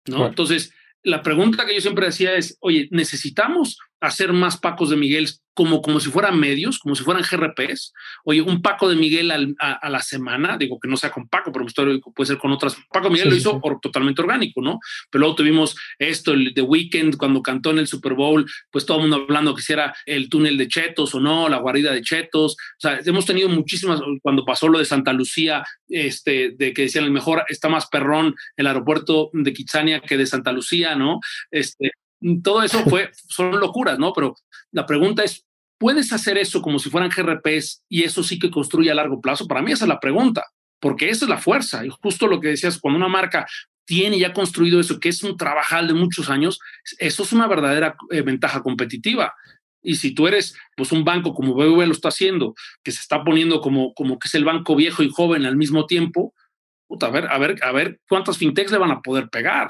¿no? 0.05 0.27
Entonces, 0.27 0.73
la 1.01 1.21
pregunta 1.21 1.65
que 1.65 1.73
yo 1.73 1.79
siempre 1.79 2.07
decía 2.07 2.35
es, 2.35 2.57
oye, 2.59 2.89
¿necesitamos 2.91 3.79
hacer 4.03 4.33
más 4.33 4.57
Pacos 4.57 4.89
de 4.89 4.97
Miguel 4.97 5.29
como, 5.53 5.81
como 5.81 5.99
si 5.99 6.09
fueran 6.09 6.39
medios, 6.39 6.79
como 6.79 6.95
si 6.95 7.03
fueran 7.03 7.23
GRPs. 7.23 7.93
Oye, 8.25 8.41
un 8.41 8.61
Paco 8.61 8.89
de 8.89 8.95
Miguel 8.95 9.55
a, 9.59 9.89
la 9.89 10.01
semana, 10.01 10.57
digo 10.57 10.79
que 10.79 10.87
no 10.87 10.97
sea 10.97 11.11
con 11.11 11.27
Paco, 11.27 11.51
pero 11.51 11.65
puede 12.13 12.27
ser 12.27 12.37
con 12.37 12.51
otras. 12.51 12.75
Paco 12.91 13.09
Miguel 13.09 13.29
lo 13.29 13.35
hizo 13.35 13.61
totalmente 13.81 14.21
orgánico, 14.21 14.61
¿no? 14.61 14.79
Pero 15.09 15.21
luego 15.21 15.35
tuvimos 15.35 15.75
esto, 15.99 16.33
el 16.33 16.53
The 16.53 16.61
Weeknd, 16.61 17.17
cuando 17.17 17.41
cantó 17.41 17.71
en 17.71 17.79
el 17.79 17.87
Super 17.87 18.13
Bowl, 18.13 18.49
pues 18.71 18.85
todo 18.85 18.97
el 18.97 19.03
mundo 19.03 19.25
hablando 19.27 19.55
que 19.55 19.61
si 19.61 19.73
era 19.73 19.95
el 20.05 20.27
túnel 20.27 20.57
de 20.57 20.67
Chetos 20.67 21.13
o 21.15 21.19
no, 21.19 21.47
la 21.47 21.57
guarida 21.57 21.93
de 21.93 22.01
Chetos. 22.01 22.53
O 22.53 22.79
sea, 22.79 22.99
hemos 23.05 23.25
tenido 23.25 23.47
muchísimas, 23.47 24.01
cuando 24.21 24.43
pasó 24.43 24.67
lo 24.67 24.79
de 24.79 24.85
Santa 24.85 25.13
Lucía, 25.13 25.63
este, 25.87 26.55
de 26.57 26.73
que 26.73 26.83
decían 26.83 27.05
el 27.05 27.11
mejor, 27.11 27.45
está 27.47 27.69
más 27.69 27.87
perrón 27.87 28.35
el 28.57 28.67
aeropuerto 28.67 29.29
de 29.33 29.53
Kitsania 29.53 30.01
que 30.01 30.17
de 30.17 30.25
Santa 30.25 30.51
Lucía, 30.51 30.95
¿no? 30.95 31.19
Este, 31.51 31.91
todo 32.43 32.63
eso 32.63 32.79
fue, 32.89 33.11
son 33.27 33.59
locuras, 33.59 33.99
¿no? 33.99 34.13
Pero 34.13 34.35
la 34.71 34.85
pregunta 34.85 35.23
es, 35.23 35.45
¿puedes 35.77 36.13
hacer 36.13 36.37
eso 36.37 36.61
como 36.61 36.79
si 36.79 36.89
fueran 36.89 37.09
GRPs 37.09 37.83
y 37.89 38.03
eso 38.03 38.23
sí 38.23 38.39
que 38.39 38.51
construye 38.51 38.91
a 38.91 38.95
largo 38.95 39.21
plazo? 39.21 39.47
Para 39.47 39.61
mí 39.61 39.71
esa 39.71 39.85
es 39.85 39.89
la 39.89 39.99
pregunta, 39.99 40.45
porque 40.79 41.09
esa 41.09 41.25
es 41.25 41.29
la 41.29 41.37
fuerza. 41.37 41.85
Y 41.85 41.89
justo 42.01 42.27
lo 42.27 42.39
que 42.39 42.49
decías, 42.49 42.79
cuando 42.79 42.97
una 42.97 43.07
marca 43.07 43.45
tiene 43.85 44.17
ya 44.17 44.33
construido 44.33 44.79
eso, 44.79 44.99
que 44.99 45.09
es 45.09 45.23
un 45.23 45.37
trabajal 45.37 45.87
de 45.87 45.93
muchos 45.93 46.29
años, 46.29 46.59
eso 46.99 47.23
es 47.23 47.33
una 47.33 47.47
verdadera 47.47 47.95
eh, 48.11 48.21
ventaja 48.21 48.61
competitiva. 48.61 49.33
Y 49.81 49.95
si 49.95 50.15
tú 50.15 50.27
eres 50.27 50.55
pues 50.77 50.91
un 50.93 51.03
banco 51.03 51.33
como 51.33 51.53
BBV 51.53 51.87
lo 51.87 51.91
está 51.91 52.07
haciendo, 52.07 52.55
que 52.83 52.91
se 52.91 53.01
está 53.01 53.23
poniendo 53.23 53.59
como, 53.59 53.93
como 53.93 54.17
que 54.17 54.29
es 54.29 54.35
el 54.35 54.45
banco 54.45 54.75
viejo 54.75 55.03
y 55.03 55.09
joven 55.09 55.45
al 55.45 55.57
mismo 55.57 55.85
tiempo, 55.85 56.33
puta, 56.87 57.07
a 57.07 57.09
ver, 57.09 57.27
a 57.29 57.37
ver, 57.37 57.61
a 57.61 57.71
ver 57.73 57.99
cuántas 58.07 58.37
fintechs 58.37 58.71
le 58.71 58.77
van 58.77 58.91
a 58.91 59.01
poder 59.01 59.29
pegar. 59.29 59.69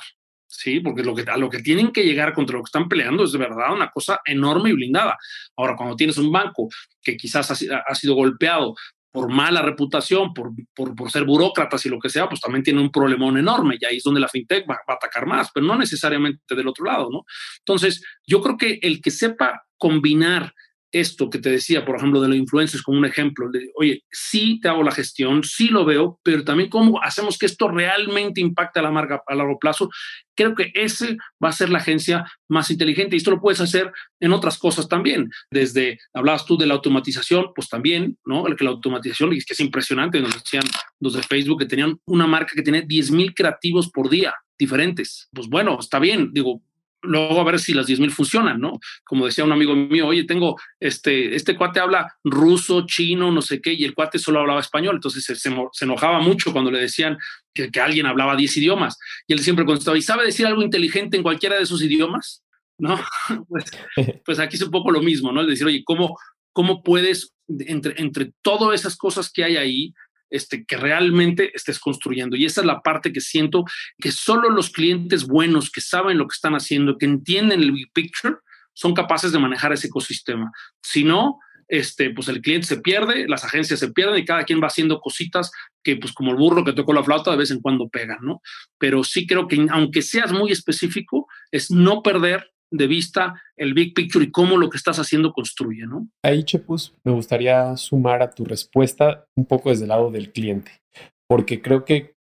Sí, 0.55 0.81
porque 0.81 1.01
lo 1.01 1.15
que, 1.15 1.23
a 1.23 1.35
lo 1.35 1.49
que 1.49 1.63
tienen 1.63 1.91
que 1.91 2.03
llegar 2.03 2.31
contra 2.31 2.55
lo 2.55 2.63
que 2.63 2.67
están 2.67 2.87
peleando 2.87 3.23
es 3.23 3.31
de 3.31 3.39
verdad 3.39 3.73
una 3.73 3.89
cosa 3.89 4.19
enorme 4.23 4.69
y 4.69 4.73
blindada. 4.73 5.17
Ahora, 5.57 5.75
cuando 5.75 5.95
tienes 5.95 6.17
un 6.19 6.31
banco 6.31 6.69
que 7.01 7.17
quizás 7.17 7.49
ha, 7.49 7.95
sido 7.95 8.13
golpeado 8.13 8.75
por 9.11 9.31
mala 9.31 9.63
reputación, 9.63 10.31
por, 10.31 10.51
por, 10.75 11.11
ser 11.11 11.23
burócratas 11.23 11.83
y 11.87 11.89
lo 11.89 11.97
que 11.97 12.09
sea, 12.09 12.29
pues 12.29 12.39
también 12.39 12.63
tiene 12.63 12.81
un 12.81 12.91
problemón 12.91 13.37
enorme 13.37 13.77
y 13.79 13.85
ahí 13.85 13.97
es 13.97 14.03
donde 14.03 14.21
la 14.21 14.27
fintech 14.27 14.69
va, 14.69 14.75
va, 14.87 14.93
a 14.93 14.97
atacar 14.97 15.25
más, 15.25 15.49
pero 15.51 15.65
no 15.65 15.75
necesariamente 15.75 16.55
del 16.55 16.67
otro 16.67 16.85
lado, 16.85 17.09
¿no? 17.11 17.23
Entonces, 17.59 18.03
yo 18.27 18.39
creo 18.39 18.55
que 18.55 18.77
el 18.83 19.01
que 19.01 19.09
sepa 19.09 19.65
combinar 19.79 20.53
esto 20.93 21.29
que 21.29 21.39
te 21.39 21.49
decía, 21.49 21.83
por 21.83 21.97
ejemplo, 21.97 22.21
de 22.21 22.29
los 22.29 22.37
influencers 22.37 22.83
como 22.83 22.99
un 22.99 23.05
ejemplo, 23.05 23.49
de, 23.49 23.71
oye, 23.75 24.03
sí 24.11 24.59
te 24.61 24.69
hago 24.69 24.83
la 24.83 24.91
gestión, 24.91 25.43
sí 25.43 25.67
lo 25.67 25.83
veo, 25.83 26.19
pero 26.23 26.43
también 26.43 26.69
cómo 26.69 27.01
hacemos 27.01 27.37
que 27.37 27.47
esto 27.47 27.67
realmente 27.67 28.39
impacte 28.39 28.79
a 28.79 28.83
la 28.83 28.91
marca 28.91 29.21
a 29.27 29.35
largo 29.35 29.57
plazo. 29.57 29.89
Creo 30.35 30.53
que 30.53 30.71
ese 30.75 31.17
va 31.43 31.49
a 31.49 31.53
ser 31.53 31.69
la 31.69 31.79
agencia 31.79 32.31
más 32.47 32.69
inteligente 32.69 33.15
y 33.15 33.17
esto 33.17 33.31
lo 33.31 33.41
puedes 33.41 33.59
hacer 33.59 33.91
en 34.19 34.33
otras 34.33 34.57
cosas 34.59 34.87
también. 34.87 35.29
Desde, 35.51 35.99
hablabas 36.13 36.45
tú 36.45 36.57
de 36.57 36.67
la 36.67 36.75
automatización, 36.75 37.47
pues 37.55 37.69
también, 37.69 38.17
¿no? 38.23 38.47
El 38.47 38.55
que 38.55 38.63
la 38.63 38.69
automatización, 38.69 39.33
es 39.33 39.45
que 39.45 39.53
es 39.53 39.59
impresionante, 39.59 40.21
nos 40.21 40.35
decían 40.35 40.63
los 40.99 41.13
de 41.13 41.23
Facebook 41.23 41.59
que 41.59 41.65
tenían 41.65 41.99
una 42.05 42.27
marca 42.27 42.53
que 42.55 42.61
tenía 42.61 42.81
10 42.81 43.11
mil 43.11 43.33
creativos 43.33 43.89
por 43.89 44.09
día 44.09 44.33
diferentes. 44.57 45.27
Pues 45.33 45.47
bueno, 45.47 45.77
está 45.79 45.99
bien, 45.99 46.31
digo, 46.31 46.61
luego 47.03 47.39
a 47.39 47.43
ver 47.43 47.59
si 47.59 47.73
las 47.73 47.87
10.000 47.87 48.09
funcionan, 48.11 48.59
¿no? 48.59 48.79
Como 49.03 49.25
decía 49.25 49.43
un 49.43 49.51
amigo 49.51 49.75
mío, 49.75 50.07
oye, 50.07 50.23
tengo 50.23 50.59
este, 50.79 51.35
este 51.35 51.55
cuate 51.55 51.79
habla 51.79 52.15
ruso, 52.23 52.85
chino, 52.85 53.31
no 53.31 53.41
sé 53.41 53.61
qué, 53.61 53.73
y 53.73 53.83
el 53.83 53.93
cuate 53.93 54.19
solo 54.19 54.39
hablaba 54.39 54.59
español, 54.59 54.95
entonces 54.95 55.23
se, 55.23 55.35
se, 55.35 55.51
enojaba 55.85 56.19
mucho 56.19 56.51
cuando 56.51 56.71
le 56.71 56.79
decían 56.79 57.17
que, 57.53 57.69
que, 57.69 57.79
alguien 57.79 58.05
hablaba 58.05 58.35
10 58.35 58.57
idiomas, 58.57 58.97
y 59.27 59.33
él 59.33 59.39
siempre 59.39 59.65
contestaba, 59.65 59.97
¿y 59.97 60.01
sabe 60.01 60.25
decir 60.25 60.47
algo 60.47 60.61
inteligente 60.61 61.17
en 61.17 61.23
cualquiera 61.23 61.57
de 61.57 61.63
esos 61.63 61.81
idiomas? 61.81 62.43
¿No? 62.77 62.99
pues, 63.49 63.65
pues 64.25 64.39
aquí 64.39 64.55
es 64.55 64.61
un 64.63 64.71
poco 64.71 64.91
lo 64.91 65.01
mismo, 65.01 65.31
¿no? 65.31 65.41
Es 65.41 65.47
decir, 65.47 65.67
oye, 65.67 65.83
¿cómo, 65.85 66.17
cómo 66.53 66.83
puedes, 66.83 67.33
entre, 67.47 68.01
entre 68.01 68.31
todas 68.41 68.79
esas 68.79 68.95
cosas 68.95 69.31
que 69.31 69.43
hay 69.43 69.57
ahí, 69.57 69.93
este, 70.33 70.65
que 70.65 70.77
realmente 70.77 71.51
estés 71.53 71.77
construyendo. 71.77 72.35
Y 72.35 72.45
esa 72.45 72.61
es 72.61 72.67
la 72.67 72.81
parte 72.81 73.13
que 73.13 73.21
siento 73.21 73.65
que 73.99 74.11
solo 74.11 74.49
los 74.49 74.71
clientes 74.71 75.27
buenos 75.27 75.69
que 75.69 75.79
saben 75.79 76.17
lo 76.17 76.27
que 76.27 76.33
están 76.33 76.55
haciendo, 76.55 76.97
que 76.97 77.05
entienden 77.05 77.61
el 77.61 77.71
big 77.71 77.91
picture, 77.93 78.37
son 78.73 78.95
capaces 78.95 79.31
de 79.31 79.37
manejar 79.37 79.73
ese 79.73 79.87
ecosistema. 79.87 80.51
Si 80.81 81.03
no, 81.03 81.37
este, 81.67 82.09
pues 82.09 82.27
el 82.29 82.41
cliente 82.41 82.65
se 82.65 82.81
pierde, 82.81 83.27
las 83.27 83.43
agencias 83.43 83.79
se 83.79 83.91
pierden 83.91 84.17
y 84.17 84.25
cada 84.25 84.43
quien 84.43 84.59
va 84.59 84.67
haciendo 84.67 84.99
cositas 84.99 85.51
que, 85.83 85.97
pues 85.97 86.13
como 86.13 86.31
el 86.31 86.37
burro 86.37 86.63
que 86.63 86.73
tocó 86.73 86.93
la 86.93 87.03
flauta, 87.03 87.29
de 87.29 87.37
vez 87.37 87.51
en 87.51 87.61
cuando 87.61 87.87
pegan, 87.89 88.17
¿no? 88.21 88.41
Pero 88.79 89.03
sí 89.03 89.27
creo 89.27 89.47
que 89.47 89.67
aunque 89.69 90.01
seas 90.01 90.31
muy 90.31 90.51
específico, 90.51 91.27
es 91.51 91.69
no 91.69 92.01
perder 92.01 92.51
de 92.73 92.87
vista 92.87 93.41
el 93.55 93.73
big 93.73 93.93
picture 93.93 94.25
y 94.25 94.31
cómo 94.31 94.57
lo 94.57 94.69
que 94.69 94.77
estás 94.77 94.97
haciendo 94.97 95.31
construye, 95.31 95.85
¿no? 95.85 96.07
Ahí, 96.23 96.43
Chepus, 96.43 96.95
me 97.03 97.11
gustaría 97.11 97.77
sumar 97.77 98.23
a 98.23 98.31
tu 98.31 98.45
respuesta 98.45 99.25
un 99.37 99.45
poco 99.45 99.69
desde 99.69 99.83
el 99.83 99.89
lado 99.89 100.09
del 100.09 100.31
cliente, 100.31 100.81
porque 101.29 101.61
creo 101.61 101.85
que 101.85 102.15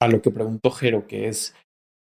a 0.00 0.08
lo 0.08 0.20
que 0.20 0.30
preguntó 0.30 0.70
Jero, 0.70 1.06
que 1.06 1.28
es 1.28 1.54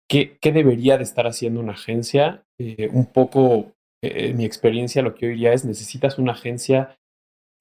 qué, 0.09 0.39
debería 0.41 0.97
de 0.97 1.03
estar 1.03 1.27
haciendo 1.27 1.59
una 1.59 1.73
agencia, 1.73 2.43
eh, 2.59 2.89
un 2.91 3.05
poco 3.05 3.73
eh, 4.03 4.33
mi 4.33 4.45
experiencia 4.45 5.01
lo 5.01 5.13
que 5.15 5.27
yo 5.27 5.29
diría 5.29 5.53
es 5.53 5.65
necesitas 5.65 6.17
una 6.17 6.33
agencia 6.33 6.97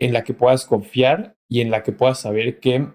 en 0.00 0.12
la 0.12 0.24
que 0.24 0.34
puedas 0.34 0.66
confiar 0.66 1.36
y 1.50 1.60
en 1.60 1.70
la 1.70 1.82
que 1.82 1.92
puedas 1.92 2.20
saber 2.20 2.60
que 2.60 2.88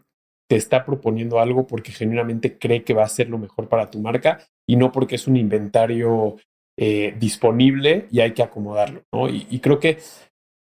te 0.50 0.56
está 0.56 0.86
proponiendo 0.86 1.40
algo 1.40 1.66
porque 1.66 1.92
genuinamente 1.92 2.58
cree 2.58 2.84
que 2.84 2.94
va 2.94 3.04
a 3.04 3.10
ser 3.10 3.30
lo 3.30 3.38
mejor 3.38 3.70
para 3.70 3.90
tu 3.90 4.00
marca 4.00 4.40
y 4.68 4.76
no 4.76 4.92
porque 4.92 5.16
es 5.16 5.28
un 5.28 5.38
inventario 5.38 6.38
eh, 6.84 7.16
disponible 7.20 8.08
y 8.10 8.22
hay 8.22 8.32
que 8.32 8.42
acomodarlo, 8.42 9.04
¿no? 9.14 9.30
Y, 9.30 9.60
creo 9.60 9.80
que 9.80 10.00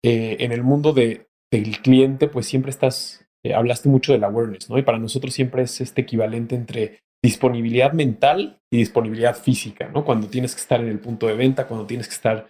eh, 0.02 0.38
en 0.40 0.50
el 0.50 0.62
mundo 0.62 0.94
de, 0.94 1.26
del 1.52 1.82
cliente, 1.82 2.26
pues 2.26 2.46
siempre 2.46 2.70
estás, 2.70 3.28
eh, 3.44 3.52
hablaste 3.52 3.90
mucho 3.90 4.14
del 4.14 4.24
awareness, 4.24 4.70
¿no? 4.70 4.78
Y 4.78 4.82
para 4.82 4.98
nosotros 4.98 5.34
siempre 5.34 5.64
es 5.64 5.78
este 5.82 6.00
equivalente 6.00 6.54
entre 6.54 7.00
disponibilidad 7.22 7.92
mental 7.92 8.62
y 8.72 8.78
disponibilidad 8.78 9.36
física, 9.36 9.90
¿no? 9.92 10.06
Cuando 10.06 10.28
tienes 10.28 10.54
que 10.54 10.62
estar 10.62 10.80
en 10.80 10.88
el 10.88 11.00
punto 11.00 11.26
de 11.26 11.34
venta, 11.34 11.66
cuando 11.66 11.86
tienes 11.86 12.08
que 12.08 12.14
estar 12.14 12.48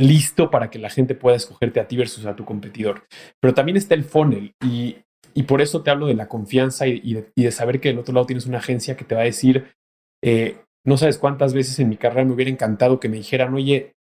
listo 0.00 0.50
para 0.50 0.70
que 0.70 0.78
la 0.78 0.88
gente 0.88 1.14
pueda 1.14 1.36
escogerte 1.36 1.78
a 1.78 1.86
ti 1.86 1.98
versus 1.98 2.24
a 2.24 2.34
tu 2.34 2.46
competidor. 2.46 3.04
Pero 3.38 3.52
también 3.52 3.76
está 3.76 3.94
el 3.94 4.04
funnel 4.04 4.54
y, 4.64 4.96
y 5.34 5.42
por 5.42 5.60
eso 5.60 5.82
te 5.82 5.90
hablo 5.90 6.06
de 6.06 6.14
la 6.14 6.26
confianza 6.26 6.86
y, 6.86 7.02
y, 7.04 7.14
de, 7.14 7.32
y, 7.34 7.42
de, 7.42 7.52
saber 7.52 7.80
que 7.80 7.90
del 7.90 7.98
otro 7.98 8.14
lado 8.14 8.24
tienes 8.24 8.46
una 8.46 8.58
agencia 8.58 8.96
que 8.96 9.04
te 9.04 9.14
va 9.14 9.20
a 9.20 9.24
decir, 9.24 9.74
eh, 10.24 10.56
no 10.84 10.96
sabes 10.96 11.18
cuántas 11.18 11.54
veces 11.54 11.78
en 11.78 11.88
mi 11.88 11.96
carrera 11.96 12.24
me 12.24 12.32
hubiera 12.32 12.50
encantado 12.50 13.00
que 13.00 13.08
me 13.08 13.16
dijeran, 13.16 13.54
oye, 13.54 13.92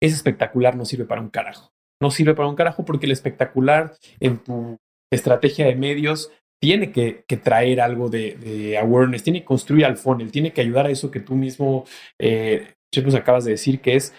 es 0.00 0.12
espectacular 0.12 0.76
no 0.76 0.84
sirve 0.84 1.04
para 1.04 1.20
un 1.20 1.30
carajo. 1.30 1.70
No 2.00 2.10
sirve 2.10 2.34
para 2.34 2.48
un 2.48 2.56
carajo 2.56 2.84
porque 2.84 3.06
el 3.06 3.12
espectacular 3.12 3.94
en 4.20 4.38
tu 4.38 4.76
estrategia 5.10 5.66
de 5.66 5.76
medios 5.76 6.30
tiene 6.60 6.92
que, 6.92 7.24
traer 7.42 7.80
algo 7.80 8.08
de, 8.08 8.78
awareness, 8.80 9.22
tiene 9.22 9.40
que 9.40 9.44
construir 9.44 9.84
al 9.84 9.96
funnel, 9.96 10.32
tiene 10.32 10.52
que 10.52 10.62
ayudar 10.62 10.86
a 10.86 10.90
eso 10.90 11.10
que 11.10 11.20
tú 11.20 11.34
mismo, 11.34 11.84
eh, 12.18 12.74
nos 13.04 13.14
acabas 13.14 13.44
de 13.44 13.52
decir, 13.52 13.80
que 13.80 13.96
es, 13.96 14.14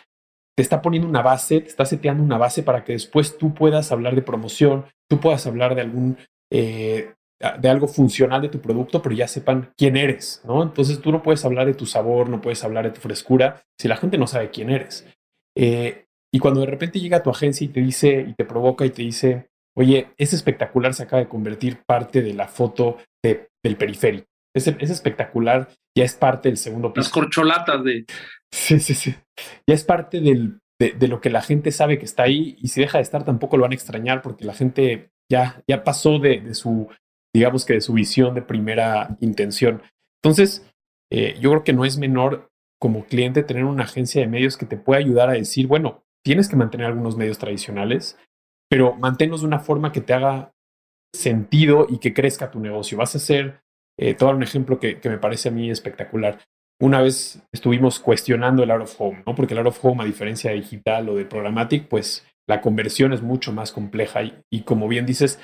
te 0.56 0.62
está 0.62 0.82
poniendo 0.82 1.10
una 1.10 1.24
base, 1.24 1.62
te 1.62 1.70
está 1.70 1.86
seteando 1.86 2.24
una 2.24 2.38
base 2.38 2.62
para 2.62 2.84
que 2.84 2.94
después 2.94 3.38
tú 3.38 3.54
puedas 3.54 3.92
hablar 3.92 4.16
de 4.16 4.22
promoción, 4.22 4.86
tú 5.10 5.20
puedas 5.20 5.48
hablar 5.48 5.74
de 5.76 5.82
algún 5.82 6.18
eh, 6.52 7.14
de 7.40 7.70
algo 7.70 7.88
funcional 7.88 8.42
de 8.42 8.50
tu 8.50 8.60
producto, 8.60 9.02
pero 9.02 9.14
ya 9.14 9.28
sepan 9.28 9.74
quién 9.78 9.98
eres, 9.98 10.42
¿no? 10.46 10.64
Entonces 10.64 11.02
tú 11.02 11.12
no 11.12 11.22
puedes 11.22 11.44
hablar 11.44 11.68
de 11.68 11.74
tu 11.74 11.86
sabor, 11.86 12.30
no 12.30 12.42
puedes 12.42 12.64
hablar 12.64 12.86
de 12.86 12.92
tu 12.92 13.02
frescura 13.02 13.62
si 13.80 13.88
la 13.88 13.98
gente 13.98 14.18
no 14.18 14.26
sabe 14.26 14.52
quién 14.52 14.70
eres. 14.70 15.06
Eh, 15.58 16.06
y 16.34 16.40
cuando 16.40 16.62
de 16.62 16.68
repente 16.68 17.00
llega 17.00 17.18
a 17.18 17.24
tu 17.24 17.30
agencia 17.30 17.66
y 17.66 17.70
te 17.70 17.82
dice, 17.82 18.26
y 18.28 18.34
te 18.34 18.46
provoca 18.46 18.86
y 18.86 18.90
te 18.90 19.02
dice, 19.02 19.50
oye, 19.78 20.08
es 20.18 20.34
espectacular, 20.34 20.94
se 20.94 21.04
acaba 21.04 21.22
de 21.22 21.30
convertir 21.30 21.84
parte 21.86 22.22
de 22.22 22.34
la 22.34 22.48
foto 22.48 22.98
del 23.24 23.78
periférico. 23.78 24.28
Es, 24.56 24.68
es 24.68 24.90
espectacular, 24.90 25.70
ya 25.98 26.06
es 26.06 26.16
parte 26.16 26.50
del 26.50 26.58
segundo 26.58 26.94
piso. 26.94 27.06
Las 27.06 27.12
corcholatas 27.12 27.84
de... 27.84 28.06
Sí, 28.52 28.80
sí, 28.80 28.94
sí. 28.94 29.14
Ya 29.68 29.76
es 29.76 29.84
parte 29.84 30.22
del, 30.22 30.60
de, 30.80 31.08
lo 31.08 31.22
que 31.22 31.30
la 31.30 31.42
gente 31.42 31.72
sabe 31.72 31.98
que 31.98 32.06
está 32.06 32.24
ahí 32.24 32.58
y 32.60 32.70
si 32.70 32.82
deja 32.82 32.98
de 32.98 33.04
estar 33.04 33.24
tampoco 33.24 33.58
lo 33.58 33.64
van 33.64 33.72
a 33.72 33.76
extrañar 33.76 34.22
porque 34.22 34.46
la 34.46 34.54
gente 34.54 35.12
ya, 35.30 35.62
ya 35.68 35.84
pasó 35.84 36.20
de, 36.20 36.42
de, 36.42 36.54
su 36.54 36.88
digamos 37.36 37.66
que 37.66 37.74
de 37.74 37.82
su 37.82 37.92
visión 37.92 38.34
de 38.34 38.42
primera 38.42 39.18
intención. 39.20 39.82
Entonces, 40.24 40.66
eh, 41.12 41.38
yo 41.42 41.50
creo 41.52 41.64
que 41.66 41.74
no 41.74 41.84
es 41.84 41.98
menor 41.98 42.50
como 42.80 43.06
cliente 43.06 43.44
tener 43.44 43.66
una 43.66 43.84
agencia 43.84 44.22
de 44.22 44.28
medios 44.28 44.56
que 44.56 44.66
te 44.66 44.78
pueda 44.78 45.00
ayudar 45.00 45.30
a 45.30 45.34
decir, 45.34 45.68
bueno, 45.68 46.06
tienes 46.24 46.48
que 46.48 46.56
mantener 46.56 46.88
algunos 46.88 47.18
medios 47.18 47.38
tradicionales, 47.38 48.18
pero 48.70 48.96
manténlos 48.96 49.42
de 49.42 49.48
una 49.48 49.60
forma 49.60 49.92
que 49.92 50.00
te 50.00 50.14
haga 50.14 50.54
sentido 51.14 51.88
y 51.90 51.98
que 51.98 52.14
crezca 52.14 52.52
tu 52.52 52.62
negocio. 52.62 52.98
Vas 52.98 53.16
a 53.16 53.18
hacer, 53.18 53.60
eh, 54.00 54.14
todo 54.14 54.30
un 54.30 54.44
ejemplo 54.44 54.80
que, 54.80 55.02
que, 55.02 55.10
me 55.10 55.18
parece 55.18 55.50
a 55.50 55.52
mí 55.52 55.70
espectacular. 55.70 56.40
Una 56.82 57.02
vez 57.02 57.42
estuvimos 57.52 58.00
cuestionando 58.00 58.64
el 58.64 58.72
out 58.72 58.84
of 58.84 58.96
home, 58.98 59.24
¿no? 59.28 59.36
Porque 59.36 59.54
el 59.54 59.60
out 59.60 59.68
of 59.68 59.84
home, 59.84 60.04
a 60.04 60.06
diferencia 60.06 60.52
de 60.52 60.58
digital 60.58 61.10
o 61.10 61.16
de 61.16 61.26
programmatic, 61.26 61.90
pues 61.90 62.26
la 62.48 62.62
conversión 62.62 63.12
es 63.12 63.22
mucho 63.22 63.52
más 63.52 63.74
compleja 63.74 64.24
y, 64.24 64.42
y 64.50 64.62
como 64.62 64.88
bien 64.88 65.06
dices, 65.06 65.40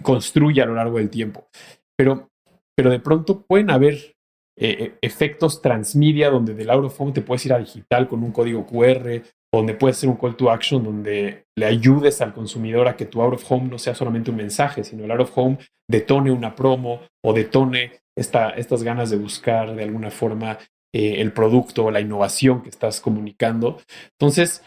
construye 0.00 0.62
a 0.62 0.66
lo 0.66 0.74
largo 0.74 0.98
del 0.98 1.10
tiempo. 1.10 1.48
Pero, 1.96 2.30
pero 2.74 2.90
de 2.90 3.00
pronto 3.00 3.42
pueden 3.42 3.70
haber 3.70 4.14
eh, 4.54 4.76
eh, 4.78 4.98
efectos 5.00 5.62
transmedia 5.62 6.28
donde 6.28 6.54
del 6.54 6.70
out 6.70 6.84
of 6.84 7.00
home 7.00 7.12
te 7.12 7.22
puedes 7.22 7.44
ir 7.46 7.54
a 7.54 7.58
digital 7.58 8.06
con 8.06 8.22
un 8.22 8.32
código 8.32 8.66
QR, 8.66 9.22
donde 9.52 9.74
puedes 9.74 9.96
hacer 9.96 10.10
un 10.10 10.16
call 10.16 10.36
to 10.36 10.50
action 10.50 10.84
donde 10.84 11.46
le 11.56 11.66
ayudes 11.66 12.20
al 12.20 12.34
consumidor 12.34 12.86
a 12.86 12.96
que 12.96 13.06
tu 13.06 13.22
out 13.22 13.34
of 13.34 13.50
home 13.50 13.70
no 13.70 13.78
sea 13.78 13.94
solamente 13.94 14.30
un 14.30 14.36
mensaje, 14.36 14.84
sino 14.84 15.04
el 15.04 15.10
out 15.10 15.20
of 15.20 15.38
home 15.38 15.58
detone 15.90 16.30
una 16.30 16.54
promo 16.54 17.00
o 17.24 17.32
detone 17.32 18.02
esta, 18.16 18.50
estas 18.50 18.82
ganas 18.82 19.10
de 19.10 19.16
buscar 19.16 19.74
de 19.74 19.84
alguna 19.84 20.10
forma 20.10 20.58
eh, 20.94 21.20
el 21.20 21.32
producto 21.32 21.86
o 21.86 21.90
la 21.90 22.00
innovación 22.00 22.62
que 22.62 22.68
estás 22.68 23.00
comunicando. 23.00 23.80
Entonces, 24.18 24.62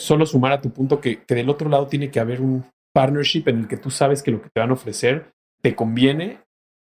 solo 0.00 0.24
sumar 0.24 0.52
a 0.52 0.60
tu 0.60 0.70
punto 0.70 1.00
que, 1.00 1.24
que, 1.24 1.34
del 1.34 1.50
otro 1.50 1.68
lado 1.68 1.88
tiene 1.88 2.10
que 2.10 2.20
haber 2.20 2.40
un, 2.40 2.64
partnership 2.92 3.44
en 3.46 3.60
el 3.60 3.68
que 3.68 3.76
tú 3.76 3.90
sabes 3.90 4.22
que 4.22 4.30
lo 4.30 4.42
que 4.42 4.50
te 4.50 4.60
van 4.60 4.70
a 4.70 4.74
ofrecer 4.74 5.32
te 5.62 5.74
conviene 5.74 6.40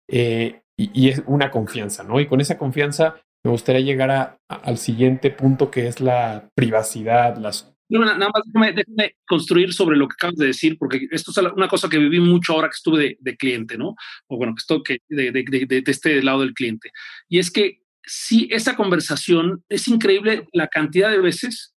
eh, 0.08 0.62
y, 0.78 1.10
es 1.10 1.24
una 1.26 1.52
confianza, 1.52 2.04
¿no? 2.04 2.20
Y 2.20 2.28
con 2.28 2.42
esa 2.42 2.58
confianza 2.58 3.16
me 3.44 3.52
gustaría 3.52 3.82
llegar 3.82 4.12
a, 4.12 4.38
al 4.50 4.78
siguiente 4.78 5.32
punto 5.32 5.72
que 5.72 5.88
es 5.88 6.02
la 6.02 6.50
privacidad, 6.54 7.38
las... 7.38 7.74
nada 7.90 8.18
más 8.18 8.44
déjame, 8.76 9.16
construir 9.26 9.74
sobre 9.74 9.98
lo 9.98 10.08
que 10.08 10.16
acabas 10.16 10.36
de 10.36 10.48
decir, 10.48 10.78
porque 10.78 11.08
esto 11.12 11.32
es 11.32 11.38
una 11.56 11.68
cosa 11.68 11.88
que 11.88 11.98
viví 11.98 12.20
mucho 12.20 12.54
ahora 12.54 12.68
que 12.68 12.76
estuve 12.76 13.18
de, 13.20 13.38
cliente, 13.38 13.78
¿no? 13.78 13.96
O 14.28 14.38
bueno, 14.38 14.54
que 14.54 14.60
estoy 14.60 14.84
que 14.84 14.98
de, 15.08 15.32
de, 15.32 15.66
de, 15.66 15.84
este 15.86 16.22
lado 16.22 16.42
del 16.42 16.54
cliente. 16.54 16.92
Y 17.30 17.40
es 17.40 17.52
que 17.52 17.82
si 18.04 18.48
esa 18.52 18.76
conversación 18.76 19.64
es 19.70 19.88
increíble 19.88 20.48
la 20.52 20.68
cantidad 20.68 21.10
de 21.10 21.20
veces 21.20 21.75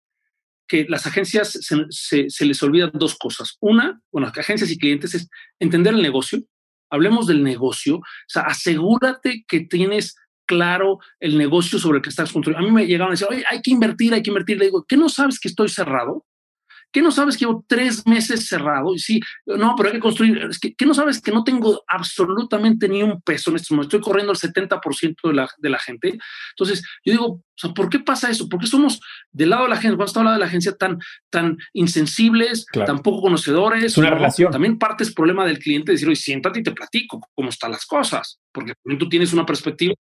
que 0.69 0.87
las 0.89 1.07
agencias 1.07 1.59
se, 1.91 2.45
les 2.45 2.63
olvidan 2.63 2.91
dos 2.95 3.17
cosas. 3.17 3.57
Una, 3.61 4.01
bueno, 4.13 4.29
agencias 4.29 4.71
y 4.71 4.79
clientes 4.79 5.15
es 5.15 5.29
entender 5.59 5.95
el 5.95 6.03
negocio. 6.03 6.41
Hablemos 6.91 7.27
del 7.27 7.43
negocio. 7.43 7.97
O 7.97 8.03
sea, 8.29 8.43
asegúrate 8.43 9.45
que 9.49 9.61
tienes 9.61 10.15
claro 10.47 10.99
el 11.21 11.37
negocio 11.37 11.79
sobre 11.79 11.99
el 11.99 12.03
que 12.03 12.11
estás 12.11 12.33
construyendo. 12.33 12.67
A 12.67 12.71
mí 12.71 12.75
me 12.75 12.87
llegaron 12.87 13.09
a 13.09 13.11
decir, 13.13 13.27
oye, 13.31 13.45
hay 13.51 13.61
que 13.63 13.71
invertir, 13.71 14.15
hay 14.15 14.23
que 14.23 14.31
invertir. 14.31 14.59
Le 14.59 14.67
digo, 14.67 14.85
¿qué 14.87 14.97
no 14.97 15.09
sabes 15.09 15.41
que 15.41 15.49
estoy 15.49 15.69
cerrado? 15.69 16.27
¿Qué 16.93 17.03
no 17.03 17.11
sabes 17.11 17.37
que 17.37 17.45
llevo 17.45 17.65
tres 17.67 18.07
meses 18.07 18.49
cerrado? 18.49 18.95
Y 18.95 18.99
sí, 18.99 19.21
no, 19.47 19.75
pero 19.77 19.89
hay 19.89 19.95
que 19.97 20.01
construir. 20.01 20.39
Es 20.51 20.59
que, 20.59 20.75
¿qué 20.75 20.87
no 20.87 20.95
sabes 20.95 21.21
que 21.21 21.33
no 21.33 21.45
tengo 21.45 21.83
absolutamente 21.87 22.89
ni 22.89 23.03
un 23.03 23.21
peso 23.21 23.51
en 23.51 23.57
este 23.57 23.75
momento? 23.75 23.97
Estoy 23.97 24.11
corriendo 24.11 24.33
el 24.33 24.39
70% 24.39 25.15
de 25.25 25.35
la, 25.35 25.49
de 25.59 25.69
la 25.69 25.79
gente. 25.79 26.19
Entonces, 26.51 26.85
yo 27.05 27.13
digo, 27.13 27.27
o 27.27 27.43
sea, 27.55 27.71
¿por 27.73 27.89
qué 27.89 27.99
pasa 27.99 28.31
eso? 28.31 28.49
¿Por 28.49 28.61
qué 28.61 28.67
somos 28.67 29.01
del 29.33 29.51
lado 29.51 29.65
de 29.65 29.71
la 29.71 29.77
gente, 29.77 29.97
cuando 29.97 30.07
está 30.07 30.23
lado 30.23 30.35
de 30.35 30.41
la 30.41 30.47
agencia, 30.47 30.73
tan, 30.73 30.99
tan 31.31 31.59
insensibles, 31.73 32.67
tan 32.73 33.01
poco 33.01 33.23
conocedores? 33.23 33.85
Es 33.85 33.99
una 33.99 34.11
relación. 34.11 34.53
También 34.53 34.79
parte 34.79 35.05
es 35.05 35.13
problema 35.13 35.45
del 35.45 35.59
cliente 35.59 35.93
decir, 35.93 36.09
oye, 36.09 36.17
siéntate 36.17 36.61
y 36.61 36.63
te 36.63 36.73
platico 36.73 37.21
cómo 37.35 37.49
están 37.49 37.73
las 37.73 37.85
cosas, 37.85 38.41
porque 38.53 38.75
tú 38.99 39.09
tienes 39.09 39.33
una 39.33 39.45
perspectiva 39.45 39.95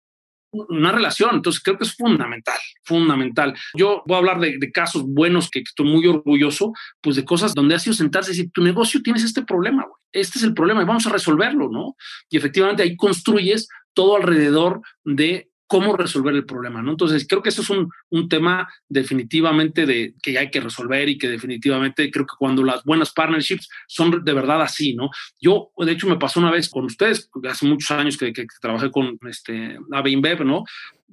una 0.70 0.92
relación. 0.92 1.36
Entonces 1.36 1.62
creo 1.62 1.78
que 1.78 1.84
es 1.84 1.96
fundamental, 1.96 2.58
fundamental. 2.84 3.56
Yo 3.74 4.04
voy 4.06 4.16
a 4.16 4.18
hablar 4.20 4.40
de, 4.40 4.72
casos 4.72 5.04
buenos 5.06 5.50
que 5.50 5.60
estoy 5.60 5.88
muy 5.88 6.06
orgulloso, 6.06 6.74
pues 7.02 7.16
de 7.16 7.26
cosas 7.26 7.54
donde 7.54 7.76
ha 7.76 7.80
sido 7.80 7.94
sentarse 7.94 8.32
y 8.32 8.36
decir, 8.36 8.52
tu 8.52 8.62
negocio 8.62 9.02
tienes 9.02 9.24
este 9.24 9.44
problema, 9.44 9.86
este 10.12 10.40
es 10.40 10.44
el 10.44 10.54
problema 10.54 10.82
y 10.82 10.86
vamos 10.86 11.08
a 11.08 11.12
resolverlo, 11.12 11.70
¿no? 11.70 11.96
Y 12.30 12.38
efectivamente 12.38 12.84
ahí 12.84 12.96
construyes 12.96 13.68
todo 13.94 14.18
alrededor 14.18 14.82
de 15.04 15.50
cómo 15.68 15.96
resolver 15.96 16.34
el 16.34 16.46
problema, 16.46 16.82
¿no? 16.82 16.92
Entonces, 16.92 17.28
creo 17.28 17.44
que 17.44 17.50
eso 17.50 17.62
es 17.62 17.70
un, 17.70 17.92
un, 18.10 18.30
tema 18.30 18.68
definitivamente 18.88 19.86
de 19.86 20.16
que 20.24 20.38
hay 20.40 20.50
que 20.50 20.62
resolver 20.62 21.10
y 21.10 21.18
que 21.18 21.28
definitivamente 21.28 22.10
creo 22.10 22.26
que 22.26 22.36
cuando 22.40 22.64
las 22.64 22.84
buenas 22.84 23.12
partnerships 23.12 23.70
son 23.86 24.24
de 24.24 24.34
verdad 24.34 24.62
así, 24.62 24.96
¿no? 24.96 25.10
Yo, 25.40 25.72
de 25.78 25.92
hecho, 25.92 26.08
me 26.08 26.18
pasó 26.18 26.40
una 26.40 26.52
vez 26.52 26.70
con 26.70 26.86
ustedes, 26.86 27.30
hace 27.50 27.66
muchos 27.66 27.92
años 27.92 28.18
que, 28.18 28.32
que, 28.32 28.48
trabajé 28.62 28.90
con 28.90 29.20
este, 29.28 29.78
InBev, 30.06 30.46
¿no? 30.46 30.64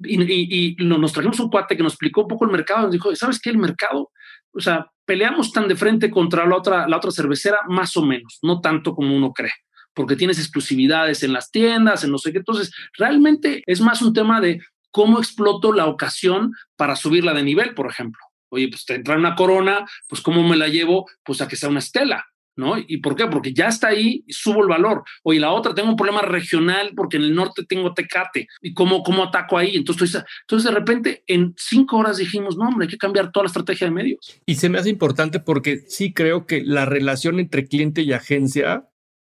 Y, 0.03 0.21
y, 0.21 0.75
y, 0.79 0.85
nos 0.85 1.13
trajimos 1.13 1.39
un 1.39 1.49
cuate 1.49 1.75
que 1.75 1.83
nos 1.83 1.93
explicó 1.93 2.21
un 2.21 2.27
poco 2.29 2.45
el 2.45 2.51
mercado, 2.51 2.83
nos 2.83 2.91
dijo, 2.91 3.15
¿sabes 3.15 3.39
qué? 3.41 3.49
El 3.49 3.57
mercado, 3.57 4.11
o 4.51 4.59
sea, 4.59 4.89
peleamos 5.05 5.51
tan 5.51 5.67
de 5.67 5.75
frente 5.75 6.09
contra 6.09 6.45
la 6.45 6.55
otra, 6.55 6.87
la 6.87 6.97
otra 6.97 7.11
cervecera, 7.11 7.59
más 7.67 7.95
o 7.97 8.05
menos, 8.05 8.39
no 8.41 8.61
tanto 8.61 8.95
como 8.95 9.15
uno 9.15 9.33
cree 9.33 9.51
porque 9.95 10.15
tienes 10.15 10.37
exclusividades 10.37 11.23
en 11.23 11.33
las 11.33 11.49
tiendas, 11.49 12.03
en 12.03 12.11
no 12.11 12.19
sé 12.19 12.31
qué. 12.31 12.39
Entonces, 12.39 12.71
realmente 12.97 13.63
es 13.65 13.81
más 13.81 14.01
un 14.01 14.13
tema 14.13 14.41
de 14.41 14.61
cómo 14.91 15.17
exploto 15.19 15.73
la 15.73 15.87
ocasión 15.87 16.53
para 16.75 16.95
subirla 16.95 17.33
de 17.33 17.43
nivel, 17.43 17.73
por 17.73 17.89
ejemplo. 17.89 18.21
Oye, 18.49 18.69
pues 18.69 18.85
te 18.85 18.95
entra 18.95 19.17
una 19.17 19.35
corona, 19.35 19.85
pues 20.07 20.21
cómo 20.21 20.47
me 20.47 20.55
la 20.55 20.67
llevo, 20.67 21.05
pues 21.23 21.41
a 21.41 21.47
que 21.47 21.55
sea 21.55 21.69
una 21.69 21.79
estela. 21.79 22.25
¿No? 22.57 22.77
¿Y 22.77 22.99
por 22.99 23.17
qué? 23.17 23.27
Porque 23.27 23.51
ya 23.53 23.67
está 23.67 23.89
ahí 23.89 24.23
subo 24.29 24.61
el 24.61 24.69
valor. 24.69 25.03
Oye, 25.23 25.41
la 25.41 25.51
otra, 25.51 25.75
tengo 25.75 25.89
un 25.89 25.97
problema 25.97 26.21
regional 26.21 26.93
porque 26.95 27.17
en 27.17 27.23
el 27.23 27.35
norte 27.35 27.65
tengo 27.67 27.93
tecate. 27.93 28.47
¿Y 28.61 28.73
cómo, 28.73 29.03
cómo 29.03 29.25
ataco 29.25 29.57
ahí? 29.57 29.75
Entonces, 29.75 30.23
entonces, 30.43 30.71
de 30.71 30.79
repente, 30.79 31.25
en 31.27 31.53
cinco 31.57 31.97
horas 31.97 32.15
dijimos, 32.15 32.55
no, 32.55 32.69
hombre, 32.69 32.85
hay 32.85 32.89
que 32.91 32.97
cambiar 32.97 33.33
toda 33.33 33.43
la 33.43 33.47
estrategia 33.47 33.87
de 33.87 33.91
medios. 33.91 34.39
Y 34.45 34.55
se 34.55 34.69
me 34.69 34.79
hace 34.79 34.87
importante 34.87 35.41
porque 35.41 35.79
sí 35.89 36.13
creo 36.13 36.45
que 36.45 36.63
la 36.63 36.85
relación 36.85 37.41
entre 37.41 37.67
cliente 37.67 38.03
y 38.03 38.13
agencia 38.13 38.87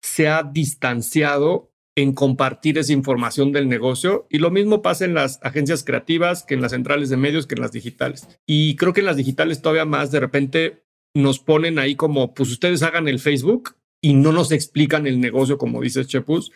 se 0.02 0.28
ha 0.28 0.42
distanciado 0.42 1.70
en 1.96 2.12
compartir 2.12 2.78
esa 2.78 2.92
información 2.92 3.52
del 3.52 3.68
negocio 3.68 4.26
y 4.30 4.38
lo 4.38 4.50
mismo 4.50 4.80
pasa 4.82 5.04
en 5.04 5.14
las 5.14 5.38
agencias 5.42 5.84
creativas 5.84 6.44
que 6.44 6.54
en 6.54 6.62
las 6.62 6.72
centrales 6.72 7.10
de 7.10 7.16
medios 7.16 7.46
que 7.46 7.56
en 7.56 7.60
las 7.60 7.72
digitales. 7.72 8.28
Y 8.46 8.76
creo 8.76 8.92
que 8.92 9.00
en 9.00 9.06
las 9.06 9.16
digitales 9.16 9.60
todavía 9.60 9.84
más 9.84 10.10
de 10.10 10.20
repente 10.20 10.84
nos 11.14 11.40
ponen 11.40 11.78
ahí 11.78 11.96
como, 11.96 12.34
pues 12.34 12.50
ustedes 12.50 12.82
hagan 12.82 13.08
el 13.08 13.18
Facebook 13.18 13.76
y 14.02 14.14
no 14.14 14.32
nos 14.32 14.52
explican 14.52 15.06
el 15.06 15.20
negocio 15.20 15.58
como 15.58 15.80
dice 15.82 16.04
Chepus. 16.04 16.52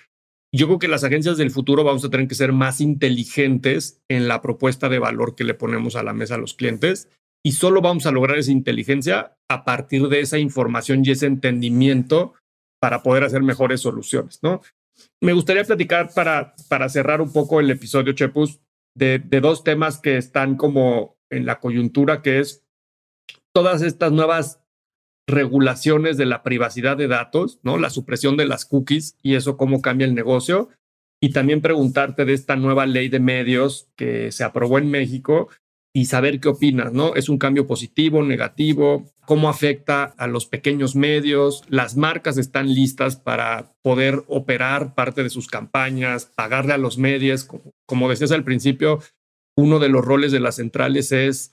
Yo 0.53 0.67
creo 0.67 0.79
que 0.79 0.89
las 0.89 1.03
agencias 1.03 1.37
del 1.37 1.51
futuro 1.51 1.83
vamos 1.83 2.05
a 2.05 2.11
tener 2.11 2.29
que 2.29 2.37
ser 2.37 2.53
más 2.53 2.81
inteligentes 2.81 4.01
en 4.09 4.29
la 4.29 4.41
propuesta 4.41 4.89
de 4.89 5.01
valor 5.01 5.35
que 5.35 5.45
le 5.45 5.55
ponemos 5.55 5.97
a 5.97 6.05
la 6.05 6.13
mesa 6.13 6.37
a 6.37 6.39
los 6.39 6.55
clientes 6.55 7.09
y 7.45 7.53
solo 7.53 7.83
vamos 7.83 8.07
a 8.07 8.13
lograr 8.13 8.39
esa 8.39 8.53
inteligencia 8.53 9.37
a 9.51 9.65
partir 9.65 10.09
de 10.09 10.21
esa 10.21 10.39
información 10.39 11.03
y 11.05 11.11
ese 11.11 11.27
entendimiento 11.27 12.35
para 12.81 13.03
poder 13.03 13.25
hacer 13.25 13.43
mejores 13.43 13.81
soluciones, 13.81 14.41
¿no? 14.43 14.61
Me 15.21 15.33
gustaría 15.33 15.65
platicar 15.65 16.13
para, 16.15 16.55
para 16.69 16.89
cerrar 16.89 17.21
un 17.21 17.33
poco 17.33 17.61
el 17.61 17.71
episodio, 17.71 18.13
Chepus, 18.13 18.61
de, 18.95 19.19
dos 19.19 19.65
temas 19.65 19.99
que 19.99 20.17
están 20.17 20.57
como 20.57 21.17
en 21.31 21.47
la 21.47 21.61
coyuntura, 21.61 22.23
que 22.23 22.39
es 22.39 22.65
todas 23.53 23.83
estas 23.83 24.13
nuevas 24.13 24.61
regulaciones 25.27 26.17
de 26.17 26.27
la 26.27 26.43
privacidad 26.43 26.97
de 26.97 27.09
datos, 27.09 27.59
¿no? 27.63 27.79
La 27.79 27.91
supresión 27.91 28.37
de 28.37 28.47
las 28.47 28.65
cookies 28.65 29.17
y 29.23 29.35
eso 29.35 29.57
cómo 29.57 29.83
cambia 29.83 30.07
el 30.07 30.15
negocio. 30.15 30.69
Y 31.21 31.31
también 31.31 31.63
preguntarte 31.63 32.25
de 32.27 32.35
esta 32.35 32.57
nueva 32.57 32.87
ley 32.87 33.09
de 33.09 33.21
medios 33.21 33.89
que 33.97 34.31
se 34.31 34.45
aprobó 34.45 34.79
en 34.79 34.91
México 34.91 35.49
y 35.97 36.07
saber 36.07 36.41
qué 36.41 36.49
opinas, 36.49 36.93
¿no? 36.93 37.15
¿Es 37.15 37.29
un 37.29 37.39
cambio 37.39 37.69
positivo, 37.69 38.21
negativo? 38.25 39.07
¿Cómo 39.27 39.49
afecta 39.49 40.13
a 40.19 40.27
los 40.27 40.45
pequeños 40.45 40.97
medios? 40.97 41.63
¿Las 41.69 41.97
marcas 41.97 42.37
están 42.37 42.75
listas 42.75 43.15
para 43.15 43.71
poder 43.81 44.25
operar 44.27 44.97
parte 44.97 45.23
de 45.23 45.31
sus 45.31 45.47
campañas, 45.47 46.27
pagarle 46.27 46.73
a 46.73 46.79
los 46.79 46.99
medios? 46.99 47.49
Como, 47.87 48.11
decías 48.11 48.33
al 48.33 48.43
principio, 48.43 48.99
uno 49.57 49.79
de 49.79 49.89
los 49.89 50.05
roles 50.05 50.33
de 50.33 50.41
las 50.41 50.57
centrales 50.57 51.13
es 51.13 51.53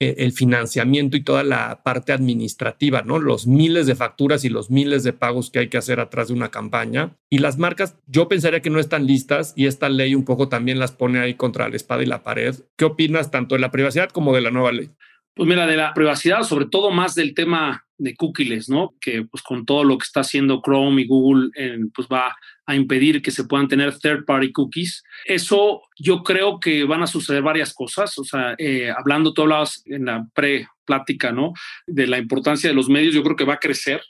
el 0.00 0.32
financiamiento 0.32 1.16
y 1.16 1.22
toda 1.22 1.44
la 1.44 1.82
parte 1.82 2.12
administrativa, 2.12 3.02
¿no? 3.02 3.18
Los 3.18 3.46
miles 3.46 3.86
de 3.86 3.94
facturas 3.94 4.44
y 4.44 4.48
los 4.48 4.70
miles 4.70 5.04
de 5.04 5.12
pagos 5.12 5.50
que 5.50 5.60
hay 5.60 5.68
que 5.68 5.78
hacer 5.78 6.00
atrás 6.00 6.28
de 6.28 6.34
una 6.34 6.50
campaña. 6.50 7.16
Y 7.30 7.38
las 7.38 7.58
marcas, 7.58 7.96
yo 8.06 8.28
pensaría 8.28 8.60
que 8.60 8.70
no 8.70 8.80
están 8.80 9.06
listas 9.06 9.52
y 9.56 9.66
esta 9.66 9.88
ley 9.88 10.14
un 10.14 10.24
poco 10.24 10.48
también 10.48 10.78
las 10.78 10.92
pone 10.92 11.20
ahí 11.20 11.34
contra 11.34 11.68
la 11.68 11.76
espada 11.76 12.02
y 12.02 12.06
la 12.06 12.22
pared. 12.22 12.54
¿Qué 12.76 12.84
opinas 12.84 13.30
tanto 13.30 13.54
de 13.54 13.60
la 13.60 13.70
privacidad 13.70 14.10
como 14.10 14.34
de 14.34 14.40
la 14.40 14.50
nueva 14.50 14.72
ley? 14.72 14.90
Pues 15.34 15.48
mira, 15.48 15.66
de 15.66 15.76
la 15.76 15.92
privacidad, 15.92 16.42
sobre 16.44 16.66
todo 16.66 16.92
más 16.92 17.16
del 17.16 17.34
tema 17.34 17.84
de 17.98 18.14
cookies, 18.14 18.68
¿no? 18.68 18.94
Que 19.00 19.24
pues 19.24 19.42
con 19.42 19.64
todo 19.64 19.82
lo 19.82 19.98
que 19.98 20.04
está 20.04 20.20
haciendo 20.20 20.62
Chrome 20.64 21.02
y 21.02 21.06
Google, 21.06 21.50
pues 21.92 22.08
va 22.08 22.36
a 22.66 22.74
impedir 22.76 23.20
que 23.20 23.30
se 23.30 23.44
puedan 23.44 23.68
tener 23.68 23.98
third 23.98 24.24
party 24.24 24.52
cookies. 24.52 25.02
Eso 25.24 25.82
yo 25.98 26.22
creo 26.22 26.60
que 26.60 26.84
van 26.84 27.02
a 27.02 27.06
suceder 27.06 27.42
varias 27.42 27.74
cosas. 27.74 28.16
O 28.18 28.24
sea, 28.24 28.54
eh, 28.58 28.92
hablando, 28.96 29.32
tú 29.32 29.42
hablabas 29.42 29.82
en 29.86 30.06
la 30.06 30.26
pre 30.34 30.68
plática, 30.84 31.32
¿no? 31.32 31.52
De 31.86 32.06
la 32.06 32.18
importancia 32.18 32.68
de 32.68 32.74
los 32.74 32.88
medios, 32.88 33.14
yo 33.14 33.22
creo 33.22 33.36
que 33.36 33.44
va 33.44 33.54
a 33.54 33.60
crecer. 33.60 34.02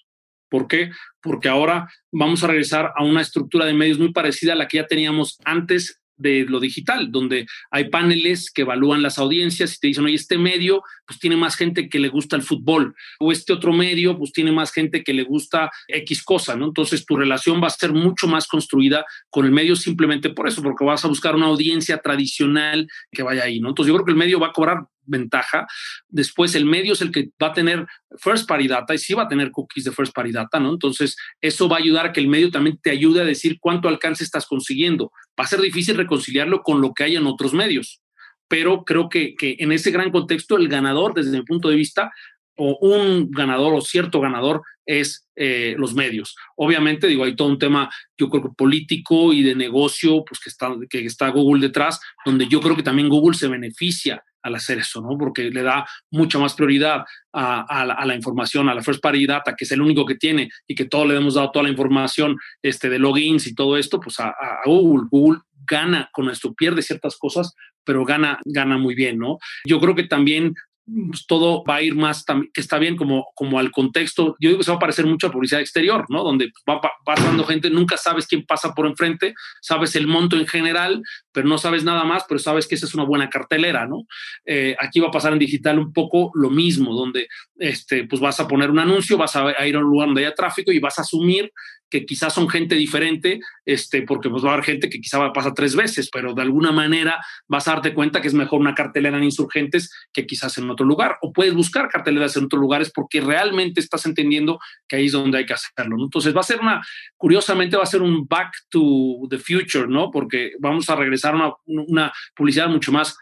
¿Por 0.50 0.68
qué? 0.68 0.90
Porque 1.20 1.48
ahora 1.48 1.88
vamos 2.12 2.44
a 2.44 2.48
regresar 2.48 2.92
a 2.96 3.02
una 3.02 3.22
estructura 3.22 3.64
de 3.64 3.74
medios 3.74 3.98
muy 3.98 4.12
parecida 4.12 4.52
a 4.52 4.56
la 4.56 4.68
que 4.68 4.76
ya 4.76 4.86
teníamos 4.86 5.38
antes 5.44 6.00
de 6.16 6.44
lo 6.48 6.60
digital, 6.60 7.10
donde 7.10 7.46
hay 7.70 7.88
paneles 7.90 8.50
que 8.50 8.62
evalúan 8.62 9.02
las 9.02 9.18
audiencias 9.18 9.74
y 9.74 9.78
te 9.80 9.86
dicen, 9.88 10.04
oye, 10.04 10.14
este 10.14 10.38
medio 10.38 10.82
pues 11.06 11.18
tiene 11.18 11.36
más 11.36 11.56
gente 11.56 11.88
que 11.88 11.98
le 11.98 12.08
gusta 12.08 12.36
el 12.36 12.42
fútbol 12.42 12.94
o 13.20 13.32
este 13.32 13.52
otro 13.52 13.72
medio 13.72 14.16
pues 14.18 14.32
tiene 14.32 14.52
más 14.52 14.72
gente 14.72 15.02
que 15.02 15.12
le 15.12 15.24
gusta 15.24 15.70
X 15.88 16.22
cosa, 16.22 16.56
¿no? 16.56 16.66
Entonces 16.66 17.04
tu 17.04 17.16
relación 17.16 17.62
va 17.62 17.66
a 17.66 17.70
ser 17.70 17.92
mucho 17.92 18.26
más 18.26 18.46
construida 18.46 19.04
con 19.30 19.44
el 19.44 19.52
medio 19.52 19.76
simplemente 19.76 20.30
por 20.30 20.48
eso, 20.48 20.62
porque 20.62 20.84
vas 20.84 21.04
a 21.04 21.08
buscar 21.08 21.34
una 21.34 21.46
audiencia 21.46 21.98
tradicional 21.98 22.86
que 23.10 23.22
vaya 23.22 23.44
ahí, 23.44 23.60
¿no? 23.60 23.70
Entonces 23.70 23.88
yo 23.88 23.94
creo 23.94 24.06
que 24.06 24.12
el 24.12 24.18
medio 24.18 24.40
va 24.40 24.48
a 24.48 24.52
cobrar 24.52 24.86
ventaja. 25.06 25.66
Después 26.08 26.54
el 26.54 26.64
medio 26.64 26.92
es 26.92 27.00
el 27.00 27.10
que 27.10 27.30
va 27.42 27.48
a 27.48 27.52
tener 27.52 27.86
first 28.18 28.48
party 28.48 28.68
data 28.68 28.94
y 28.94 28.98
sí 28.98 29.14
va 29.14 29.24
a 29.24 29.28
tener 29.28 29.50
cookies 29.50 29.84
de 29.84 29.92
first 29.92 30.14
party 30.14 30.32
data, 30.32 30.60
¿no? 30.60 30.72
Entonces 30.72 31.16
eso 31.40 31.68
va 31.68 31.76
a 31.76 31.80
ayudar 31.80 32.06
a 32.06 32.12
que 32.12 32.20
el 32.20 32.28
medio 32.28 32.50
también 32.50 32.78
te 32.82 32.90
ayude 32.90 33.20
a 33.20 33.24
decir 33.24 33.58
cuánto 33.60 33.88
alcance 33.88 34.24
estás 34.24 34.46
consiguiendo. 34.46 35.12
Va 35.38 35.44
a 35.44 35.48
ser 35.48 35.60
difícil 35.60 35.96
reconciliarlo 35.96 36.62
con 36.62 36.80
lo 36.80 36.92
que 36.92 37.04
hay 37.04 37.16
en 37.16 37.26
otros 37.26 37.52
medios, 37.54 38.00
pero 38.48 38.84
creo 38.84 39.08
que, 39.08 39.34
que 39.34 39.56
en 39.58 39.72
ese 39.72 39.90
gran 39.90 40.10
contexto 40.10 40.56
el 40.56 40.68
ganador 40.68 41.14
desde 41.14 41.36
mi 41.36 41.44
punto 41.44 41.68
de 41.68 41.76
vista 41.76 42.12
o 42.56 42.78
un 42.80 43.30
ganador 43.30 43.74
o 43.74 43.80
cierto 43.80 44.20
ganador 44.20 44.62
es 44.86 45.28
eh, 45.36 45.74
los 45.78 45.94
medios. 45.94 46.36
Obviamente, 46.56 47.06
digo, 47.06 47.24
hay 47.24 47.34
todo 47.34 47.48
un 47.48 47.58
tema, 47.58 47.90
yo 48.16 48.28
creo 48.28 48.52
político 48.52 49.32
y 49.32 49.42
de 49.42 49.54
negocio, 49.54 50.24
pues 50.24 50.40
que 50.40 50.50
está, 50.50 50.72
que 50.88 51.04
está 51.04 51.28
Google 51.30 51.66
detrás, 51.66 52.00
donde 52.24 52.46
yo 52.46 52.60
creo 52.60 52.76
que 52.76 52.82
también 52.82 53.08
Google 53.08 53.36
se 53.36 53.48
beneficia 53.48 54.22
al 54.44 54.54
hacer 54.54 54.78
eso, 54.78 55.00
¿no? 55.00 55.18
Porque 55.18 55.50
le 55.50 55.62
da 55.62 55.86
mucha 56.10 56.38
más 56.38 56.54
prioridad 56.54 57.04
a, 57.32 58.04
la, 58.04 58.14
información, 58.14 58.68
a 58.68 58.74
la 58.74 58.82
first 58.82 59.02
party 59.02 59.26
data, 59.26 59.54
que 59.56 59.64
es 59.64 59.72
el 59.72 59.80
único 59.80 60.04
que 60.04 60.14
tiene 60.14 60.50
y 60.68 60.74
que 60.74 60.84
todos 60.84 61.08
le 61.08 61.16
hemos 61.16 61.34
dado 61.34 61.50
toda 61.50 61.64
la 61.64 61.70
información 61.70 62.36
este, 62.62 62.88
de 62.88 62.98
logins 62.98 63.46
y 63.46 63.54
todo 63.54 63.76
esto, 63.76 63.98
pues 63.98 64.20
a, 64.20 64.28
a 64.28 64.60
Google. 64.66 65.08
Google 65.10 65.40
gana 65.66 66.10
con 66.12 66.28
esto, 66.28 66.52
pierde 66.52 66.82
ciertas 66.82 67.16
cosas, 67.16 67.54
pero 67.84 68.04
gana, 68.04 68.38
gana 68.44 68.76
muy 68.76 68.94
bien, 68.94 69.18
¿no? 69.18 69.38
Yo 69.66 69.80
creo 69.80 69.94
que 69.94 70.04
también 70.04 70.54
pues, 70.86 71.26
todo 71.26 71.64
va 71.64 71.76
a 71.76 71.82
ir 71.82 71.94
más, 71.94 72.24
que 72.52 72.60
está 72.60 72.78
bien 72.78 72.96
como, 72.96 73.26
como 73.34 73.58
al 73.58 73.70
contexto. 73.70 74.36
Yo 74.38 74.50
digo 74.50 74.58
que 74.58 74.64
se 74.64 74.70
va 74.70 74.76
a 74.76 74.80
parecer 74.80 75.06
mucho 75.06 75.26
a 75.26 75.32
publicidad 75.32 75.60
exterior, 75.60 76.04
¿no? 76.08 76.22
Donde 76.22 76.50
va 76.68 76.80
pasando 77.04 77.44
gente, 77.44 77.70
nunca 77.70 77.96
sabes 77.96 78.26
quién 78.26 78.44
pasa 78.44 78.74
por 78.74 78.86
enfrente, 78.86 79.34
sabes 79.62 79.96
el 79.96 80.06
monto 80.06 80.36
en 80.36 80.46
general, 80.46 81.02
pero 81.32 81.48
no 81.48 81.58
sabes 81.58 81.84
nada 81.84 82.04
más, 82.04 82.24
pero 82.28 82.38
sabes 82.38 82.66
que 82.66 82.74
esa 82.74 82.86
es 82.86 82.94
una 82.94 83.04
buena 83.04 83.30
cartelera, 83.30 83.86
¿no? 83.86 84.02
Eh, 84.44 84.76
aquí 84.78 85.00
va 85.00 85.08
a 85.08 85.12
pasar 85.12 85.32
en 85.32 85.38
digital 85.38 85.78
un 85.78 85.92
poco 85.92 86.30
lo 86.34 86.50
mismo, 86.50 86.94
donde 86.94 87.28
este, 87.56 88.04
pues 88.04 88.20
vas 88.20 88.38
a 88.40 88.48
poner 88.48 88.70
un 88.70 88.78
anuncio, 88.78 89.16
vas 89.16 89.36
a, 89.36 89.66
ir 89.66 89.76
a 89.76 89.78
un 89.78 89.84
lugar 89.84 90.08
donde 90.08 90.26
haya 90.26 90.34
tráfico 90.34 90.70
y 90.70 90.80
vas 90.80 90.98
a 90.98 91.02
asumir 91.02 91.50
que 91.94 92.04
quizás 92.04 92.34
son 92.34 92.48
gente 92.48 92.74
diferente, 92.74 93.38
este, 93.64 94.02
porque 94.02 94.28
pues 94.28 94.44
va 94.44 94.50
a 94.50 94.52
haber 94.54 94.64
gente 94.64 94.90
que 94.90 95.00
quizá 95.00 95.16
va 95.16 95.26
a 95.26 95.32
pasar 95.32 95.54
tres 95.54 95.76
veces, 95.76 96.10
pero 96.12 96.34
de 96.34 96.42
alguna 96.42 96.72
manera 96.72 97.24
vas 97.46 97.68
a 97.68 97.74
darte 97.74 97.94
cuenta 97.94 98.20
que 98.20 98.26
es 98.26 98.34
mejor 98.34 98.60
una 98.60 98.74
cartelera 98.74 99.16
en 99.16 99.22
insurgentes 99.22 99.92
que 100.12 100.26
quizás 100.26 100.58
en 100.58 100.68
otro 100.68 100.84
lugar, 100.84 101.18
o 101.22 101.32
puedes 101.32 101.54
buscar 101.54 101.88
carteleras 101.88 102.36
en 102.36 102.46
otros 102.46 102.60
lugares 102.60 102.90
porque 102.92 103.20
realmente 103.20 103.78
estás 103.78 104.06
entendiendo 104.06 104.58
que 104.88 104.96
ahí 104.96 105.06
es 105.06 105.12
donde 105.12 105.38
hay 105.38 105.46
que 105.46 105.52
hacerlo. 105.52 105.94
Entonces 106.02 106.34
va 106.34 106.40
a 106.40 106.42
ser 106.42 106.58
una, 106.58 106.84
curiosamente 107.16 107.76
va 107.76 107.84
a 107.84 107.86
ser 107.86 108.02
un 108.02 108.26
back 108.26 108.52
to 108.70 109.28
the 109.30 109.38
future, 109.38 109.86
¿no? 109.86 110.10
Porque 110.10 110.54
vamos 110.58 110.90
a 110.90 110.96
regresar 110.96 111.36
a 111.36 111.54
una 111.64 112.12
publicidad 112.34 112.68
mucho 112.68 112.90
más 112.90 113.16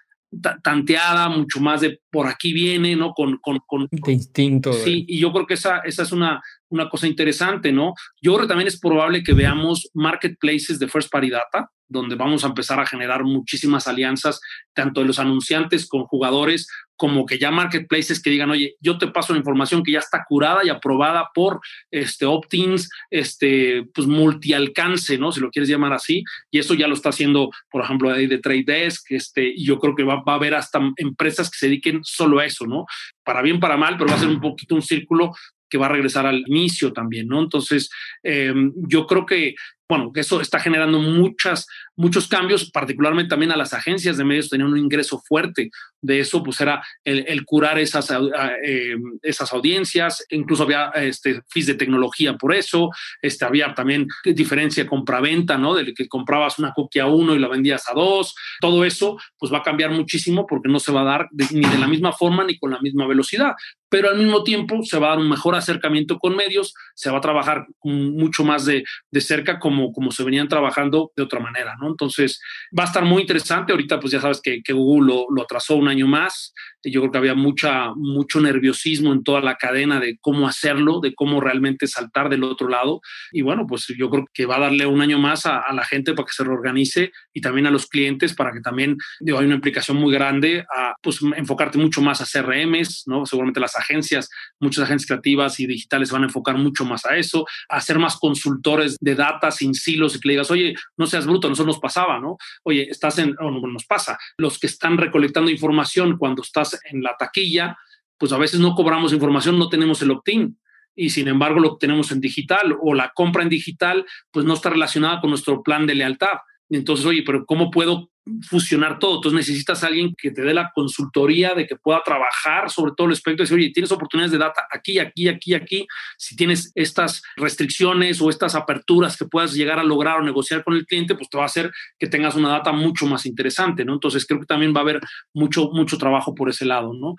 tanteada, 0.62 1.28
mucho 1.28 1.60
más 1.60 1.80
de 1.80 2.00
por 2.10 2.26
aquí 2.26 2.52
viene, 2.52 2.96
¿no? 2.96 3.12
Con, 3.12 3.38
con, 3.38 3.58
con 3.66 3.88
de 3.90 4.12
instinto. 4.12 4.72
Sí, 4.72 5.04
y 5.08 5.18
yo 5.18 5.32
creo 5.32 5.46
que 5.46 5.54
esa, 5.54 5.78
esa 5.78 6.02
es 6.02 6.12
una, 6.12 6.40
una 6.70 6.88
cosa 6.88 7.06
interesante, 7.06 7.72
¿no? 7.72 7.94
Yo 8.20 8.32
creo 8.34 8.46
que 8.46 8.48
también 8.48 8.68
es 8.68 8.78
probable 8.78 9.22
que 9.22 9.34
veamos 9.34 9.90
marketplaces 9.94 10.78
de 10.78 10.88
first 10.88 11.10
party 11.10 11.30
data, 11.30 11.70
donde 11.92 12.16
vamos 12.16 12.44
a 12.44 12.48
empezar 12.48 12.80
a 12.80 12.86
generar 12.86 13.24
muchísimas 13.24 13.86
alianzas, 13.86 14.40
tanto 14.72 15.00
de 15.00 15.06
los 15.06 15.18
anunciantes 15.18 15.86
con 15.86 16.04
jugadores, 16.04 16.66
como 16.96 17.26
que 17.26 17.38
ya 17.38 17.50
marketplaces 17.50 18.22
que 18.22 18.30
digan, 18.30 18.50
oye, 18.50 18.76
yo 18.80 18.96
te 18.96 19.08
paso 19.08 19.32
la 19.32 19.38
información 19.38 19.82
que 19.82 19.92
ya 19.92 19.98
está 19.98 20.24
curada 20.28 20.64
y 20.64 20.68
aprobada 20.68 21.30
por 21.34 21.60
este, 21.90 22.26
opt-ins, 22.26 22.88
este, 23.10 23.84
pues 23.94 24.06
multi-alcance, 24.06 25.18
¿no? 25.18 25.32
Si 25.32 25.40
lo 25.40 25.50
quieres 25.50 25.68
llamar 25.68 25.92
así, 25.92 26.22
y 26.50 26.58
eso 26.58 26.74
ya 26.74 26.86
lo 26.86 26.94
está 26.94 27.08
haciendo, 27.08 27.50
por 27.70 27.82
ejemplo, 27.82 28.10
de 28.10 28.38
Trade 28.38 28.64
Desk, 28.64 29.10
este, 29.10 29.48
y 29.48 29.64
yo 29.64 29.78
creo 29.78 29.94
que 29.94 30.04
va, 30.04 30.22
va 30.22 30.34
a 30.34 30.36
haber 30.36 30.54
hasta 30.54 30.80
empresas 30.96 31.50
que 31.50 31.58
se 31.58 31.66
dediquen 31.66 32.00
solo 32.04 32.38
a 32.38 32.46
eso, 32.46 32.66
¿no? 32.66 32.86
Para 33.24 33.42
bien, 33.42 33.58
para 33.58 33.76
mal, 33.76 33.96
pero 33.96 34.08
va 34.08 34.16
a 34.16 34.20
ser 34.20 34.28
un 34.28 34.40
poquito 34.40 34.74
un 34.74 34.82
círculo 34.82 35.32
que 35.72 35.78
va 35.78 35.86
a 35.86 35.88
regresar 35.88 36.26
al 36.26 36.44
inicio 36.46 36.92
también, 36.92 37.26
¿no? 37.26 37.40
Entonces, 37.40 37.88
em, 38.22 38.74
yo 38.76 39.06
creo 39.06 39.24
que, 39.24 39.54
bueno, 39.88 40.12
que 40.12 40.20
eso 40.20 40.40
está 40.40 40.58
generando 40.58 40.98
muchas, 40.98 41.66
muchos 41.96 42.26
cambios, 42.26 42.70
particularmente 42.70 43.30
también 43.30 43.52
a 43.52 43.56
las 43.56 43.74
agencias 43.74 44.16
de 44.16 44.24
medios 44.24 44.48
tenían 44.48 44.70
un 44.70 44.78
ingreso 44.78 45.20
fuerte. 45.26 45.70
De 46.00 46.18
eso, 46.18 46.42
pues 46.42 46.60
era 46.60 46.82
el, 47.04 47.44
curar 47.44 47.78
esas, 47.78 48.10
em, 48.10 49.18
esas 49.22 49.52
audiencias, 49.52 50.24
incluso 50.30 50.64
había 50.64 50.88
este, 50.96 51.42
fees 51.48 51.66
de 51.66 51.74
tecnología 51.74 52.34
por 52.36 52.54
eso, 52.54 52.90
este, 53.20 53.44
había 53.44 53.74
también 53.74 54.08
diferencia 54.24 54.86
compra-venta, 54.86 55.58
¿no? 55.58 55.74
De 55.74 55.92
que 55.92 56.08
comprabas 56.08 56.58
una 56.58 56.72
cookie 56.72 57.00
a 57.00 57.06
uno 57.06 57.34
y 57.34 57.38
la 57.38 57.48
vendías 57.48 57.88
a 57.88 57.94
dos, 57.94 58.34
todo 58.60 58.84
eso 58.84 59.18
pues 59.38 59.52
va 59.52 59.58
a 59.58 59.62
cambiar 59.62 59.90
muchísimo 59.90 60.46
porque 60.46 60.68
no 60.68 60.80
se 60.80 60.92
va 60.92 61.02
a 61.02 61.04
dar 61.04 61.28
ni 61.52 61.68
de 61.68 61.78
la 61.78 61.86
misma 61.86 62.12
forma 62.12 62.44
ni 62.44 62.58
con 62.58 62.70
la 62.70 62.80
misma 62.80 63.06
velocidad, 63.06 63.52
pero 63.88 64.08
al 64.08 64.18
mismo 64.18 64.42
tiempo 64.42 64.82
se 64.82 64.98
va 64.98 65.08
a 65.08 65.10
dar 65.10 65.18
un 65.18 65.28
mejor 65.28 65.54
acercamiento 65.54 66.18
con 66.18 66.34
medios, 66.34 66.74
se 66.94 67.10
va 67.10 67.18
a 67.18 67.20
trabajar 67.20 67.66
mucho 67.82 68.42
más 68.42 68.64
de, 68.64 68.84
de 69.10 69.20
cerca 69.20 69.58
como, 69.72 69.92
como 69.92 70.10
se 70.10 70.22
venían 70.22 70.48
trabajando 70.48 71.12
de 71.16 71.22
otra 71.22 71.40
manera, 71.40 71.74
¿no? 71.80 71.88
Entonces, 71.88 72.40
va 72.78 72.84
a 72.84 72.86
estar 72.86 73.04
muy 73.04 73.22
interesante. 73.22 73.72
Ahorita, 73.72 73.98
pues 73.98 74.12
ya 74.12 74.20
sabes 74.20 74.40
que, 74.42 74.60
Google 74.72 75.14
lo, 75.14 75.26
lo, 75.30 75.42
atrasó 75.42 75.76
un 75.76 75.88
año 75.88 76.06
más. 76.06 76.52
Yo 76.84 77.00
creo 77.00 77.12
que 77.12 77.18
había 77.18 77.34
mucha, 77.34 77.92
mucho 77.94 78.40
nerviosismo 78.40 79.12
en 79.12 79.22
toda 79.22 79.40
la 79.40 79.56
cadena 79.56 80.00
de 80.00 80.18
cómo 80.20 80.48
hacerlo, 80.48 81.00
de 81.00 81.14
cómo 81.14 81.40
realmente 81.40 81.86
saltar 81.86 82.28
del 82.28 82.44
otro 82.44 82.68
lado. 82.68 83.00
Y 83.30 83.42
bueno, 83.42 83.66
pues 83.66 83.86
yo 83.96 84.10
creo 84.10 84.26
que 84.32 84.46
va 84.46 84.56
a 84.56 84.60
darle 84.60 84.86
un 84.86 85.00
año 85.00 85.18
más 85.18 85.46
a, 85.46 85.58
a 85.58 85.72
la 85.72 85.84
gente 85.84 86.14
para 86.14 86.26
que 86.26 86.32
se 86.32 86.44
reorganice 86.44 87.12
y 87.32 87.40
también 87.40 87.66
a 87.66 87.70
los 87.70 87.86
clientes 87.86 88.34
para 88.34 88.52
que 88.52 88.60
también, 88.60 88.96
digo, 89.20 89.38
hay 89.38 89.46
una 89.46 89.54
implicación 89.56 89.96
muy 89.96 90.12
grande 90.12 90.64
a, 90.74 90.94
pues, 91.02 91.20
enfocarte 91.36 91.78
mucho 91.78 92.02
más 92.02 92.20
a 92.20 92.26
CRMs, 92.26 93.04
¿no? 93.06 93.26
Seguramente 93.26 93.60
las 93.60 93.76
agencias, 93.76 94.28
muchas 94.60 94.84
agencias 94.84 95.06
creativas 95.08 95.60
y 95.60 95.66
digitales 95.66 96.10
van 96.10 96.22
a 96.22 96.26
enfocar 96.26 96.56
mucho 96.56 96.84
más 96.84 97.04
a 97.06 97.16
eso, 97.16 97.46
a 97.68 97.80
ser 97.80 97.98
más 97.98 98.16
consultores 98.16 98.96
de 99.00 99.14
data 99.14 99.50
sin 99.50 99.74
silos 99.74 100.14
y 100.14 100.20
que 100.20 100.28
le 100.28 100.34
digas, 100.34 100.50
oye, 100.50 100.74
no 100.96 101.06
seas 101.06 101.26
bruto, 101.26 101.48
nosotros 101.48 101.74
nos 101.74 101.80
pasaba, 101.80 102.18
¿no? 102.18 102.36
Oye, 102.64 102.88
estás 102.90 103.18
en, 103.18 103.34
o 103.40 103.50
no, 103.50 103.66
nos 103.66 103.84
pasa, 103.84 104.18
los 104.36 104.58
que 104.58 104.66
están 104.66 104.98
recolectando 104.98 105.50
información 105.50 106.16
cuando 106.18 106.42
estás 106.42 106.71
en 106.84 107.02
la 107.02 107.16
taquilla, 107.16 107.76
pues 108.18 108.32
a 108.32 108.38
veces 108.38 108.60
no 108.60 108.74
cobramos 108.74 109.12
información, 109.12 109.58
no 109.58 109.68
tenemos 109.68 110.00
el 110.02 110.10
opt-in 110.10 110.58
y 110.94 111.10
sin 111.10 111.28
embargo 111.28 111.60
lo 111.60 111.76
tenemos 111.76 112.12
en 112.12 112.20
digital 112.20 112.76
o 112.80 112.94
la 112.94 113.12
compra 113.14 113.42
en 113.42 113.48
digital 113.48 114.04
pues 114.30 114.44
no 114.44 114.54
está 114.54 114.70
relacionada 114.70 115.20
con 115.20 115.30
nuestro 115.30 115.62
plan 115.62 115.86
de 115.86 115.94
lealtad. 115.94 116.38
Entonces, 116.76 117.04
oye, 117.04 117.22
pero 117.24 117.44
¿cómo 117.44 117.70
puedo 117.70 118.10
fusionar 118.48 118.98
todo? 118.98 119.16
Entonces 119.16 119.36
necesitas 119.36 119.84
a 119.84 119.88
alguien 119.88 120.14
que 120.16 120.30
te 120.30 120.42
dé 120.42 120.54
la 120.54 120.70
consultoría 120.74 121.54
de 121.54 121.66
que 121.66 121.76
pueda 121.76 122.02
trabajar 122.02 122.70
sobre 122.70 122.92
todo 122.96 123.08
el 123.08 123.12
aspecto 123.12 123.42
de 123.42 123.44
decir, 123.44 123.58
oye, 123.58 123.72
tienes 123.72 123.92
oportunidades 123.92 124.32
de 124.32 124.38
data 124.38 124.66
aquí, 124.70 124.98
aquí, 124.98 125.28
aquí, 125.28 125.54
aquí. 125.54 125.86
Si 126.16 126.34
tienes 126.34 126.72
estas 126.74 127.22
restricciones 127.36 128.22
o 128.22 128.30
estas 128.30 128.54
aperturas 128.54 129.18
que 129.18 129.26
puedas 129.26 129.52
llegar 129.52 129.78
a 129.78 129.84
lograr 129.84 130.20
o 130.20 130.24
negociar 130.24 130.64
con 130.64 130.74
el 130.74 130.86
cliente, 130.86 131.14
pues 131.14 131.28
te 131.28 131.36
va 131.36 131.42
a 131.42 131.46
hacer 131.46 131.70
que 131.98 132.06
tengas 132.06 132.36
una 132.36 132.48
data 132.48 132.72
mucho 132.72 133.06
más 133.06 133.26
interesante, 133.26 133.84
¿no? 133.84 133.92
Entonces 133.94 134.24
creo 134.26 134.40
que 134.40 134.46
también 134.46 134.74
va 134.74 134.78
a 134.78 134.84
haber 134.84 135.00
mucho, 135.34 135.68
mucho 135.72 135.98
trabajo 135.98 136.34
por 136.34 136.48
ese 136.48 136.64
lado, 136.64 136.94
¿no? 136.94 137.16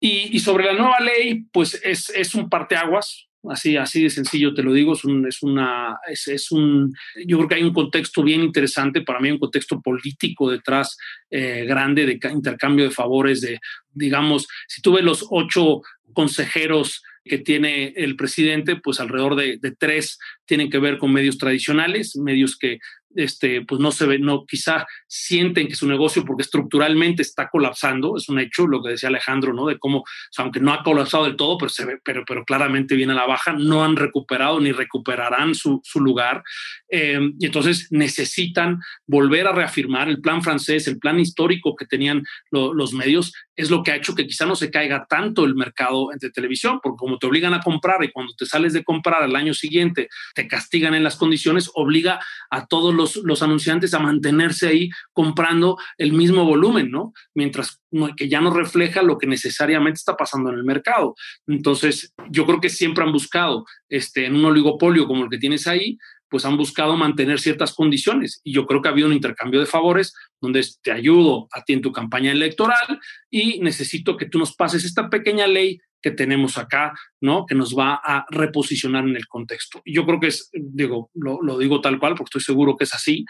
Y, 0.00 0.34
y 0.34 0.40
sobre 0.40 0.64
la 0.64 0.74
nueva 0.74 1.00
ley, 1.00 1.44
pues 1.52 1.74
es, 1.84 2.08
es 2.10 2.34
un 2.34 2.48
parteaguas, 2.48 3.27
Así, 3.44 3.76
así 3.76 4.02
de 4.02 4.10
sencillo 4.10 4.52
te 4.52 4.64
lo 4.64 4.72
digo, 4.72 4.94
es, 4.94 5.04
un, 5.04 5.26
es 5.26 5.42
una, 5.42 5.96
es, 6.08 6.50
un, 6.50 6.92
yo 7.24 7.36
creo 7.38 7.48
que 7.48 7.54
hay 7.54 7.62
un 7.62 7.72
contexto 7.72 8.24
bien 8.24 8.42
interesante, 8.42 9.02
para 9.02 9.20
mí 9.20 9.30
un 9.30 9.38
contexto 9.38 9.80
político 9.80 10.50
detrás 10.50 10.96
eh, 11.30 11.64
grande 11.64 12.04
de 12.04 12.18
intercambio 12.32 12.86
de 12.86 12.90
favores, 12.90 13.40
de, 13.40 13.60
digamos, 13.92 14.48
si 14.66 14.82
tú 14.82 14.92
ves 14.92 15.04
los 15.04 15.24
ocho 15.30 15.82
consejeros 16.12 17.02
que 17.24 17.38
tiene 17.38 17.92
el 17.96 18.16
presidente, 18.16 18.76
pues 18.76 18.98
alrededor 18.98 19.36
de, 19.36 19.58
de, 19.58 19.70
tres 19.72 20.18
tienen 20.44 20.68
que 20.68 20.78
ver 20.78 20.98
con 20.98 21.12
medios 21.12 21.38
tradicionales, 21.38 22.16
medios 22.16 22.56
que 22.56 22.78
este, 23.14 23.62
pues 23.62 23.80
no 23.80 23.90
se 23.90 24.06
ve, 24.06 24.18
no, 24.18 24.44
quizá 24.46 24.86
sienten 25.06 25.68
que 25.68 25.74
su 25.74 25.86
negocio, 25.86 26.24
porque 26.24 26.42
estructuralmente 26.42 27.22
está 27.22 27.48
colapsando, 27.48 28.16
es 28.16 28.28
un 28.28 28.38
hecho, 28.38 28.66
lo 28.66 28.82
que 28.82 28.90
decía 28.90 29.08
Alejandro, 29.08 29.52
¿no? 29.52 29.66
De 29.66 29.78
cómo, 29.78 30.04
aunque 30.36 30.60
no 30.60 30.72
ha 30.72 30.82
colapsado 30.82 31.24
del 31.24 31.36
todo, 31.36 31.58
pero 31.58 31.68
se 31.68 31.84
ve, 31.84 31.98
pero, 32.04 32.24
pero 32.26 32.44
claramente 32.44 32.94
viene 32.94 33.12
a 33.12 33.16
la 33.16 33.26
baja, 33.26 33.52
no 33.52 33.84
han 33.84 33.96
recuperado 33.96 34.60
ni 34.60 34.72
recuperarán 34.72 35.54
su, 35.54 35.80
su 35.84 36.00
lugar. 36.00 36.42
Eh, 36.90 37.18
y 37.38 37.46
entonces 37.46 37.88
necesitan 37.90 38.78
volver 39.06 39.46
a 39.46 39.52
reafirmar 39.52 40.08
el 40.08 40.20
plan 40.20 40.42
francés, 40.42 40.86
el 40.86 40.98
plan 40.98 41.18
histórico 41.18 41.76
que 41.76 41.86
tenían 41.86 42.22
lo, 42.50 42.74
los 42.74 42.92
medios, 42.92 43.32
es 43.58 43.70
lo 43.70 43.82
que 43.82 43.90
ha 43.90 43.96
hecho 43.96 44.14
que 44.14 44.26
quizá 44.26 44.46
no 44.46 44.54
se 44.54 44.70
caiga 44.70 45.06
tanto 45.08 45.44
el 45.44 45.56
mercado 45.56 46.12
entre 46.12 46.30
televisión, 46.30 46.78
porque 46.80 46.98
como 46.98 47.18
te 47.18 47.26
obligan 47.26 47.54
a 47.54 47.60
comprar 47.60 48.04
y 48.04 48.12
cuando 48.12 48.32
te 48.34 48.46
sales 48.46 48.72
de 48.72 48.84
comprar 48.84 49.20
al 49.20 49.34
año 49.34 49.52
siguiente 49.52 50.08
te 50.34 50.46
castigan 50.46 50.94
en 50.94 51.02
las 51.02 51.16
condiciones, 51.16 51.68
obliga 51.74 52.20
a 52.50 52.66
todos 52.68 52.94
los, 52.94 53.07
los 53.16 53.42
anunciantes 53.42 53.94
a 53.94 53.98
mantenerse 53.98 54.68
ahí 54.68 54.90
comprando 55.12 55.76
el 55.96 56.12
mismo 56.12 56.44
volumen, 56.44 56.90
¿no? 56.90 57.12
Mientras 57.34 57.80
que 58.16 58.28
ya 58.28 58.40
no 58.40 58.50
refleja 58.50 59.02
lo 59.02 59.18
que 59.18 59.26
necesariamente 59.26 59.98
está 59.98 60.16
pasando 60.16 60.50
en 60.50 60.56
el 60.56 60.64
mercado. 60.64 61.14
Entonces, 61.46 62.12
yo 62.30 62.46
creo 62.46 62.60
que 62.60 62.68
siempre 62.68 63.04
han 63.04 63.12
buscado 63.12 63.64
este, 63.88 64.26
en 64.26 64.36
un 64.36 64.44
oligopolio 64.44 65.06
como 65.06 65.24
el 65.24 65.30
que 65.30 65.38
tienes 65.38 65.66
ahí, 65.66 65.98
pues 66.28 66.44
han 66.44 66.56
buscado 66.56 66.96
mantener 66.96 67.40
ciertas 67.40 67.74
condiciones. 67.74 68.40
Y 68.44 68.52
yo 68.52 68.66
creo 68.66 68.82
que 68.82 68.88
ha 68.88 68.92
habido 68.92 69.08
un 69.08 69.14
intercambio 69.14 69.60
de 69.60 69.66
favores 69.66 70.14
donde 70.40 70.64
te 70.82 70.92
ayudo 70.92 71.48
a 71.52 71.62
ti 71.62 71.72
en 71.72 71.82
tu 71.82 71.92
campaña 71.92 72.32
electoral 72.32 73.00
y 73.30 73.60
necesito 73.60 74.16
que 74.16 74.26
tú 74.26 74.38
nos 74.38 74.54
pases 74.54 74.84
esta 74.84 75.08
pequeña 75.08 75.46
ley 75.46 75.80
que 76.00 76.10
tenemos 76.12 76.58
acá, 76.58 76.94
¿no? 77.20 77.44
Que 77.44 77.54
nos 77.54 77.76
va 77.76 78.00
a 78.02 78.24
reposicionar 78.30 79.04
en 79.04 79.16
el 79.16 79.26
contexto. 79.26 79.82
Yo 79.84 80.06
creo 80.06 80.20
que 80.20 80.28
es, 80.28 80.50
digo, 80.52 81.10
lo, 81.14 81.58
digo 81.58 81.80
tal 81.80 81.98
cual 81.98 82.14
porque 82.14 82.38
estoy 82.38 82.42
seguro 82.42 82.76
que 82.76 82.84
es 82.84 82.94
así. 82.94 83.24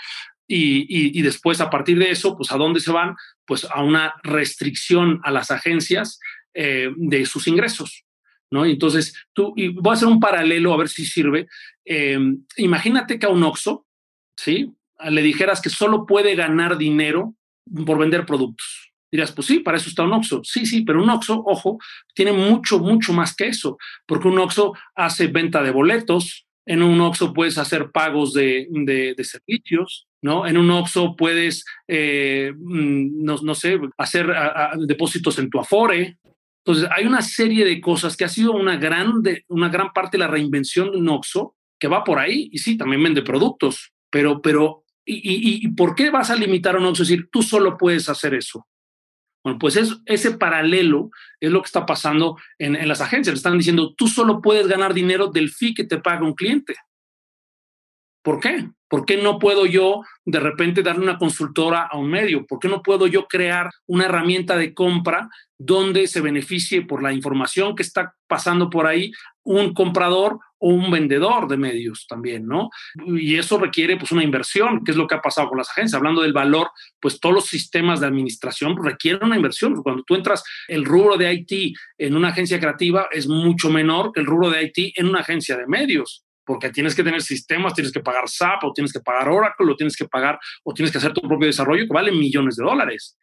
Y, 0.46 0.80
y, 0.88 1.18
y, 1.18 1.22
después, 1.22 1.60
a 1.60 1.70
partir 1.70 1.98
de 1.98 2.10
eso, 2.10 2.36
pues 2.36 2.50
a 2.52 2.56
dónde 2.56 2.80
se 2.80 2.90
van? 2.90 3.14
Pues 3.46 3.66
a 3.70 3.82
una 3.82 4.14
restricción 4.22 5.20
a 5.24 5.30
las 5.30 5.50
agencias 5.50 6.18
eh, 6.54 6.90
de 6.96 7.26
sus 7.26 7.46
ingresos. 7.46 8.04
¿No? 8.50 8.64
entonces, 8.64 9.14
tú, 9.32 9.52
y 9.56 9.68
voy 9.68 9.90
a 9.90 9.94
hacer 9.94 10.08
un 10.08 10.20
paralelo 10.20 10.72
a 10.72 10.76
ver 10.76 10.88
si 10.88 11.04
sirve. 11.04 11.48
Eh, 11.84 12.18
imagínate 12.56 13.18
que 13.18 13.26
a 13.26 13.30
un 13.30 13.42
Oxxo, 13.42 13.86
¿sí? 14.36 14.72
Le 15.08 15.22
dijeras 15.22 15.60
que 15.60 15.70
solo 15.70 16.06
puede 16.06 16.34
ganar 16.34 16.76
dinero 16.76 17.34
por 17.86 17.98
vender 17.98 18.26
productos. 18.26 18.92
Dirás, 19.10 19.32
pues 19.32 19.46
sí, 19.46 19.60
para 19.60 19.78
eso 19.78 19.88
está 19.88 20.02
un 20.02 20.12
Oxxo. 20.12 20.42
Sí, 20.44 20.66
sí, 20.66 20.82
pero 20.82 21.02
un 21.02 21.10
Oxxo, 21.10 21.42
ojo, 21.46 21.78
tiene 22.14 22.32
mucho, 22.32 22.78
mucho 22.78 23.12
más 23.12 23.34
que 23.34 23.48
eso, 23.48 23.78
porque 24.06 24.28
un 24.28 24.38
Oxxo 24.38 24.74
hace 24.94 25.28
venta 25.28 25.62
de 25.62 25.70
boletos, 25.70 26.46
en 26.66 26.82
un 26.82 27.00
Oxxo 27.00 27.32
puedes 27.32 27.56
hacer 27.56 27.90
pagos 27.90 28.34
de, 28.34 28.66
de, 28.70 29.24
servicios, 29.24 30.06
¿no? 30.20 30.46
En 30.46 30.58
un 30.58 30.70
Oxxo 30.70 31.16
puedes, 31.16 31.64
eh, 31.88 32.52
no, 32.58 33.36
no, 33.42 33.54
sé, 33.54 33.80
hacer 33.96 34.30
depósitos 34.86 35.38
en 35.38 35.48
tu 35.48 35.58
Afore, 35.58 36.18
entonces, 36.64 36.88
hay 36.94 37.06
una 37.06 37.22
serie 37.22 37.64
de 37.64 37.80
cosas 37.80 38.16
que 38.16 38.24
ha 38.24 38.28
sido 38.28 38.52
una 38.52 38.76
gran, 38.76 39.22
de, 39.22 39.44
una 39.48 39.68
gran 39.68 39.92
parte 39.92 40.16
de 40.16 40.24
la 40.24 40.28
reinvención 40.28 40.90
de 40.90 40.98
un 40.98 41.08
OXO 41.08 41.54
que 41.78 41.88
va 41.88 42.04
por 42.04 42.18
ahí 42.18 42.48
y 42.52 42.58
sí, 42.58 42.76
también 42.76 43.02
vende 43.02 43.22
productos, 43.22 43.92
pero, 44.10 44.42
pero 44.42 44.84
¿Y, 45.10 45.64
y, 45.64 45.68
por 45.68 45.94
qué 45.94 46.10
vas 46.10 46.28
a 46.28 46.36
limitar 46.36 46.76
a 46.76 46.78
un 46.78 46.84
Oxxo? 46.84 47.02
Es 47.02 47.08
decir, 47.08 47.30
tú 47.32 47.42
solo 47.42 47.78
puedes 47.78 48.10
hacer 48.10 48.34
eso. 48.34 48.66
Bueno, 49.42 49.58
pues 49.58 49.76
es, 49.76 49.96
ese 50.04 50.32
paralelo 50.32 51.10
es 51.40 51.50
lo 51.50 51.62
que 51.62 51.66
está 51.66 51.86
pasando 51.86 52.36
en, 52.58 52.76
en 52.76 52.86
las 52.86 53.00
agencias. 53.00 53.34
Están 53.34 53.56
diciendo, 53.56 53.94
tú 53.96 54.06
solo 54.06 54.42
puedes 54.42 54.66
ganar 54.66 54.92
dinero 54.92 55.28
del 55.28 55.48
fee 55.48 55.72
que 55.72 55.84
te 55.84 55.96
paga 55.96 56.26
un 56.26 56.34
cliente. 56.34 56.74
¿Por 58.22 58.38
qué? 58.38 58.68
¿Por 58.86 59.06
qué 59.06 59.16
no 59.16 59.38
puedo 59.38 59.64
yo 59.64 60.02
de 60.26 60.40
repente 60.40 60.82
darle 60.82 61.04
una 61.04 61.16
consultora 61.16 61.88
a 61.90 61.96
un 61.96 62.10
medio? 62.10 62.44
¿Por 62.44 62.58
qué 62.58 62.68
no 62.68 62.82
puedo 62.82 63.06
yo 63.06 63.26
crear 63.26 63.70
una 63.86 64.04
herramienta 64.04 64.58
de 64.58 64.74
compra 64.74 65.30
donde 65.58 66.06
se 66.06 66.20
beneficie 66.20 66.82
por 66.82 67.02
la 67.02 67.12
información 67.12 67.74
que 67.74 67.82
está 67.82 68.14
pasando 68.28 68.70
por 68.70 68.86
ahí 68.86 69.10
un 69.42 69.74
comprador 69.74 70.38
o 70.58 70.68
un 70.68 70.90
vendedor 70.90 71.48
de 71.48 71.56
medios 71.56 72.06
también, 72.08 72.46
¿no? 72.46 72.70
Y 73.06 73.36
eso 73.36 73.58
requiere 73.58 73.96
pues 73.96 74.12
una 74.12 74.22
inversión, 74.22 74.84
que 74.84 74.92
es 74.92 74.96
lo 74.96 75.06
que 75.06 75.14
ha 75.14 75.22
pasado 75.22 75.48
con 75.48 75.58
las 75.58 75.70
agencias. 75.70 75.94
Hablando 75.94 76.22
del 76.22 76.32
valor, 76.32 76.70
pues 77.00 77.18
todos 77.18 77.34
los 77.34 77.46
sistemas 77.46 78.00
de 78.00 78.06
administración 78.06 78.76
requieren 78.82 79.24
una 79.24 79.36
inversión. 79.36 79.82
Cuando 79.82 80.02
tú 80.04 80.14
entras 80.14 80.44
el 80.68 80.84
rubro 80.84 81.16
de 81.16 81.32
IT 81.32 81.76
en 81.98 82.16
una 82.16 82.28
agencia 82.28 82.60
creativa 82.60 83.08
es 83.10 83.26
mucho 83.26 83.70
menor 83.70 84.12
que 84.12 84.20
el 84.20 84.26
rubro 84.26 84.50
de 84.50 84.64
IT 84.64 84.92
en 84.96 85.08
una 85.08 85.20
agencia 85.20 85.56
de 85.56 85.66
medios 85.66 86.24
porque 86.44 86.70
tienes 86.70 86.94
que 86.94 87.04
tener 87.04 87.20
sistemas, 87.20 87.74
tienes 87.74 87.92
que 87.92 88.00
pagar 88.00 88.26
SAP 88.26 88.64
o 88.64 88.72
tienes 88.72 88.90
que 88.90 89.00
pagar 89.00 89.28
Oracle 89.28 89.70
o 89.70 89.76
tienes 89.76 89.94
que 89.94 90.06
pagar 90.08 90.38
o 90.64 90.72
tienes 90.72 90.90
que 90.90 90.96
hacer 90.96 91.12
tu 91.12 91.20
propio 91.20 91.46
desarrollo 91.46 91.84
que 91.86 91.92
vale 91.92 92.10
millones 92.10 92.56
de 92.56 92.64
dólares. 92.64 93.18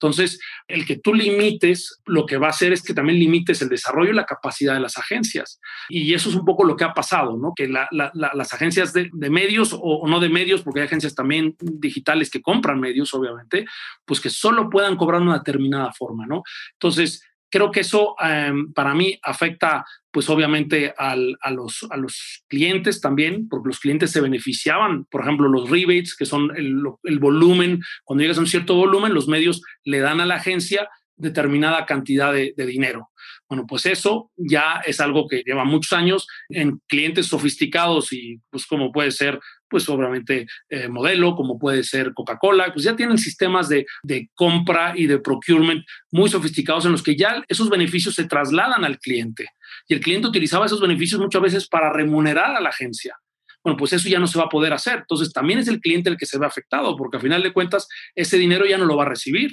Entonces, 0.00 0.38
el 0.68 0.84
que 0.84 0.98
tú 0.98 1.14
limites, 1.14 2.00
lo 2.04 2.26
que 2.26 2.36
va 2.36 2.48
a 2.48 2.50
hacer 2.50 2.72
es 2.72 2.82
que 2.82 2.92
también 2.92 3.18
limites 3.18 3.62
el 3.62 3.70
desarrollo 3.70 4.10
y 4.10 4.14
la 4.14 4.26
capacidad 4.26 4.74
de 4.74 4.80
las 4.80 4.98
agencias. 4.98 5.58
Y 5.88 6.12
eso 6.12 6.28
es 6.28 6.34
un 6.34 6.44
poco 6.44 6.64
lo 6.64 6.76
que 6.76 6.84
ha 6.84 6.92
pasado, 6.92 7.36
¿no? 7.38 7.52
Que 7.56 7.68
las 7.68 8.52
agencias 8.52 8.92
de, 8.92 9.10
medios 9.30 9.74
o, 9.78 10.06
no 10.06 10.20
de 10.20 10.28
medios, 10.28 10.62
porque 10.62 10.80
hay 10.80 10.86
agencias 10.86 11.14
también 11.14 11.56
digitales 11.60 12.30
que 12.30 12.42
compran 12.42 12.78
medios, 12.78 13.14
obviamente, 13.14 13.64
pues 14.04 14.20
que 14.20 14.28
solo 14.28 14.68
puedan 14.68 14.96
cobrar 14.96 15.22
una 15.22 15.38
determinada 15.38 15.92
forma, 15.92 16.26
¿no? 16.26 16.42
Entonces, 16.74 17.22
creo 17.50 17.70
que 17.70 17.80
eso 17.80 18.14
em, 18.20 18.72
para 18.72 18.94
mí 18.94 19.18
afecta 19.22 19.84
pues 20.10 20.30
obviamente 20.30 20.94
a, 20.96 21.14
los, 21.50 21.86
a 21.90 21.96
los 21.98 22.42
clientes 22.48 23.02
también, 23.02 23.50
porque 23.50 23.68
los 23.68 23.80
clientes 23.80 24.10
se 24.10 24.22
beneficiaban, 24.22 25.04
por 25.10 25.20
ejemplo, 25.20 25.46
los 25.46 25.68
rebates, 25.68 26.16
que 26.16 26.24
son 26.24 26.56
el, 26.56 26.82
el 27.04 27.18
volumen, 27.18 27.82
cuando 28.02 28.22
llegas 28.22 28.38
a 28.38 28.40
un 28.40 28.46
cierto 28.46 28.76
volumen, 28.76 29.12
los 29.12 29.28
medios 29.28 29.60
le 29.84 29.98
dan 29.98 30.22
a 30.22 30.26
la 30.26 30.36
agencia 30.36 30.88
determinada 31.16 31.86
cantidad 31.86 32.32
de, 32.32 32.52
dinero. 32.56 33.10
Bueno, 33.48 33.64
pues 33.66 33.86
eso 33.86 34.30
ya 34.36 34.82
es 34.84 35.00
algo 35.00 35.26
que 35.28 35.42
lleva 35.44 35.64
muchos 35.64 35.92
años 35.92 36.26
en 36.48 36.80
clientes 36.88 37.26
sofisticados 37.26 38.12
y 38.12 38.40
pues 38.50 38.66
como 38.66 38.92
puede 38.92 39.10
ser, 39.12 39.38
pues 39.68 39.88
obviamente 39.88 40.46
eh, 40.68 40.88
modelo, 40.88 41.34
como 41.34 41.58
puede 41.58 41.84
ser 41.84 42.12
Coca-Cola, 42.12 42.72
pues 42.72 42.84
ya 42.84 42.96
tienen 42.96 43.18
sistemas 43.18 43.68
de, 43.68 43.86
de, 44.02 44.30
compra 44.34 44.94
y 44.96 45.06
de 45.06 45.18
procurement 45.18 45.84
muy 46.10 46.28
sofisticados 46.28 46.86
en 46.86 46.92
los 46.92 47.02
que 47.02 47.16
ya 47.16 47.42
esos 47.48 47.70
beneficios 47.70 48.14
se 48.14 48.24
trasladan 48.24 48.84
al 48.84 48.98
cliente 48.98 49.48
y 49.88 49.94
el 49.94 50.00
cliente 50.00 50.28
utilizaba 50.28 50.66
esos 50.66 50.80
beneficios 50.80 51.20
muchas 51.20 51.42
veces 51.42 51.68
para 51.68 51.92
remunerar 51.92 52.56
a 52.56 52.60
la 52.60 52.70
agencia. 52.70 53.16
Bueno, 53.62 53.76
pues 53.76 53.92
eso 53.92 54.08
ya 54.08 54.20
no 54.20 54.28
se 54.28 54.38
va 54.38 54.44
a 54.44 54.48
poder 54.48 54.72
hacer. 54.72 54.98
Entonces 54.98 55.32
también 55.32 55.58
es 55.58 55.68
el 55.68 55.80
cliente 55.80 56.08
el 56.08 56.16
que 56.16 56.26
se 56.26 56.38
ve 56.38 56.46
afectado 56.46 56.96
porque 56.96 57.16
al 57.16 57.22
final 57.22 57.42
de 57.42 57.52
cuentas 57.52 57.88
ese 58.14 58.38
dinero 58.38 58.64
ya 58.64 58.78
no 58.78 58.84
lo 58.84 58.96
va 58.96 59.04
a 59.04 59.08
recibir. 59.08 59.52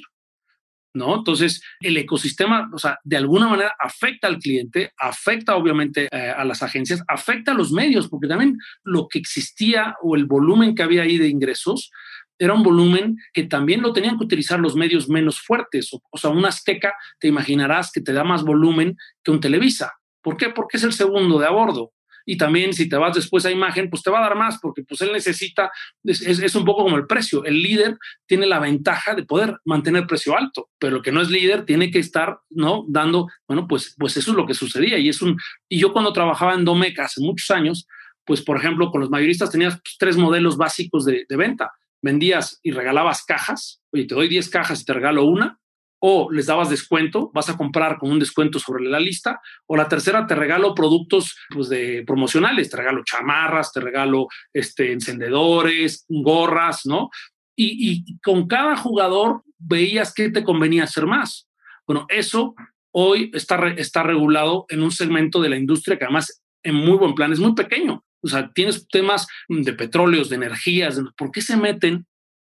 ¿No? 0.94 1.18
Entonces, 1.18 1.62
el 1.82 1.98
ecosistema, 1.98 2.70
o 2.74 2.78
sea, 2.78 3.00
de 3.04 3.18
alguna 3.18 3.48
manera 3.48 3.74
afecta 3.80 4.28
al 4.28 4.38
cliente, 4.38 4.92
afecta 4.98 5.56
obviamente 5.56 6.08
eh, 6.12 6.34
a 6.36 6.44
las 6.46 6.64
agencias, 6.64 7.04
afecta 7.08 7.52
a 7.52 7.56
los 7.56 7.72
medios, 7.72 8.08
porque 8.08 8.28
también 8.28 8.58
lo 8.84 9.08
que 9.08 9.20
existía 9.20 9.96
o 10.02 10.16
el 10.16 10.26
volumen 10.26 10.76
que 10.76 10.84
había 10.84 11.04
ahí 11.04 11.18
de 11.18 11.28
ingresos 11.28 11.92
era 12.40 12.54
un 12.54 12.64
volumen 12.64 13.18
que 13.32 13.44
también 13.44 13.82
lo 13.82 13.94
tenían 13.94 14.18
que 14.18 14.26
utilizar 14.26 14.60
los 14.60 14.76
medios 14.76 15.08
menos 15.08 15.40
fuertes. 15.40 15.94
O, 15.94 16.02
o 16.10 16.18
sea, 16.18 16.32
un 16.32 16.46
Azteca, 16.46 16.94
te 17.20 17.28
imaginarás 17.28 17.92
que 17.92 18.02
te 18.02 18.12
da 18.12 18.24
más 18.24 18.44
volumen 18.44 18.98
que 19.24 19.32
un 19.32 19.40
Televisa. 19.40 19.94
¿Por 20.22 20.38
qué? 20.38 20.50
Porque 20.50 20.78
es 20.78 20.84
el 20.84 20.94
segundo 20.94 21.40
de 21.40 21.48
a 21.48 21.52
bordo 21.52 21.92
y 22.26 22.38
también 22.38 22.74
si 22.74 22.88
te 22.88 22.96
vas 22.96 23.16
después 23.16 23.46
a 23.46 23.52
imagen, 23.52 23.90
pues 23.90 24.04
te 24.04 24.10
va 24.10 24.20
a 24.20 24.24
dar 24.30 24.36
más 24.36 24.60
porque 24.62 24.84
pues 24.84 25.02
él 25.02 25.12
necesita, 25.12 25.72
es, 26.04 26.56
un 26.56 26.66
poco 26.66 26.84
como 26.84 26.98
el 26.98 27.08
precio, 27.08 27.44
el 27.46 27.62
líder 27.62 27.98
tiene 28.26 28.46
la 28.46 28.60
ventaja 28.60 29.16
de 29.16 29.24
poder 29.24 29.58
mantener 29.66 30.08
precio 30.08 30.38
alto, 30.38 30.70
pero 30.80 30.98
el 30.98 31.02
que 31.02 31.12
no 31.12 31.22
es 31.22 31.30
líder 31.30 31.66
tiene 31.66 31.92
que 31.92 32.00
estar, 32.00 32.40
¿no? 32.50 32.86
Dando, 32.88 33.28
bueno, 33.48 33.68
pues, 33.68 33.96
pues 33.98 34.18
eso 34.18 34.32
es 34.32 34.38
lo 34.38 34.46
que 34.46 34.54
sucedía 34.54 34.98
y 34.98 35.10
es 35.10 35.22
un, 35.22 35.38
y 35.70 35.80
yo 35.80 35.92
cuando 35.92 36.14
trabajaba 36.14 36.54
en 36.54 36.66
Domeca 36.66 37.06
hace 37.06 37.22
muchos 37.22 37.52
años, 37.52 37.88
pues 38.26 38.42
por 38.42 38.58
ejemplo 38.58 38.90
con 38.90 39.02
los 39.02 39.10
mayoristas 39.10 39.52
tenías 39.52 39.76
pues, 39.76 39.96
tres 39.98 40.18
modelos 40.18 40.58
básicos 40.58 41.06
de, 41.06 41.26
de 41.28 41.36
venta, 41.36 41.72
vendías 42.02 42.60
y 42.62 42.72
regalabas 42.72 43.24
cajas, 43.26 43.82
oye, 43.92 44.06
te 44.06 44.14
doy 44.14 44.28
10 44.28 44.50
cajas 44.50 44.82
y 44.82 44.86
te 44.86 44.94
regalo 44.94 45.26
una, 45.26 45.60
o 46.06 46.30
les 46.30 46.48
dabas 46.48 46.70
descuento, 46.70 47.32
vas 47.34 47.50
a 47.50 47.56
comprar 47.56 47.98
con 47.98 48.12
un 48.12 48.20
descuento 48.20 48.60
sobre 48.60 48.84
la 48.84 49.00
lista, 49.00 49.40
o 49.68 49.78
la 49.78 49.88
tercera 49.88 50.28
te 50.28 50.36
regalo 50.36 50.76
productos 50.76 51.34
pues, 51.50 51.70
de 51.70 52.04
promocionales, 52.06 52.70
te 52.70 52.76
regalo 52.76 53.06
chamarras, 53.06 53.72
te 53.72 53.80
regalo 53.80 54.28
este, 54.52 54.92
encendedores, 54.92 56.06
gorras, 56.10 56.82
¿no? 56.86 57.10
Y, 57.56 58.20
con 58.22 58.50
cada 58.50 58.76
jugador 58.76 59.44
veías 59.58 60.14
qué 60.14 60.30
te 60.30 60.44
convenía 60.44 60.84
hacer 60.84 61.06
más. 61.06 61.48
Bueno, 61.88 62.06
eso 62.10 62.54
hoy 62.92 63.32
está, 63.34 63.70
está 63.70 64.04
regulado 64.04 64.66
en 64.68 64.84
un 64.84 64.92
segmento 64.92 65.40
de 65.40 65.50
la 65.50 65.58
industria 65.58 65.98
que 65.98 66.04
además 66.04 66.44
en 66.64 66.76
muy 66.76 66.98
buen 66.98 67.16
plan 67.16 67.32
es 67.32 67.40
muy 67.40 67.54
pequeño. 67.54 68.04
O 68.22 68.28
sea, 68.28 68.52
tienes 68.52 68.90
temas 68.90 69.26
de 69.48 69.72
petróleos, 69.72 70.28
de 70.28 70.36
energías, 70.36 71.00
¿por 71.16 71.32
qué 71.32 71.42
se 71.42 71.56
meten 71.56 72.08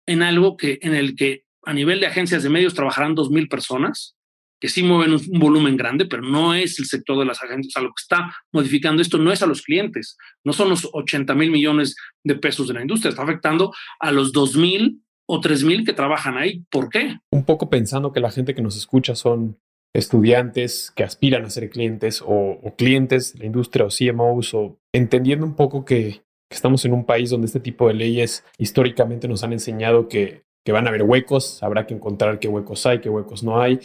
en 0.06 0.22
algo 0.22 0.56
que, 0.56 0.78
en 0.84 0.94
el 0.94 1.16
que 1.16 1.49
a 1.66 1.74
nivel 1.74 2.00
de 2.00 2.08
agencias 2.08 2.44
de 2.44 2.50
medios 2.50 2.74
trabajarán 2.74 3.16
2.000 3.16 3.50
personas, 3.50 4.16
que 4.60 4.68
sí 4.68 4.84
mueven 4.84 5.14
un, 5.14 5.40
volumen 5.40 5.78
grande, 5.78 6.06
pero 6.06 6.22
no 6.22 6.54
es 6.54 6.80
el 6.80 6.86
sector 6.86 7.18
de 7.18 7.26
las 7.26 7.42
agencias. 7.42 7.74
Sea, 7.74 7.84
lo 7.84 7.90
que 7.90 8.02
está 8.02 8.34
modificando 8.52 9.02
esto 9.02 9.18
no 9.18 9.32
es 9.32 9.42
a 9.42 9.48
los 9.48 9.62
clientes, 9.62 10.18
no 10.44 10.54
son 10.54 10.70
los 10.70 10.90
80 10.92 11.34
mil 11.36 11.52
millones 11.52 11.96
de 12.24 12.36
pesos 12.36 12.68
de 12.68 12.74
la 12.74 12.82
industria, 12.82 13.10
está 13.10 13.24
afectando 13.24 13.74
a 14.00 14.12
los 14.12 14.34
2.000 14.34 15.02
o 15.28 15.42
3.000 15.42 15.86
que 15.86 15.94
trabajan 15.94 16.38
ahí. 16.38 16.64
¿Por 16.70 16.90
qué? 16.90 17.18
Un 17.32 17.46
poco 17.46 17.70
pensando 17.70 18.12
que 18.12 18.20
la 18.20 18.32
gente 18.32 18.56
que 18.56 18.62
nos 18.62 18.76
escucha 18.76 19.16
son 19.16 19.58
estudiantes 19.94 20.92
que 20.96 21.04
aspiran 21.04 21.46
a 21.46 21.50
ser 21.50 21.70
clientes 21.70 22.24
o, 22.26 22.60
clientes 22.78 23.34
de 23.34 23.40
la 23.40 23.46
industria 23.46 23.86
o 23.86 23.90
CMOs 23.90 24.54
o 24.54 24.80
entendiendo 24.94 25.46
un 25.46 25.56
poco 25.56 25.86
que 25.86 26.24
estamos 26.50 26.86
en 26.86 26.94
un 26.94 27.06
país 27.06 27.30
donde 27.30 27.48
este 27.48 27.60
tipo 27.60 27.88
de 27.88 27.94
leyes 27.94 28.44
históricamente 28.58 29.28
nos 29.28 29.44
han 29.44 29.54
enseñado 29.54 30.08
que 30.08 30.44
que 30.70 30.74
van 30.74 30.86
a 30.86 30.90
haber 30.90 31.02
huecos, 31.02 31.64
habrá 31.64 31.88
que 31.88 31.96
encontrar 31.96 32.38
qué 32.38 32.48
huecos 32.48 32.86
hay, 32.86 33.00
qué 33.00 33.10
huecos 33.10 33.42
no 33.42 33.60
hay, 33.60 33.80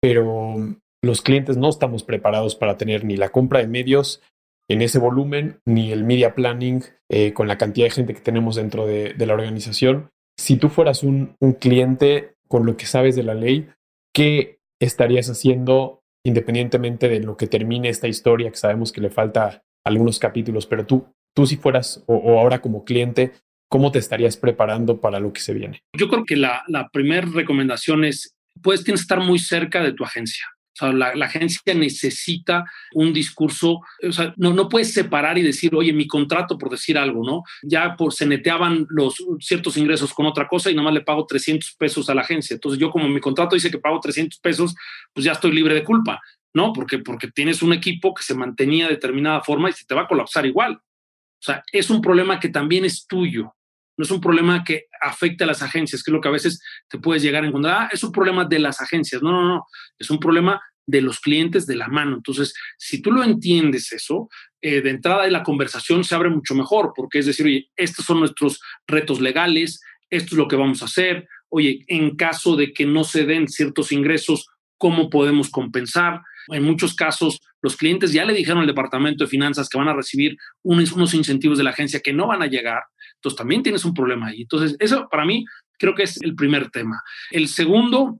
pero 0.00 0.56
los 1.04 1.20
clientes 1.20 1.58
no 1.58 1.68
estamos 1.68 2.02
preparados 2.02 2.56
para 2.56 2.78
tener 2.78 3.04
ni 3.04 3.18
la 3.18 3.28
compra 3.28 3.60
de 3.60 3.66
medios 3.66 4.22
en 4.66 4.80
ese 4.80 4.98
volumen, 4.98 5.60
ni 5.66 5.92
el 5.92 6.02
media 6.02 6.34
planning 6.34 6.82
eh, 7.10 7.34
con 7.34 7.46
la 7.46 7.58
cantidad 7.58 7.84
de 7.84 7.90
gente 7.90 8.14
que 8.14 8.22
tenemos 8.22 8.56
dentro 8.56 8.86
de, 8.86 9.14
la 9.18 9.34
organización. 9.34 10.08
Si 10.38 10.56
tú 10.56 10.70
fueras 10.70 11.02
un, 11.02 11.36
un 11.40 11.52
cliente 11.52 12.36
con 12.48 12.64
lo 12.64 12.78
que 12.78 12.86
sabes 12.86 13.16
de 13.16 13.22
la 13.22 13.34
ley, 13.34 13.68
¿qué 14.14 14.60
estarías 14.80 15.28
haciendo 15.28 16.00
independientemente 16.24 17.10
de 17.10 17.20
lo 17.20 17.36
que 17.36 17.48
termine 17.48 17.90
esta 17.90 18.08
historia, 18.08 18.48
que 18.48 18.56
sabemos 18.56 18.92
que 18.92 19.02
le 19.02 19.10
falta 19.10 19.62
algunos 19.84 20.18
capítulos, 20.18 20.66
pero 20.66 20.86
tú, 20.86 21.04
tú 21.36 21.44
si 21.44 21.58
fueras 21.58 22.02
o 22.06 22.38
ahora 22.38 22.62
como 22.62 22.86
cliente, 22.86 23.32
¿Cómo 23.70 23.92
te 23.92 24.00
estarías 24.00 24.36
preparando 24.36 25.00
para 25.00 25.20
lo 25.20 25.32
que 25.32 25.40
se 25.40 25.54
viene? 25.54 25.84
Yo 25.96 26.08
creo 26.08 26.24
que 26.24 26.34
la, 26.34 26.64
primera 26.92 27.24
recomendación 27.32 28.04
es, 28.04 28.34
pues 28.60 28.82
tienes 28.82 29.02
que 29.02 29.04
estar 29.04 29.20
muy 29.20 29.38
cerca 29.38 29.80
de 29.80 29.92
tu 29.92 30.02
agencia. 30.02 30.44
O 30.74 30.76
sea, 30.76 30.92
la, 30.92 31.24
agencia 31.24 31.72
necesita 31.72 32.64
un 32.94 33.12
discurso, 33.12 33.78
o 34.02 34.12
sea, 34.12 34.34
no, 34.36 34.52
no 34.52 34.68
puedes 34.68 34.92
separar 34.92 35.38
y 35.38 35.42
decir, 35.42 35.72
oye, 35.76 35.92
mi 35.92 36.08
contrato, 36.08 36.58
por 36.58 36.68
decir 36.68 36.98
algo, 36.98 37.24
¿no? 37.24 37.44
Ya 37.62 37.94
por, 37.94 38.12
se 38.12 38.26
neteaban 38.26 38.88
los 38.88 39.24
ciertos 39.38 39.76
ingresos 39.76 40.12
con 40.12 40.26
otra 40.26 40.48
cosa 40.48 40.68
y 40.68 40.74
nada 40.74 40.86
más 40.86 40.94
le 40.94 41.02
pago 41.02 41.24
300 41.24 41.76
pesos 41.78 42.10
a 42.10 42.14
la 42.16 42.22
agencia. 42.22 42.54
Entonces 42.54 42.80
yo 42.80 42.90
como 42.90 43.08
mi 43.08 43.20
contrato 43.20 43.54
dice 43.54 43.70
que 43.70 43.78
pago 43.78 44.00
300 44.00 44.40
pesos, 44.40 44.74
pues 45.12 45.24
ya 45.24 45.30
estoy 45.30 45.52
libre 45.52 45.74
de 45.74 45.84
culpa, 45.84 46.20
¿no? 46.54 46.72
Porque, 46.72 46.98
porque 46.98 47.28
tienes 47.28 47.62
un 47.62 47.72
equipo 47.72 48.14
que 48.14 48.24
se 48.24 48.34
mantenía 48.34 48.86
de 48.86 48.94
determinada 48.94 49.42
forma 49.42 49.70
y 49.70 49.74
se 49.74 49.84
te 49.84 49.94
va 49.94 50.02
a 50.02 50.08
colapsar 50.08 50.44
igual. 50.44 50.72
O 50.72 51.42
sea, 51.42 51.62
es 51.70 51.88
un 51.88 52.00
problema 52.00 52.40
que 52.40 52.48
también 52.48 52.84
es 52.84 53.06
tuyo 53.06 53.54
no 54.00 54.04
es 54.04 54.10
un 54.12 54.20
problema 54.22 54.64
que 54.64 54.86
afecte 54.98 55.44
a 55.44 55.46
las 55.46 55.60
agencias, 55.60 56.02
que 56.02 56.10
es 56.10 56.12
lo 56.14 56.22
que 56.22 56.28
a 56.28 56.32
veces 56.32 56.58
te 56.88 56.96
puedes 56.96 57.22
llegar 57.22 57.44
a 57.44 57.46
encontrar. 57.46 57.82
Ah, 57.82 57.88
es 57.92 58.02
un 58.02 58.10
problema 58.10 58.46
de 58.46 58.58
las 58.58 58.80
agencias. 58.80 59.20
No, 59.20 59.30
no, 59.30 59.46
no. 59.46 59.66
Es 59.98 60.08
un 60.08 60.18
problema 60.18 60.58
de 60.86 61.02
los 61.02 61.20
clientes 61.20 61.66
de 61.66 61.76
la 61.76 61.86
mano. 61.86 62.16
Entonces, 62.16 62.54
si 62.78 63.02
tú 63.02 63.12
lo 63.12 63.22
entiendes 63.22 63.92
eso, 63.92 64.30
eh, 64.62 64.80
de 64.80 64.88
entrada 64.88 65.24
de 65.24 65.30
la 65.30 65.42
conversación 65.42 66.02
se 66.02 66.14
abre 66.14 66.30
mucho 66.30 66.54
mejor, 66.54 66.94
porque 66.96 67.18
es 67.18 67.26
decir, 67.26 67.44
oye, 67.44 67.70
estos 67.76 68.06
son 68.06 68.20
nuestros 68.20 68.58
retos 68.86 69.20
legales, 69.20 69.82
esto 70.08 70.34
es 70.34 70.38
lo 70.38 70.48
que 70.48 70.56
vamos 70.56 70.80
a 70.80 70.86
hacer. 70.86 71.28
Oye, 71.50 71.84
en 71.88 72.16
caso 72.16 72.56
de 72.56 72.72
que 72.72 72.86
no 72.86 73.04
se 73.04 73.26
den 73.26 73.48
ciertos 73.48 73.92
ingresos, 73.92 74.46
¿cómo 74.78 75.10
podemos 75.10 75.50
compensar? 75.50 76.22
En 76.48 76.62
muchos 76.62 76.94
casos, 76.94 77.38
los 77.60 77.76
clientes 77.76 78.14
ya 78.14 78.24
le 78.24 78.32
dijeron 78.32 78.62
al 78.62 78.66
departamento 78.66 79.24
de 79.24 79.30
finanzas 79.30 79.68
que 79.68 79.76
van 79.76 79.88
a 79.88 79.94
recibir 79.94 80.38
unos, 80.62 80.92
unos 80.92 81.12
incentivos 81.12 81.58
de 81.58 81.64
la 81.64 81.70
agencia 81.70 82.00
que 82.00 82.14
no 82.14 82.28
van 82.28 82.40
a 82.40 82.46
llegar 82.46 82.80
Entonces 83.20 83.36
también 83.36 83.62
tienes 83.62 83.84
un 83.84 83.92
problema 83.92 84.28
ahí. 84.28 84.42
Entonces, 84.42 84.76
eso 84.78 85.06
para 85.10 85.26
mí 85.26 85.44
creo 85.78 85.94
que 85.94 86.04
es 86.04 86.20
el 86.22 86.34
primer 86.34 86.70
tema. 86.70 87.02
El 87.30 87.48
segundo, 87.48 88.18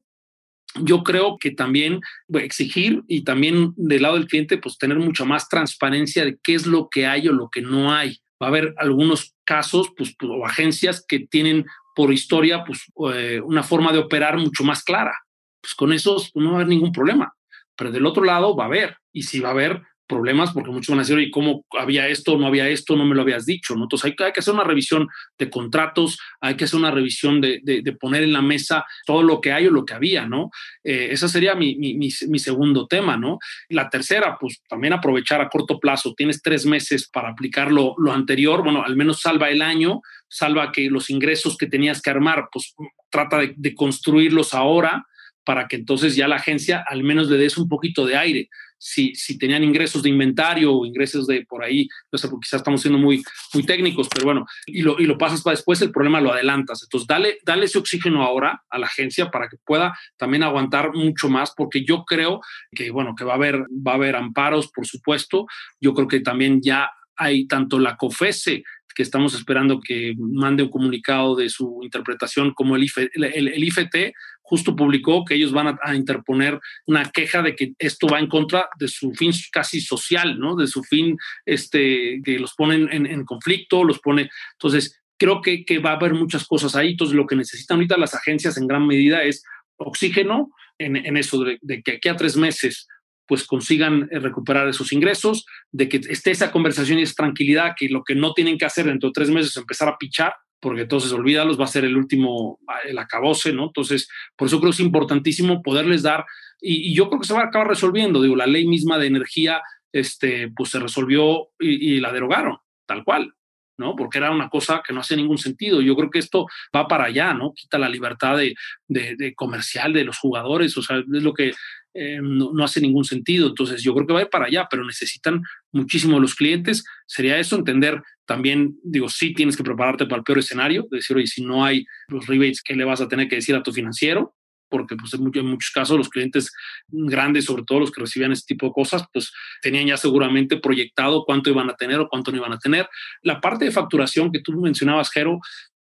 yo 0.77 1.03
creo 1.03 1.39
que 1.39 1.51
también 1.51 2.01
exigir 2.35 3.03
y 3.09 3.25
también 3.25 3.73
del 3.77 4.03
lado 4.03 4.17
del 4.17 4.27
cliente, 4.27 4.59
pues 4.59 4.77
tener 4.77 4.99
mucha 4.99 5.25
más 5.25 5.49
transparencia 5.49 6.25
de 6.25 6.39
qué 6.43 6.55
es 6.55 6.67
lo 6.67 6.89
que 6.91 7.07
hay 7.07 7.29
o 7.29 7.33
lo 7.33 7.49
que 7.49 7.63
no 7.63 7.93
hay. 7.93 8.19
Va 8.43 8.47
a 8.47 8.51
haber 8.51 8.75
algunos 8.77 9.35
casos 9.45 9.91
pues, 9.97 10.15
o 10.23 10.45
agencias 10.45 11.05
que 11.07 11.21
tienen 11.21 11.65
por 11.97 12.13
historia 12.13 12.63
pues, 12.65 12.85
eh, 13.15 13.41
una 13.43 13.63
forma 13.63 13.93
de 13.93 13.99
operar 13.99 14.37
mucho 14.37 14.65
más 14.65 14.83
clara. 14.85 15.15
Pues 15.63 15.75
con 15.75 15.93
esos 15.93 16.31
no 16.35 16.51
va 16.51 16.53
a 16.53 16.55
haber 16.57 16.69
ningún 16.69 16.93
problema. 16.93 17.33
Pero 17.75 17.91
del 17.91 18.05
otro 18.05 18.23
lado 18.23 18.55
va 18.55 18.65
a 18.65 18.67
haber, 18.67 18.99
y 19.13 19.23
si 19.23 19.41
va 19.41 19.49
a 19.49 19.53
haber, 19.53 19.83
problemas 20.11 20.53
porque 20.53 20.71
muchos 20.71 20.89
van 20.89 20.99
a 20.99 21.03
decir, 21.03 21.17
oye, 21.17 21.31
¿cómo 21.31 21.65
había 21.79 22.09
esto, 22.09 22.37
no 22.37 22.47
había 22.47 22.69
esto, 22.69 22.97
no 22.97 23.05
me 23.05 23.15
lo 23.15 23.23
habías 23.23 23.47
dicho? 23.47 23.75
Entonces 23.75 24.13
hay, 24.19 24.33
que 24.33 24.41
hacer 24.41 24.53
una 24.53 24.65
revisión 24.65 25.09
de 25.39 25.49
contratos, 25.49 26.19
hay 26.41 26.57
que 26.57 26.65
hacer 26.65 26.79
una 26.79 26.91
revisión 26.91 27.41
de, 27.41 27.61
de, 27.63 27.93
poner 27.93 28.25
en 28.25 28.33
la 28.33 28.43
mesa 28.43 28.85
todo 29.07 29.23
lo 29.23 29.41
que 29.41 29.53
hay 29.53 29.69
o 29.69 29.71
lo 29.71 29.85
que 29.85 29.95
había, 29.95 30.27
¿no? 30.27 30.51
Eh, 30.83 31.09
ese 31.13 31.29
sería 31.29 31.55
mi, 31.55 31.77
mi, 31.77 32.11
segundo 32.11 32.87
tema, 32.87 33.17
¿no? 33.17 33.39
La 33.69 33.89
tercera, 33.89 34.37
pues 34.39 34.63
también 34.69 34.93
aprovechar 34.93 35.41
a 35.41 35.49
corto 35.49 35.79
plazo, 35.79 36.15
tienes 36.15 36.43
tres 36.43 36.67
meses 36.67 37.09
para 37.09 37.31
aplicar 37.31 37.71
lo, 37.71 37.95
lo 37.97 38.13
anterior, 38.13 38.65
bueno, 38.65 38.83
al 38.85 38.97
menos 38.97 39.21
salva 39.21 39.49
el 39.49 39.63
año, 39.63 40.01
salva 40.29 40.73
que 40.73 40.91
los 40.91 41.09
ingresos 41.09 41.57
que 41.57 41.67
tenías 41.67 42.03
que 42.03 42.11
armar, 42.11 42.49
pues 42.53 42.75
trata 43.11 43.39
de, 43.39 43.55
de 43.57 43.75
construirlos 43.75 44.55
ahora 44.55 45.07
para 45.45 45.69
que 45.69 45.77
entonces 45.77 46.17
ya 46.17 46.29
la 46.29 46.37
agencia 46.37 46.85
al 46.87 47.03
menos 47.03 47.29
le 47.29 47.39
des 47.39 47.57
un 47.57 47.69
poquito 47.69 48.07
de 48.07 48.17
aire 48.17 48.49
si, 48.81 49.15
si 49.15 49.37
tenían 49.37 49.63
ingresos 49.63 50.03
de 50.03 50.09
inventario 50.09 50.73
o 50.73 50.87
ingresos 50.87 51.27
de 51.27 51.45
por 51.45 51.63
ahí, 51.63 51.87
no 52.11 52.19
sé, 52.19 52.29
porque 52.29 52.47
quizás 52.47 52.61
estamos 52.61 52.81
siendo 52.81 52.99
muy, 52.99 53.23
muy 53.53 53.63
técnicos, 53.63 54.09
pero 54.09 54.25
bueno, 54.25 54.47
y 54.67 54.81
lo, 54.81 54.99
y 54.99 55.05
lo 55.05 55.19
pasas 55.19 55.43
para 55.43 55.55
después, 55.55 55.83
el 55.83 55.93
problema 55.93 56.21
lo 56.21 56.33
adelantas. 56.33 56.83
Entonces, 56.83 57.07
dale, 57.07 57.39
dale 57.45 57.67
ese 57.67 57.79
oxígeno 57.79 58.23
ahora 58.23 58.63
a 58.71 58.79
la 58.79 58.87
agencia 58.87 59.31
para 59.31 59.49
que 59.49 59.59
pueda 59.65 59.97
también 60.17 60.43
aguantar 60.43 60.95
mucho 60.95 61.29
más, 61.29 61.53
porque 61.55 61.85
yo 61.85 62.05
creo 62.05 62.41
que, 62.73 62.91
bueno, 62.91 63.15
que 63.15 63.25
va 63.25 63.33
a 63.33 63.37
haber, 63.37 63.61
va 63.87 63.93
a 63.93 63.97
haber 63.97 64.17
amparos, 64.17 64.69
por 64.73 64.87
supuesto. 64.87 65.47
Yo 65.79 65.93
creo 65.93 66.09
que 66.09 66.21
también 66.21 66.63
ya 66.63 66.91
hay 67.17 67.47
tanto 67.47 67.79
la 67.79 67.99
COFESE 67.99 68.65
que 68.95 69.03
estamos 69.03 69.35
esperando 69.35 69.79
que 69.79 70.15
mande 70.19 70.63
un 70.63 70.71
comunicado 70.71 71.37
de 71.37 71.51
su 71.51 71.81
interpretación, 71.83 72.55
como 72.55 72.77
el, 72.77 72.91
el 73.15 73.65
IFT 73.65 74.15
justo 74.51 74.75
publicó 74.75 75.25
que 75.25 75.35
ellos 75.35 75.53
van 75.53 75.79
a, 75.81 75.95
interponer 75.95 76.59
una 76.87 77.05
queja 77.05 77.41
de 77.41 77.55
que 77.55 77.73
esto 77.79 78.09
va 78.09 78.19
en 78.19 78.27
contra 78.27 78.69
de 78.81 78.89
su 78.89 79.13
fin 79.13 79.31
casi 79.53 79.81
social, 79.81 80.41
¿no? 80.41 80.57
De 80.57 80.67
su 80.67 80.83
fin, 80.83 81.17
este, 81.47 82.21
que 82.25 82.37
los 82.41 82.55
ponen 82.55 82.89
en, 82.93 83.25
conflicto, 83.25 83.85
los 83.85 84.01
pone. 84.01 84.29
Entonces, 84.55 85.01
creo 85.17 85.41
que, 85.41 85.65
va 85.79 85.91
a 85.91 85.97
haber 85.97 86.15
muchas 86.15 86.45
cosas 86.49 86.75
ahí. 86.75 86.91
Entonces, 86.91 87.15
lo 87.15 87.29
que 87.29 87.37
necesitan 87.37 87.77
ahorita 87.77 87.97
las 87.97 88.17
agencias 88.17 88.57
en 88.57 88.67
gran 88.67 88.85
medida 88.89 89.23
es 89.23 89.45
oxígeno 89.77 90.51
en, 90.79 90.97
en 90.97 91.17
eso, 91.17 91.45
de, 91.45 91.59
de, 91.63 91.81
que 91.83 91.93
aquí 91.93 92.09
a 92.09 92.17
tres 92.17 92.37
meses 92.37 92.89
pues 93.27 93.47
consigan 93.47 94.09
eh, 94.11 94.19
recuperar 94.19 94.69
esos 94.69 94.93
ingresos, 94.93 95.47
de 95.71 95.89
que 95.89 96.01
esté 96.09 96.33
esa 96.33 96.51
conversación 96.51 96.99
y 96.99 97.03
esa 97.03 97.15
tranquilidad, 97.15 97.75
que 97.79 97.89
lo 97.89 98.03
que 98.03 98.17
no 98.17 98.35
tienen 98.35 98.59
que 98.59 98.65
hacer 98.65 98.87
dentro 98.87 99.11
de 99.11 99.13
tres 99.13 99.31
meses 99.31 99.53
es 99.53 99.57
empezar 99.57 99.89
a 99.89 99.97
pichar, 99.97 100.35
porque 100.61 100.83
entonces 100.83 101.13
olvídalos, 101.13 101.59
va 101.59 101.65
a 101.65 101.69
ser 101.69 101.85
el 101.85 101.97
último, 101.97 102.59
el 102.85 102.99
acabose, 102.99 103.53
¿no? 103.53 103.67
Entonces, 103.67 104.09
por 104.37 104.47
eso 104.47 104.59
creo 104.61 104.71
que 104.71 104.77
es 104.77 104.81
importantísimo 104.81 105.63
poderles 105.63 106.03
dar, 106.03 106.25
y, 106.61 106.95
yo 106.95 107.09
creo 107.09 107.21
que 107.21 107.27
se 107.27 107.35
va 107.35 107.41
a 107.41 107.47
acabar 107.47 107.69
resolviendo, 107.69 108.23
digo, 108.23 108.37
la 108.37 108.47
ley 108.47 108.67
misma 108.67 108.99
de 108.99 109.07
energía, 109.07 109.63
este, 109.93 110.53
pues 110.55 110.71
se 110.71 110.79
resolvió 110.79 111.49
y, 111.59 111.99
la 112.01 112.13
derogaron, 112.13 112.59
tal 112.87 113.03
cual, 113.05 113.35
¿no? 113.79 113.97
Porque 113.97 114.19
era 114.19 114.31
una 114.31 114.49
cosa 114.49 114.83
que 114.87 114.93
no 114.93 115.01
hace 115.01 115.17
ningún 115.17 115.39
sentido. 115.39 115.81
Yo 115.81 115.97
creo 115.97 116.11
que 116.11 116.19
esto 116.19 116.47
va 116.77 116.87
para 116.87 117.05
allá, 117.05 117.33
¿no? 117.33 117.55
Quita 117.55 117.79
la 117.79 117.89
libertad 117.89 118.37
de, 118.37 118.55
de 118.89 119.35
comercial 119.35 119.93
de 119.93 120.05
los 120.05 120.19
jugadores, 120.19 120.77
o 120.77 120.83
sea, 120.83 120.99
es 120.99 121.23
lo 121.23 121.33
que 121.33 121.53
eh, 121.93 122.21
no, 122.23 122.53
hace 122.63 122.81
ningún 122.81 123.05
sentido. 123.05 123.49
Entonces, 123.49 123.83
yo 123.83 123.95
creo 123.95 124.07
que 124.07 124.13
va 124.13 124.25
para 124.27 124.47
allá, 124.47 124.69
pero 124.71 124.85
necesitan 124.85 125.43
muchísimo 125.73 126.19
los 126.21 126.35
clientes. 126.35 126.85
Sería 127.07 127.39
eso, 127.39 127.57
entender 127.57 128.03
también, 128.27 128.79
digo, 128.85 129.09
sí 129.09 129.35
tienes 129.35 129.57
que 129.57 129.65
prepararte 129.65 130.07
para 130.07 130.19
el 130.19 130.25
peor 130.25 130.39
escenario, 130.39 130.87
decir, 130.91 131.17
oye, 131.17 131.27
si 131.27 131.43
no 131.43 131.65
hay 131.65 131.85
los 132.09 132.27
rebates, 132.27 132.63
¿qué 132.63 132.75
le 132.75 132.85
vas 132.85 133.01
a 133.01 133.09
tener 133.09 133.29
que 133.29 133.37
decir 133.37 133.57
a 133.57 133.63
tu 133.63 133.73
financiero? 133.73 134.35
Porque 134.69 134.95
pues, 134.95 135.13
en, 135.15 135.25
muchos 135.47 135.71
casos 135.73 135.99
los 135.99 136.09
clientes 136.09 136.53
grandes, 136.87 137.47
sobre 137.47 137.65
todo 137.65 137.81
los 137.81 137.91
que 137.91 138.01
recibían 138.01 138.31
este 138.31 138.55
tipo 138.55 138.67
de 138.67 138.73
cosas, 138.73 139.03
pues 139.13 139.33
tenían 139.63 139.89
ya 139.89 139.97
seguramente 139.97 140.59
proyectado 140.59 141.25
cuánto 141.25 141.51
iban 141.51 141.69
a 141.71 141.75
tener 141.75 141.99
o 141.99 142.09
cuánto 142.09 142.31
no 142.31 142.39
iban 142.39 142.53
a 142.53 142.59
tener. 142.59 142.89
La 143.23 143.41
parte 143.41 143.65
de 143.65 143.73
facturación 143.73 144.31
que 144.31 144.41
tú 144.41 144.53
mencionabas, 144.53 145.11
Jero, 145.11 145.41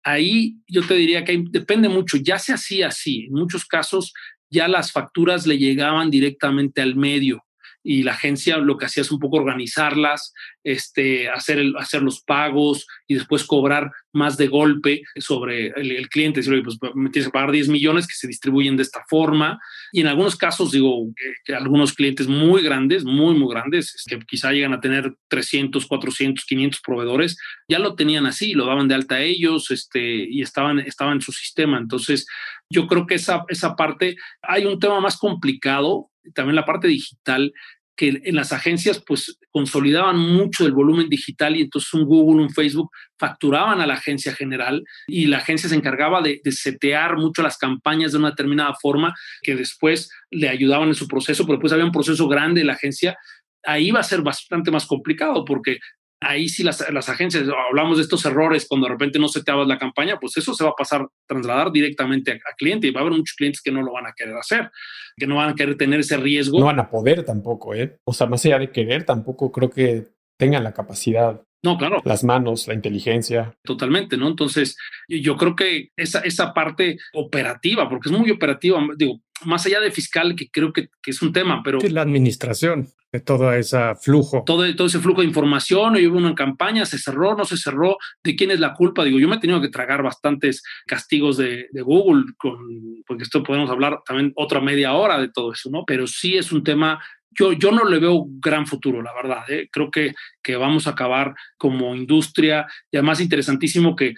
ahí 0.03 0.57
yo 0.67 0.83
te 0.87 0.95
diría 0.95 1.25
que 1.25 1.45
depende 1.51 1.91
mucho, 1.91 2.17
ya 2.17 2.39
se 2.39 2.55
hacía 2.55 2.89
así, 2.89 3.27
en 3.27 3.35
muchos 3.35 3.67
casos 3.67 4.13
ya 4.51 4.69
las 4.69 4.91
facturas 4.93 5.47
le 5.47 5.59
llegaban 5.59 6.11
directamente 6.11 6.83
al 6.83 6.95
medio 6.95 7.43
y 7.83 8.03
la 8.03 8.13
agencia 8.13 8.59
lo 8.59 8.77
que 8.77 8.87
hacía 8.87 9.03
es 9.03 9.13
un 9.13 9.19
poco 9.19 9.37
organizarlas, 9.37 10.33
este, 10.65 11.29
hacer, 11.29 11.59
el, 11.59 11.77
hacer 11.77 12.03
los 12.03 12.21
pagos 12.21 12.87
y 13.07 13.15
después 13.15 13.45
cobrar 13.45 13.91
más 14.13 14.37
de 14.37 14.49
golpe 14.49 15.03
sobre 15.17 15.69
el, 15.69 16.09
cliente. 16.09 16.41
Decir, 16.41 16.63
pues 16.63 16.79
me 16.95 17.11
tienes 17.11 17.29
que 17.29 17.33
pagar 17.33 17.51
10 17.51 17.69
millones 17.69 18.07
que 18.07 18.15
se 18.15 18.29
distribuyen 18.29 18.77
de 18.77 18.83
esta 18.83 19.05
forma. 19.09 19.59
Y 19.93 20.01
en 20.01 20.07
algunos 20.07 20.37
casos, 20.37 20.73
digo, 20.73 21.09
que, 21.45 21.55
algunos 21.55 21.93
clientes 21.93 22.29
muy 22.29 22.63
grandes, 22.63 23.05
muy, 23.05 23.35
muy 23.35 23.53
grandes, 23.53 24.05
que 24.09 24.19
quizá 24.21 24.53
llegan 24.53 24.75
a 24.75 24.81
tener 24.81 25.15
300, 25.29 25.87
400, 25.87 26.45
500 26.45 26.81
proveedores, 26.81 27.39
ya 27.69 27.79
lo 27.79 27.95
tenían 27.95 28.27
así, 28.27 28.53
lo 28.53 28.67
daban 28.67 28.89
de 28.89 28.95
alta 28.95 29.17
a 29.17 29.23
ellos 29.23 29.71
este, 29.71 30.01
y 30.01 30.43
estaban, 30.43 30.79
estaban 30.81 31.15
en 31.15 31.23
su 31.23 31.33
sistema. 31.33 31.79
Entonces, 31.79 32.27
yo 32.71 32.87
creo 32.87 33.07
que 33.07 33.17
esa, 33.17 33.45
esa 33.49 33.77
parte, 33.77 34.17
hay 34.43 34.65
un 34.65 34.79
tema 34.79 35.01
más 35.01 35.17
complicado, 35.17 36.11
también 36.35 36.57
la 36.57 36.65
parte 36.65 36.89
digital, 36.89 37.53
que 37.97 38.21
en 38.25 38.35
las 38.35 38.53
agencias 38.53 39.03
pues 39.07 39.39
consolidaban 39.51 40.19
mucho 40.19 40.67
el 40.67 40.73
volumen 40.73 41.09
digital 41.09 41.57
y 41.57 41.63
entonces 41.63 41.93
un 41.95 42.05
Google, 42.05 42.43
un 42.43 42.51
Facebook 42.51 42.91
facturaban 43.19 43.81
a 43.81 43.87
la 43.87 43.95
agencia 43.95 44.35
general 44.35 44.83
y 45.07 45.27
la 45.27 45.39
agencia 45.39 45.69
se 45.69 45.75
encargaba 45.75 46.23
de, 46.23 46.41
de 46.43 46.53
setear 46.53 47.17
mucho 47.17 47.43
las 47.43 47.59
campañas 47.59 48.13
de 48.13 48.19
una 48.19 48.31
determinada 48.31 48.75
forma 48.81 49.15
que 49.43 49.55
después 49.55 50.11
le 50.31 50.49
ayudaban 50.49 50.89
en 50.89 50.95
su 50.95 51.07
proceso, 51.07 51.45
pero 51.45 51.57
después 51.59 51.73
había 51.73 51.85
un 51.85 51.93
proceso 51.93 52.29
grande 52.29 52.63
de 52.63 52.67
la 52.67 52.75
agencia. 52.75 53.17
Ahí 53.65 53.91
va 53.91 54.01
a 54.01 54.05
ser 54.05 54.23
bastante 54.23 54.71
más 54.71 54.87
complicado 54.87 55.45
porque 55.45 55.79
ahí 56.23 56.49
sí 56.49 56.63
las, 56.63 56.85
las, 56.93 57.09
agencias, 57.09 57.45
hablamos 57.69 57.99
de 57.99 58.03
estos 58.03 58.25
errores 58.25 58.67
cuando 58.69 58.87
de 58.87 58.93
repente 58.93 59.19
no 59.19 59.29
se 59.29 59.43
te 59.43 59.53
la 59.53 59.79
campaña, 59.79 60.19
pues 60.19 60.37
eso 60.37 60.55
se 60.55 60.65
va 60.65 60.71
a 60.71 60.75
pasar, 60.75 61.07
trasladar 61.27 61.71
directamente 61.73 62.33
a, 62.33 62.55
cliente 62.57 62.87
y 62.87 62.91
va 62.91 63.01
a 63.01 63.03
haber 63.03 63.17
muchos 63.17 63.37
clientes 63.37 63.61
que 63.61 63.71
no 63.71 63.83
lo 63.83 63.93
van 63.93 64.07
a 64.07 64.13
querer 64.13 64.37
hacer, 64.37 64.71
que 65.17 65.27
no 65.27 65.37
van 65.37 65.51
a 65.51 65.55
querer 65.55 65.77
tener 65.77 66.01
ese 66.01 66.17
riesgo. 66.17 66.59
No 66.59 66.67
van 66.67 66.81
a 66.81 66.91
poder 66.91 67.25
tampoco, 67.25 67.75
¿eh? 67.75 67.99
O 68.05 68.13
sea, 68.13 68.27
más 68.27 68.45
allá 68.45 68.59
de 68.59 68.71
querer, 68.71 69.05
tampoco 69.05 69.53
creo 69.53 69.71
que 69.71 70.09
tengan 70.39 70.65
la 70.65 70.73
capacidad. 70.73 71.43
No, 71.65 71.79
claro. 71.79 72.03
Las 72.05 72.25
manos, 72.25 72.67
la 72.67 72.75
inteligencia. 72.75 73.55
Totalmente, 73.63 74.17
¿no? 74.17 74.27
Entonces, 74.27 74.77
yo 75.09 75.37
creo 75.37 75.55
que 75.55 75.91
esa, 75.97 76.21
esa 76.21 76.53
parte 76.53 76.99
operativa, 77.13 77.89
porque 77.89 78.09
es 78.09 78.19
muy 78.19 78.31
operativa, 78.31 78.85
digo, 78.97 79.21
más 79.47 79.67
allá 79.67 79.81
de 79.81 79.91
fiscal, 79.91 80.35
que 80.37 80.51
creo 80.51 80.73
que, 80.73 80.89
que 81.03 81.11
es 81.11 81.23
un 81.23 81.33
tema, 81.33 81.63
pero... 81.63 81.79
la 81.81 82.03
administración 82.03 82.89
de 83.13 83.21
todo 83.21 83.53
ese 83.53 83.95
flujo. 83.97 84.43
Todo, 84.47 84.75
todo 84.75 84.87
ese 84.87 84.99
flujo 84.99 85.21
de 85.21 85.27
información, 85.27 85.97
y 85.97 86.07
hubo 86.07 86.17
una 86.17 86.35
campaña, 86.35 86.87
se 86.87 86.99
cerró, 86.99 87.37
no 87.37 87.45
se 87.45 87.59
cerró, 87.59 87.99
¿de 88.25 88.35
quién 88.35 88.51
es 88.51 88.61
la 88.61 88.73
culpa? 88.73 89.05
Digo, 89.05 89.19
yo 89.19 89.29
me 89.29 89.37
he 89.37 89.41
tenido 89.41 89.61
que 89.61 89.69
tragar 89.69 90.03
bastantes 90.03 90.63
castigos 90.87 91.37
de, 91.37 91.69
de 91.71 91.83
Google, 91.83 92.33
con, 92.39 92.59
porque 93.07 93.25
esto 93.25 93.43
podemos 93.43 93.71
hablar 93.71 94.01
también 94.07 94.33
otra 94.35 94.61
media 94.61 94.95
hora 94.95 95.21
de 95.21 95.29
todo 95.29 95.53
eso, 95.53 95.69
¿no? 95.71 95.85
Pero 95.85 96.07
sí 96.07 96.37
es 96.37 96.53
un 96.53 96.65
tema 96.65 97.01
yo, 97.35 97.53
yo, 97.53 97.71
no 97.71 97.85
le 97.85 97.99
veo 97.99 98.27
gran 98.29 98.67
futuro, 98.67 99.01
la 99.03 99.15
verdad. 99.15 99.43
¿eh? 99.49 99.69
Creo 99.73 99.91
que, 99.91 100.13
que, 100.43 100.57
vamos 100.57 100.87
a 100.87 100.91
acabar 100.91 101.35
como 101.57 101.95
industria. 101.95 102.67
Y 102.91 102.99
además, 102.99 103.21
interesantísimo 103.21 103.97
que 103.97 104.15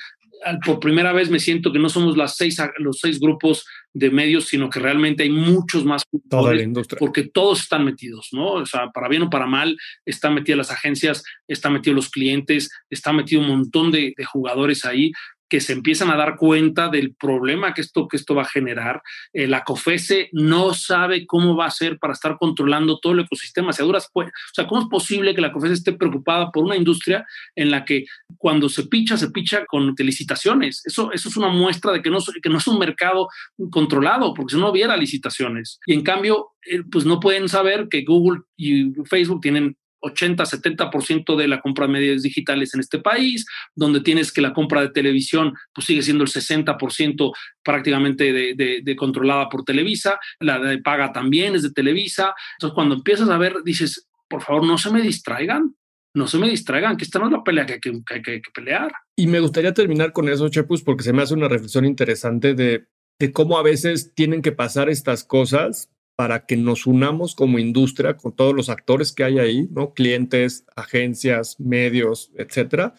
por 0.64 0.80
primera 0.80 1.12
vez 1.12 1.30
me 1.30 1.40
siento 1.40 1.72
que 1.72 1.78
no 1.78 1.88
somos 1.88 2.16
las 2.16 2.36
seis, 2.36 2.58
los 2.78 2.98
seis 3.00 3.18
grupos 3.20 3.64
de 3.92 4.10
medios, 4.10 4.46
sino 4.46 4.68
que 4.68 4.80
realmente 4.80 5.22
hay 5.22 5.30
muchos 5.30 5.84
más 5.84 6.02
Toda 6.28 6.54
la 6.54 6.62
industria. 6.62 6.98
porque 6.98 7.24
todos 7.24 7.60
están 7.60 7.84
metidos, 7.84 8.28
¿no? 8.32 8.52
O 8.54 8.66
sea, 8.66 8.90
para 8.90 9.08
bien 9.08 9.22
o 9.22 9.30
para 9.30 9.46
mal, 9.46 9.76
están 10.04 10.34
metidas 10.34 10.58
las 10.58 10.70
agencias, 10.70 11.22
están 11.46 11.72
metidos 11.72 11.96
los 11.96 12.10
clientes, 12.10 12.70
está 12.90 13.12
metido 13.12 13.40
un 13.40 13.48
montón 13.48 13.92
de, 13.92 14.12
de 14.16 14.24
jugadores 14.24 14.84
ahí 14.84 15.12
que 15.54 15.60
se 15.60 15.72
empiezan 15.72 16.10
a 16.10 16.16
dar 16.16 16.36
cuenta 16.36 16.88
del 16.88 17.14
problema 17.14 17.74
que 17.74 17.80
esto, 17.80 18.08
que 18.08 18.16
esto 18.16 18.34
va 18.34 18.42
a 18.42 18.44
generar. 18.44 19.00
Eh, 19.32 19.46
la 19.46 19.62
COFESE 19.62 20.30
no 20.32 20.74
sabe 20.74 21.28
cómo 21.28 21.54
va 21.54 21.66
a 21.66 21.70
ser 21.70 21.96
para 22.00 22.12
estar 22.12 22.38
controlando 22.40 22.98
todo 22.98 23.12
el 23.12 23.20
ecosistema. 23.20 23.72
Si 23.72 23.80
duras, 23.80 24.10
pues, 24.12 24.30
o 24.30 24.52
sea, 24.52 24.66
¿cómo 24.66 24.80
es 24.80 24.88
posible 24.88 25.32
que 25.32 25.40
la 25.40 25.52
COFESE 25.52 25.74
esté 25.74 25.92
preocupada 25.92 26.50
por 26.50 26.64
una 26.64 26.74
industria 26.74 27.24
en 27.54 27.70
la 27.70 27.84
que 27.84 28.04
cuando 28.36 28.68
se 28.68 28.88
picha, 28.88 29.16
se 29.16 29.30
picha 29.30 29.64
con 29.64 29.94
licitaciones? 29.96 30.82
Eso, 30.84 31.12
eso 31.12 31.28
es 31.28 31.36
una 31.36 31.50
muestra 31.50 31.92
de 31.92 32.02
que 32.02 32.10
no, 32.10 32.18
que 32.42 32.50
no 32.50 32.58
es 32.58 32.66
un 32.66 32.80
mercado 32.80 33.28
controlado, 33.70 34.34
porque 34.34 34.56
si 34.56 34.60
no 34.60 34.70
hubiera 34.70 34.96
licitaciones. 34.96 35.78
Y 35.86 35.94
en 35.94 36.02
cambio, 36.02 36.48
eh, 36.68 36.82
pues 36.90 37.04
no 37.04 37.20
pueden 37.20 37.48
saber 37.48 37.86
que 37.88 38.02
Google 38.02 38.40
y 38.56 38.92
Facebook 39.04 39.40
tienen 39.40 39.76
80, 40.04 40.44
70% 40.44 41.36
de 41.36 41.48
la 41.48 41.60
compra 41.60 41.86
de 41.86 41.92
medios 41.92 42.22
digitales 42.22 42.74
en 42.74 42.80
este 42.80 42.98
país, 42.98 43.46
donde 43.74 44.00
tienes 44.00 44.32
que 44.32 44.40
la 44.40 44.52
compra 44.52 44.82
de 44.82 44.90
televisión 44.90 45.54
pues 45.74 45.86
sigue 45.86 46.02
siendo 46.02 46.24
el 46.24 46.30
60% 46.30 47.32
prácticamente 47.62 48.32
de, 48.54 48.96
controlada 48.96 49.48
por 49.48 49.64
Televisa, 49.64 50.18
la 50.38 50.58
de 50.58 50.78
paga 50.78 51.12
también 51.12 51.54
es 51.54 51.62
de 51.62 51.72
Televisa. 51.72 52.34
Entonces, 52.58 52.74
cuando 52.74 52.94
empiezas 52.94 53.28
a 53.28 53.38
ver, 53.38 53.56
dices, 53.64 54.08
por 54.28 54.42
favor, 54.42 54.64
no 54.64 54.78
se 54.78 54.90
me 54.90 55.02
distraigan, 55.02 55.74
no 56.14 56.26
se 56.26 56.38
me 56.38 56.48
distraigan, 56.48 56.96
que 56.96 57.04
esta 57.04 57.18
no 57.18 57.26
es 57.26 57.32
la 57.32 57.42
pelea 57.42 57.66
que 57.66 57.74
hay 57.74 58.22
que 58.22 58.50
pelear. 58.54 58.92
Y 59.16 59.26
me 59.26 59.40
gustaría 59.40 59.74
terminar 59.74 60.12
con 60.12 60.28
eso, 60.28 60.48
Chepus, 60.48 60.82
porque 60.82 61.02
se 61.02 61.12
me 61.12 61.22
hace 61.22 61.34
una 61.34 61.48
reflexión 61.48 61.84
interesante 61.84 62.54
de, 62.54 62.86
de 63.18 63.32
cómo 63.32 63.58
a 63.58 63.62
veces 63.62 64.14
tienen 64.14 64.42
que 64.42 64.52
pasar 64.52 64.88
estas 64.88 65.24
cosas 65.24 65.90
para 66.16 66.46
que 66.46 66.56
nos 66.56 66.86
unamos 66.86 67.34
como 67.34 67.58
industria 67.58 68.16
con 68.16 68.34
todos 68.34 68.54
los 68.54 68.68
actores 68.68 69.12
que 69.12 69.24
hay 69.24 69.38
ahí, 69.38 69.68
¿no? 69.70 69.94
Clientes, 69.94 70.64
agencias, 70.76 71.58
medios, 71.58 72.30
etcétera. 72.36 72.94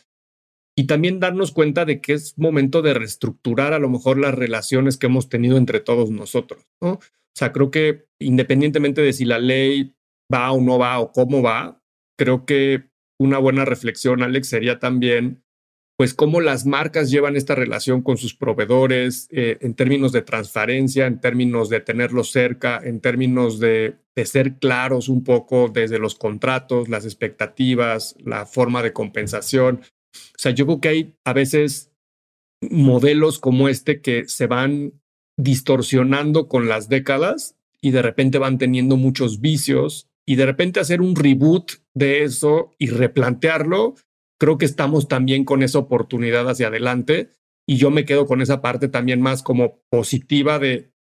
Y 0.78 0.88
también 0.88 1.22
darnos 1.22 1.52
cuenta 1.52 1.86
de 1.86 2.02
que 2.02 2.14
es 2.14 2.38
momento 2.38 2.82
de 2.82 2.94
reestructurar 2.94 3.74
a 3.74 3.80
lo 3.80 3.90
mejor 3.90 4.18
las 4.20 4.36
relaciones 4.36 4.98
que 4.98 5.06
hemos 5.06 5.30
tenido 5.30 5.58
entre 5.58 5.80
todos 5.80 6.12
nosotros, 6.12 6.68
¿no? 6.82 6.94
O 6.94 7.38
sea, 7.38 7.54
creo 7.54 7.72
que 7.72 8.08
independientemente 8.20 9.02
de 9.02 9.14
si 9.14 9.24
la 9.26 9.40
ley 9.40 9.96
va 10.34 10.52
o 10.52 10.60
no 10.60 10.78
va 10.78 11.00
o 11.00 11.12
cómo 11.14 11.42
va, 11.42 11.82
creo 12.18 12.46
que 12.46 12.90
una 13.18 13.38
buena 13.38 13.64
reflexión, 13.64 14.24
Alex, 14.24 14.50
sería 14.50 14.80
también 14.80 15.45
pues 15.98 16.14
cómo 16.14 16.42
las 16.42 16.66
marcas 16.66 17.10
llevan 17.10 17.36
esta 17.36 17.56
relación 17.56 18.02
con 18.02 18.18
sus 18.18 18.36
proveedores 18.36 19.28
eh, 19.32 19.58
en 19.62 19.76
términos 19.76 20.12
de 20.12 20.22
transparencia, 20.22 21.08
en 21.08 21.22
términos 21.22 21.70
de 21.70 21.80
tenerlos 21.80 22.32
cerca, 22.32 22.82
en 22.84 23.00
términos 23.00 23.60
de, 23.60 23.96
de, 24.16 24.26
ser 24.26 24.56
claros 24.56 25.08
un 25.08 25.24
poco 25.24 25.70
desde 25.70 26.00
los 26.00 26.16
contratos, 26.16 26.90
las 26.90 27.06
expectativas, 27.06 28.16
la 28.20 28.46
forma 28.46 28.84
de 28.84 28.92
compensación. 28.92 29.82
O 30.14 30.38
sea, 30.38 30.52
yo 30.52 30.66
creo 30.66 30.82
que 30.82 30.90
hay 30.90 31.16
a 31.24 31.34
veces 31.34 31.92
modelos 32.62 33.40
como 33.40 33.70
este 33.70 34.02
que 34.02 34.28
se 34.28 34.48
van 34.48 34.94
distorsionando 35.38 36.48
con 36.48 36.68
las 36.68 36.90
décadas 36.90 37.56
y 37.82 37.92
de 37.92 38.02
repente 38.02 38.38
van 38.38 38.58
teniendo 38.58 38.98
muchos 38.98 39.42
vicios 39.42 40.08
y 40.26 40.36
de 40.36 40.46
repente 40.46 40.80
hacer 40.80 41.02
un 41.02 41.16
reboot 41.16 41.72
de 41.94 42.24
eso 42.24 42.72
y 42.80 42.88
replantearlo 42.88 43.96
creo 44.40 44.58
que 44.58 44.66
estamos 44.66 45.08
también 45.08 45.46
con 45.46 45.64
esa 45.64 45.80
oportunidad 45.80 46.50
hacia 46.50 46.68
adelante 46.68 47.32
y 47.68 47.78
yo 47.78 47.92
me 47.92 48.06
quedo 48.06 48.26
con 48.26 48.42
esa 48.42 48.62
parte 48.62 48.88
también 48.88 49.22
más 49.22 49.44
como 49.44 49.80
positiva 49.90 50.60
de, 50.60 50.94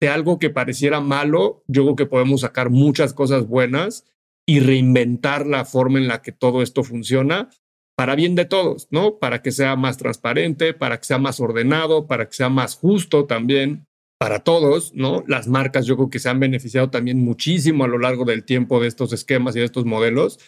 de 0.00 0.08
algo 0.08 0.38
que 0.38 0.50
pareciera 0.50 1.00
malo, 1.00 1.64
yo 1.66 1.84
creo 1.84 1.96
que 1.96 2.06
podemos 2.06 2.42
sacar 2.42 2.70
muchas 2.70 3.14
cosas 3.14 3.46
buenas 3.46 4.04
y 4.46 4.60
reinventar 4.60 5.46
la 5.46 5.64
forma 5.64 5.98
en 5.98 6.08
la 6.08 6.22
que 6.22 6.32
todo 6.32 6.62
esto 6.62 6.82
funciona 6.82 7.50
para 7.98 8.14
bien 8.14 8.36
de 8.36 8.44
todos, 8.44 8.86
¿no? 8.92 9.18
Para 9.18 9.42
que 9.42 9.50
sea 9.50 9.74
más 9.74 9.96
transparente, 9.96 10.72
para 10.72 10.98
que 10.98 11.04
sea 11.04 11.18
más 11.18 11.40
ordenado, 11.40 12.06
para 12.06 12.28
que 12.28 12.34
sea 12.34 12.48
más 12.48 12.76
justo 12.76 13.26
también 13.26 13.87
para 14.18 14.40
todos, 14.40 14.92
¿no? 14.94 15.22
Las 15.28 15.46
marcas 15.46 15.86
yo 15.86 15.96
creo 15.96 16.10
que 16.10 16.18
se 16.18 16.28
han 16.28 16.40
beneficiado 16.40 16.90
también 16.90 17.20
muchísimo 17.20 17.84
a 17.84 17.88
lo 17.88 17.98
largo 17.98 18.24
del 18.24 18.44
tiempo 18.44 18.80
de 18.80 18.88
estos 18.88 19.12
esquemas 19.12 19.54
y 19.54 19.60
de 19.60 19.64
estos 19.64 19.84
modelos 19.84 20.40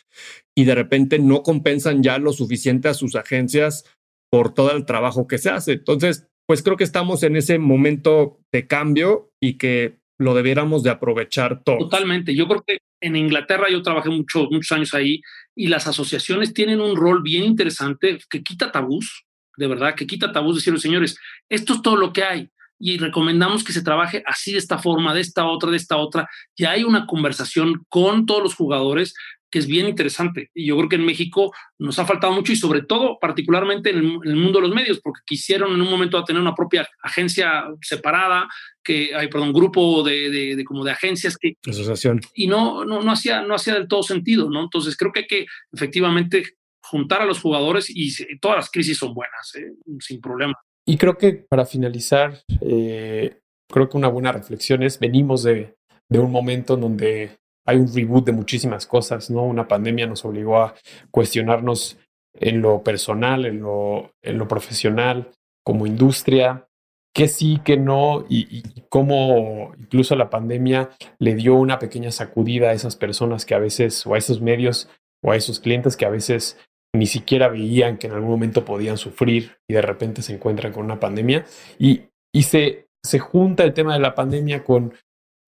y 0.57 0.65
de 0.65 0.75
repente 0.75 1.21
no 1.21 1.45
compensan 1.45 2.03
ya 2.03 2.19
lo 2.19 2.33
suficiente 2.33 2.89
a 2.89 2.95
sus 2.95 3.15
agencias 3.15 3.85
por 4.29 4.55
todo 4.55 4.73
el 4.73 4.85
trabajo 4.87 5.29
que 5.29 5.39
se 5.39 5.51
hace. 5.51 5.73
Entonces, 5.73 6.27
pues 6.47 6.65
creo 6.65 6.77
que 6.77 6.85
estamos 6.85 7.23
en 7.23 7.37
ese 7.37 7.59
momento 7.59 8.41
de 8.53 8.67
cambio 8.67 9.33
y 9.41 9.57
que 9.57 10.01
lo 10.19 10.35
debiéramos 10.35 10.83
de 10.83 10.91
aprovechar 10.91 11.63
todo. 11.63 11.79
Totalmente. 11.79 12.35
Yo 12.35 12.49
creo 12.49 12.65
que 12.67 12.79
en 13.01 13.15
Inglaterra 13.15 13.69
yo 13.71 13.83
trabajé 13.83 14.11
mucho, 14.11 14.49
muchos 14.51 14.73
años 14.73 14.95
ahí 14.95 15.23
y 15.57 15.69
las 15.69 15.87
asociaciones 15.87 16.53
tienen 16.53 16.81
un 16.81 16.97
rol 16.97 17.23
bien 17.23 17.45
interesante 17.45 18.19
que 18.29 18.43
quita 18.43 18.73
tabús, 18.73 19.27
de 19.57 19.69
verdad, 19.69 19.95
que 19.95 20.09
quita 20.09 20.33
tabús 20.33 20.57
decirle, 20.57 20.81
señores, 20.81 21.17
esto 21.49 21.75
es 21.75 21.83
todo 21.83 21.97
lo 21.97 22.13
que 22.13 22.25
hay 22.25 22.51
y 22.81 22.97
recomendamos 22.97 23.63
que 23.63 23.75
se 23.75 23.83
trabaje 23.83 24.25
así 24.27 24.53
de 24.53 24.59
esta 24.59 24.79
forma, 24.79 25.13
de 25.13 25.21
esta 25.21 25.47
otra, 25.47 25.71
de 25.71 25.77
esta 25.77 25.99
otra. 25.99 26.29
Y 26.57 26.65
hay 26.65 26.83
una 26.83 27.07
conversación 27.07 27.85
con 27.91 28.25
todos 28.25 28.43
los 28.43 28.55
jugadores 28.55 29.15
que 29.51 29.59
es 29.59 29.67
bien 29.67 29.87
interesante. 29.87 30.51
Y 30.55 30.67
yo 30.67 30.77
creo 30.77 30.89
que 30.89 30.97
en 30.97 31.05
México 31.05 31.53
nos 31.79 31.99
ha 31.99 32.07
faltado 32.07 32.33
mucho 32.33 32.53
y 32.53 32.57
sobre 32.57 32.83
todo 32.83 33.19
particularmente 33.21 33.91
en 33.91 33.99
el, 34.25 34.37
mundo 34.37 34.61
de 34.61 34.69
los 34.69 34.75
medios, 34.75 35.01
porque 35.01 35.21
quisieron 35.27 35.75
en 35.75 35.83
un 35.83 35.91
momento 35.91 36.23
tener 36.25 36.41
una 36.41 36.55
propia 36.55 36.89
agencia 37.03 37.65
separada, 37.83 38.49
que 38.83 39.15
hay, 39.15 39.29
perdón, 39.29 39.53
grupo 39.53 40.03
de, 40.03 40.31
de, 40.31 40.57
de, 40.57 40.65
como 40.65 40.85
de 40.85 40.93
agencias 40.93 41.37
que... 41.37 41.57
Asociación. 41.69 42.21
Y 42.35 42.47
no, 42.47 42.85
no, 42.85 43.03
no, 43.03 43.13
hacía, 43.13 43.43
no 43.43 43.55
hacía 43.55 43.75
del 43.75 43.89
todo 43.89 44.03
sentido, 44.03 44.49
¿no? 44.49 44.63
Entonces 44.63 44.97
creo 44.97 45.13
que 45.13 45.21
hay 45.21 45.27
que 45.27 45.47
efectivamente 45.73 46.45
juntar 46.81 47.21
a 47.21 47.27
los 47.27 47.41
jugadores 47.41 47.91
y, 47.91 48.11
todas 48.39 48.57
las 48.57 48.71
crisis 48.71 48.97
son 48.99 49.13
buenas, 49.13 49.55
¿eh? 49.57 49.73
sin 49.99 50.21
problema. 50.21 50.55
Y 50.87 50.97
creo 50.97 51.17
que 51.17 51.35
para 51.35 51.67
finalizar, 51.67 52.43
eh, 52.61 53.41
creo 53.69 53.89
que 53.89 53.97
una 53.97 54.09
buena 54.09 54.33
reflexión 54.33 54.83
es, 54.83 54.99
venimos 54.99 55.43
de, 55.43 55.77
de 56.09 56.19
un 56.19 56.31
momento 56.31 56.75
en 56.75 56.81
donde 56.81 57.39
hay 57.67 57.77
un 57.77 57.93
reboot 57.95 58.27
de 58.27 58.33
muchísimas 58.33 58.87
cosas, 58.87 59.31
¿no? 59.31 59.45
Una 59.45 59.69
pandemia 59.69 60.07
nos 60.07 60.25
obligó 60.25 60.61
a 60.61 60.75
cuestionarnos 61.11 61.99
en 62.35 62.63
lo 62.63 62.83
personal, 62.83 63.45
en 63.45 63.61
lo, 63.61 64.13
en 64.23 64.39
lo 64.39 64.49
profesional, 64.49 65.31
como 65.63 65.87
industria, 65.87 66.67
qué 67.15 67.29
sí, 67.29 67.61
qué 67.65 67.77
no, 67.77 68.25
y, 68.29 68.59
y, 68.59 68.63
cómo 68.89 69.73
incluso 69.79 70.17
la 70.17 70.31
pandemia 70.31 70.91
le 71.19 71.35
dio 71.35 71.55
una 71.55 71.79
pequeña 71.79 72.11
sacudida 72.11 72.71
a 72.71 72.73
esas 72.73 72.97
personas 72.97 73.45
que 73.45 73.55
a 73.55 73.59
veces, 73.59 74.07
o 74.07 74.15
a 74.15 74.19
esos 74.19 74.41
medios, 74.41 74.89
o 75.23 75.33
a 75.33 75.37
esos 75.37 75.61
clientes 75.61 75.97
que 75.97 76.07
a 76.07 76.11
veces 76.11 76.57
ni 76.95 77.07
siquiera 77.07 77.49
veían 77.49 77.99
que 77.99 78.07
en 78.07 78.15
algún 78.15 78.31
momento 78.31 78.65
podían 78.65 78.99
sufrir 78.99 79.57
y 79.69 79.75
de 79.75 79.83
repente 79.83 80.23
se 80.23 80.35
encuentran 80.35 80.73
con 80.73 80.85
una 80.85 81.01
pandemia. 81.01 81.45
Y, 81.79 82.03
y 82.35 82.43
se, 82.43 82.89
se 83.03 83.19
junta 83.19 83.65
el 83.65 83.75
tema 83.75 83.95
de 83.95 84.01
la 84.01 84.15
pandemia 84.15 84.65
con, 84.65 84.93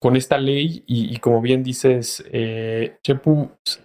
con 0.03 0.17
esta 0.17 0.37
ley 0.37 0.83
y, 0.85 1.17
como 1.19 1.41
bien 1.41 1.63
dices, 1.63 2.23
eh, 2.31 2.97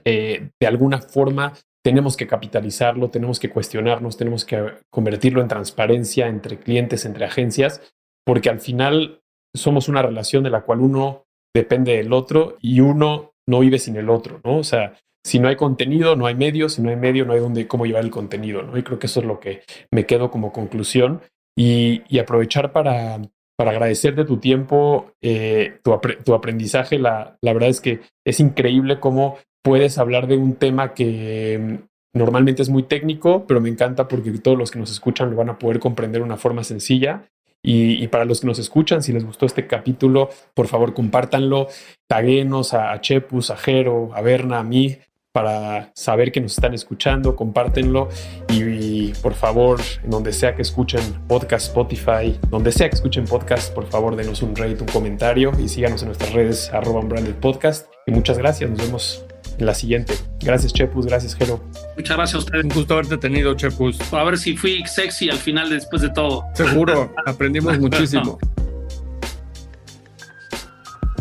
eh, 0.05 0.51
de 0.61 0.67
alguna 0.67 1.01
forma 1.01 1.53
tenemos 1.85 2.17
que 2.17 2.27
capitalizarlo, 2.27 3.09
tenemos 3.09 3.39
que 3.39 3.51
cuestionarnos, 3.51 4.17
tenemos 4.17 4.45
que 4.45 4.75
convertirlo 4.91 5.41
en 5.41 5.49
transparencia 5.49 6.27
entre 6.27 6.59
clientes, 6.59 7.05
entre 7.05 7.25
agencias, 7.25 7.95
porque 8.27 8.51
al 8.51 8.59
final 8.59 9.21
somos 9.57 9.89
una 9.89 10.03
relación 10.03 10.43
de 10.43 10.51
la 10.51 10.63
cual 10.63 10.81
uno 10.81 11.25
depende 11.55 11.97
del 11.97 12.13
otro 12.13 12.57
y 12.61 12.81
uno 12.81 13.33
no 13.49 13.61
vive 13.61 13.79
sin 13.79 13.97
el 13.97 14.11
otro, 14.11 14.41
¿no? 14.45 14.59
O 14.59 14.65
sea, 14.65 14.95
si 15.25 15.39
no 15.39 15.49
hay 15.49 15.57
contenido, 15.57 16.16
no 16.16 16.27
hay 16.27 16.35
medio, 16.35 16.69
si 16.69 16.83
no 16.83 16.91
hay 16.91 16.97
medio, 16.97 17.25
no 17.25 17.33
hay 17.33 17.41
dónde, 17.41 17.66
cómo 17.66 17.87
llevar 17.87 18.05
el 18.05 18.11
contenido, 18.11 18.62
¿no? 18.62 18.77
Y 18.79 18.83
creo 18.83 18.99
que 18.99 19.07
eso 19.07 19.21
es 19.21 19.27
lo 19.27 19.41
que 19.41 19.62
me 19.93 20.07
quedo 20.07 20.31
como 20.31 20.53
conclusión 20.53 21.21
y, 21.57 22.03
y 22.09 22.19
aprovechar 22.19 22.73
para, 22.73 23.21
para 23.57 23.73
agradecerte 23.73 24.25
tu 24.25 24.39
tiempo, 24.39 25.12
eh, 25.21 25.81
tu, 25.83 25.99
tu, 26.25 26.35
aprendizaje. 26.35 26.99
La, 26.99 27.37
la 27.43 27.53
verdad 27.53 27.69
es 27.69 27.81
que 27.81 28.01
es 28.25 28.41
increíble 28.41 29.01
cómo 29.01 29.39
puedes 29.62 29.99
hablar 29.99 30.29
de 30.29 30.37
un 30.37 30.55
tema 30.55 30.95
que 30.95 31.59
mm, 31.59 32.19
normalmente 32.19 32.62
es 32.62 32.69
muy 32.69 32.85
técnico, 32.85 33.45
pero 33.47 33.61
me 33.61 33.69
encanta 33.69 34.09
porque 34.09 34.31
todos 34.39 34.57
los 34.57 34.71
que 34.71 34.79
nos 34.79 34.91
escuchan 34.91 35.31
lo 35.31 35.37
van 35.37 35.51
a 35.51 35.59
poder 35.59 35.81
comprender 35.81 36.21
de 36.21 36.27
una 36.27 36.37
forma 36.37 36.62
sencilla 36.64 37.29
y, 37.62 38.03
y, 38.03 38.09
para 38.09 38.25
los 38.25 38.41
que 38.41 38.47
nos 38.47 38.59
escuchan, 38.59 39.03
si 39.03 39.12
les 39.12 39.25
gustó 39.25 39.45
este 39.45 39.66
capítulo, 39.66 40.31
por 40.55 40.69
favor 40.69 40.95
compártanlo, 40.95 41.66
taguenos 42.07 42.73
a, 42.73 42.93
a 42.93 43.01
Chepus, 43.01 43.51
a 43.51 43.57
Jero, 43.57 44.11
a 44.14 44.23
Berna, 44.23 44.61
a 44.61 44.62
mí, 44.62 44.97
para 45.39 45.93
saber 45.95 46.32
que 46.32 46.41
nos 46.41 46.55
están 46.55 46.74
escuchando, 46.74 47.36
compártenlo 47.36 48.09
y, 48.49 48.62
y, 48.64 49.12
por 49.22 49.34
favor, 49.34 49.78
en 50.03 50.11
donde 50.11 50.32
sea 50.32 50.57
que 50.57 50.62
escuchen 50.62 51.01
podcast, 51.28 51.68
Spotify, 51.68 52.36
donde 52.51 52.72
sea 52.72 52.89
que 52.89 52.97
escuchen 52.97 53.24
podcast, 53.24 53.72
por 53.72 53.86
favor 53.86 54.16
denos 54.16 54.43
un 54.43 54.57
rate, 54.57 54.78
un 54.80 54.89
comentario 54.89 55.53
y 55.57 55.68
síganos 55.68 56.03
en 56.03 56.09
nuestras 56.09 56.32
redes 56.32 56.70
arroba 56.72 57.03
branded 57.03 57.36
podcast. 57.36 57.86
Y 58.05 58.11
muchas 58.11 58.36
gracias, 58.36 58.68
nos 58.68 58.80
vemos 58.80 59.24
en 59.59 59.66
la 59.66 59.74
siguiente. 59.74 60.14
Gracias 60.41 60.72
Chepus, 60.72 61.07
gracias 61.07 61.36
Jero. 61.36 61.62
Muchas 61.97 62.16
gracias 62.16 62.34
a 62.34 62.39
ustedes. 62.39 62.64
Un 62.64 62.70
gusto 62.70 62.95
haberte 62.95 63.16
tenido 63.18 63.55
Chepus. 63.55 64.12
A 64.12 64.24
ver 64.24 64.39
si 64.39 64.57
fui 64.57 64.82
sexy 64.86 65.30
al 65.30 65.39
final 65.39 65.70
después 65.70 66.03
de 66.03 66.09
todo. 66.09 66.47
Seguro, 66.55 67.14
aprendimos 67.26 67.78
muchísimo. 67.78 68.41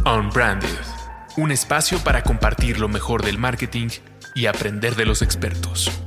Unbranded 0.03 0.97
un 1.37 1.51
espacio 1.51 1.99
para 1.99 2.23
compartir 2.23 2.79
lo 2.79 2.89
mejor 2.89 3.23
del 3.23 3.37
marketing 3.37 3.89
y 4.37 4.45
aprender 4.45 4.95
de 4.95 5.05
los 5.05 5.23
expertos. 5.23 6.06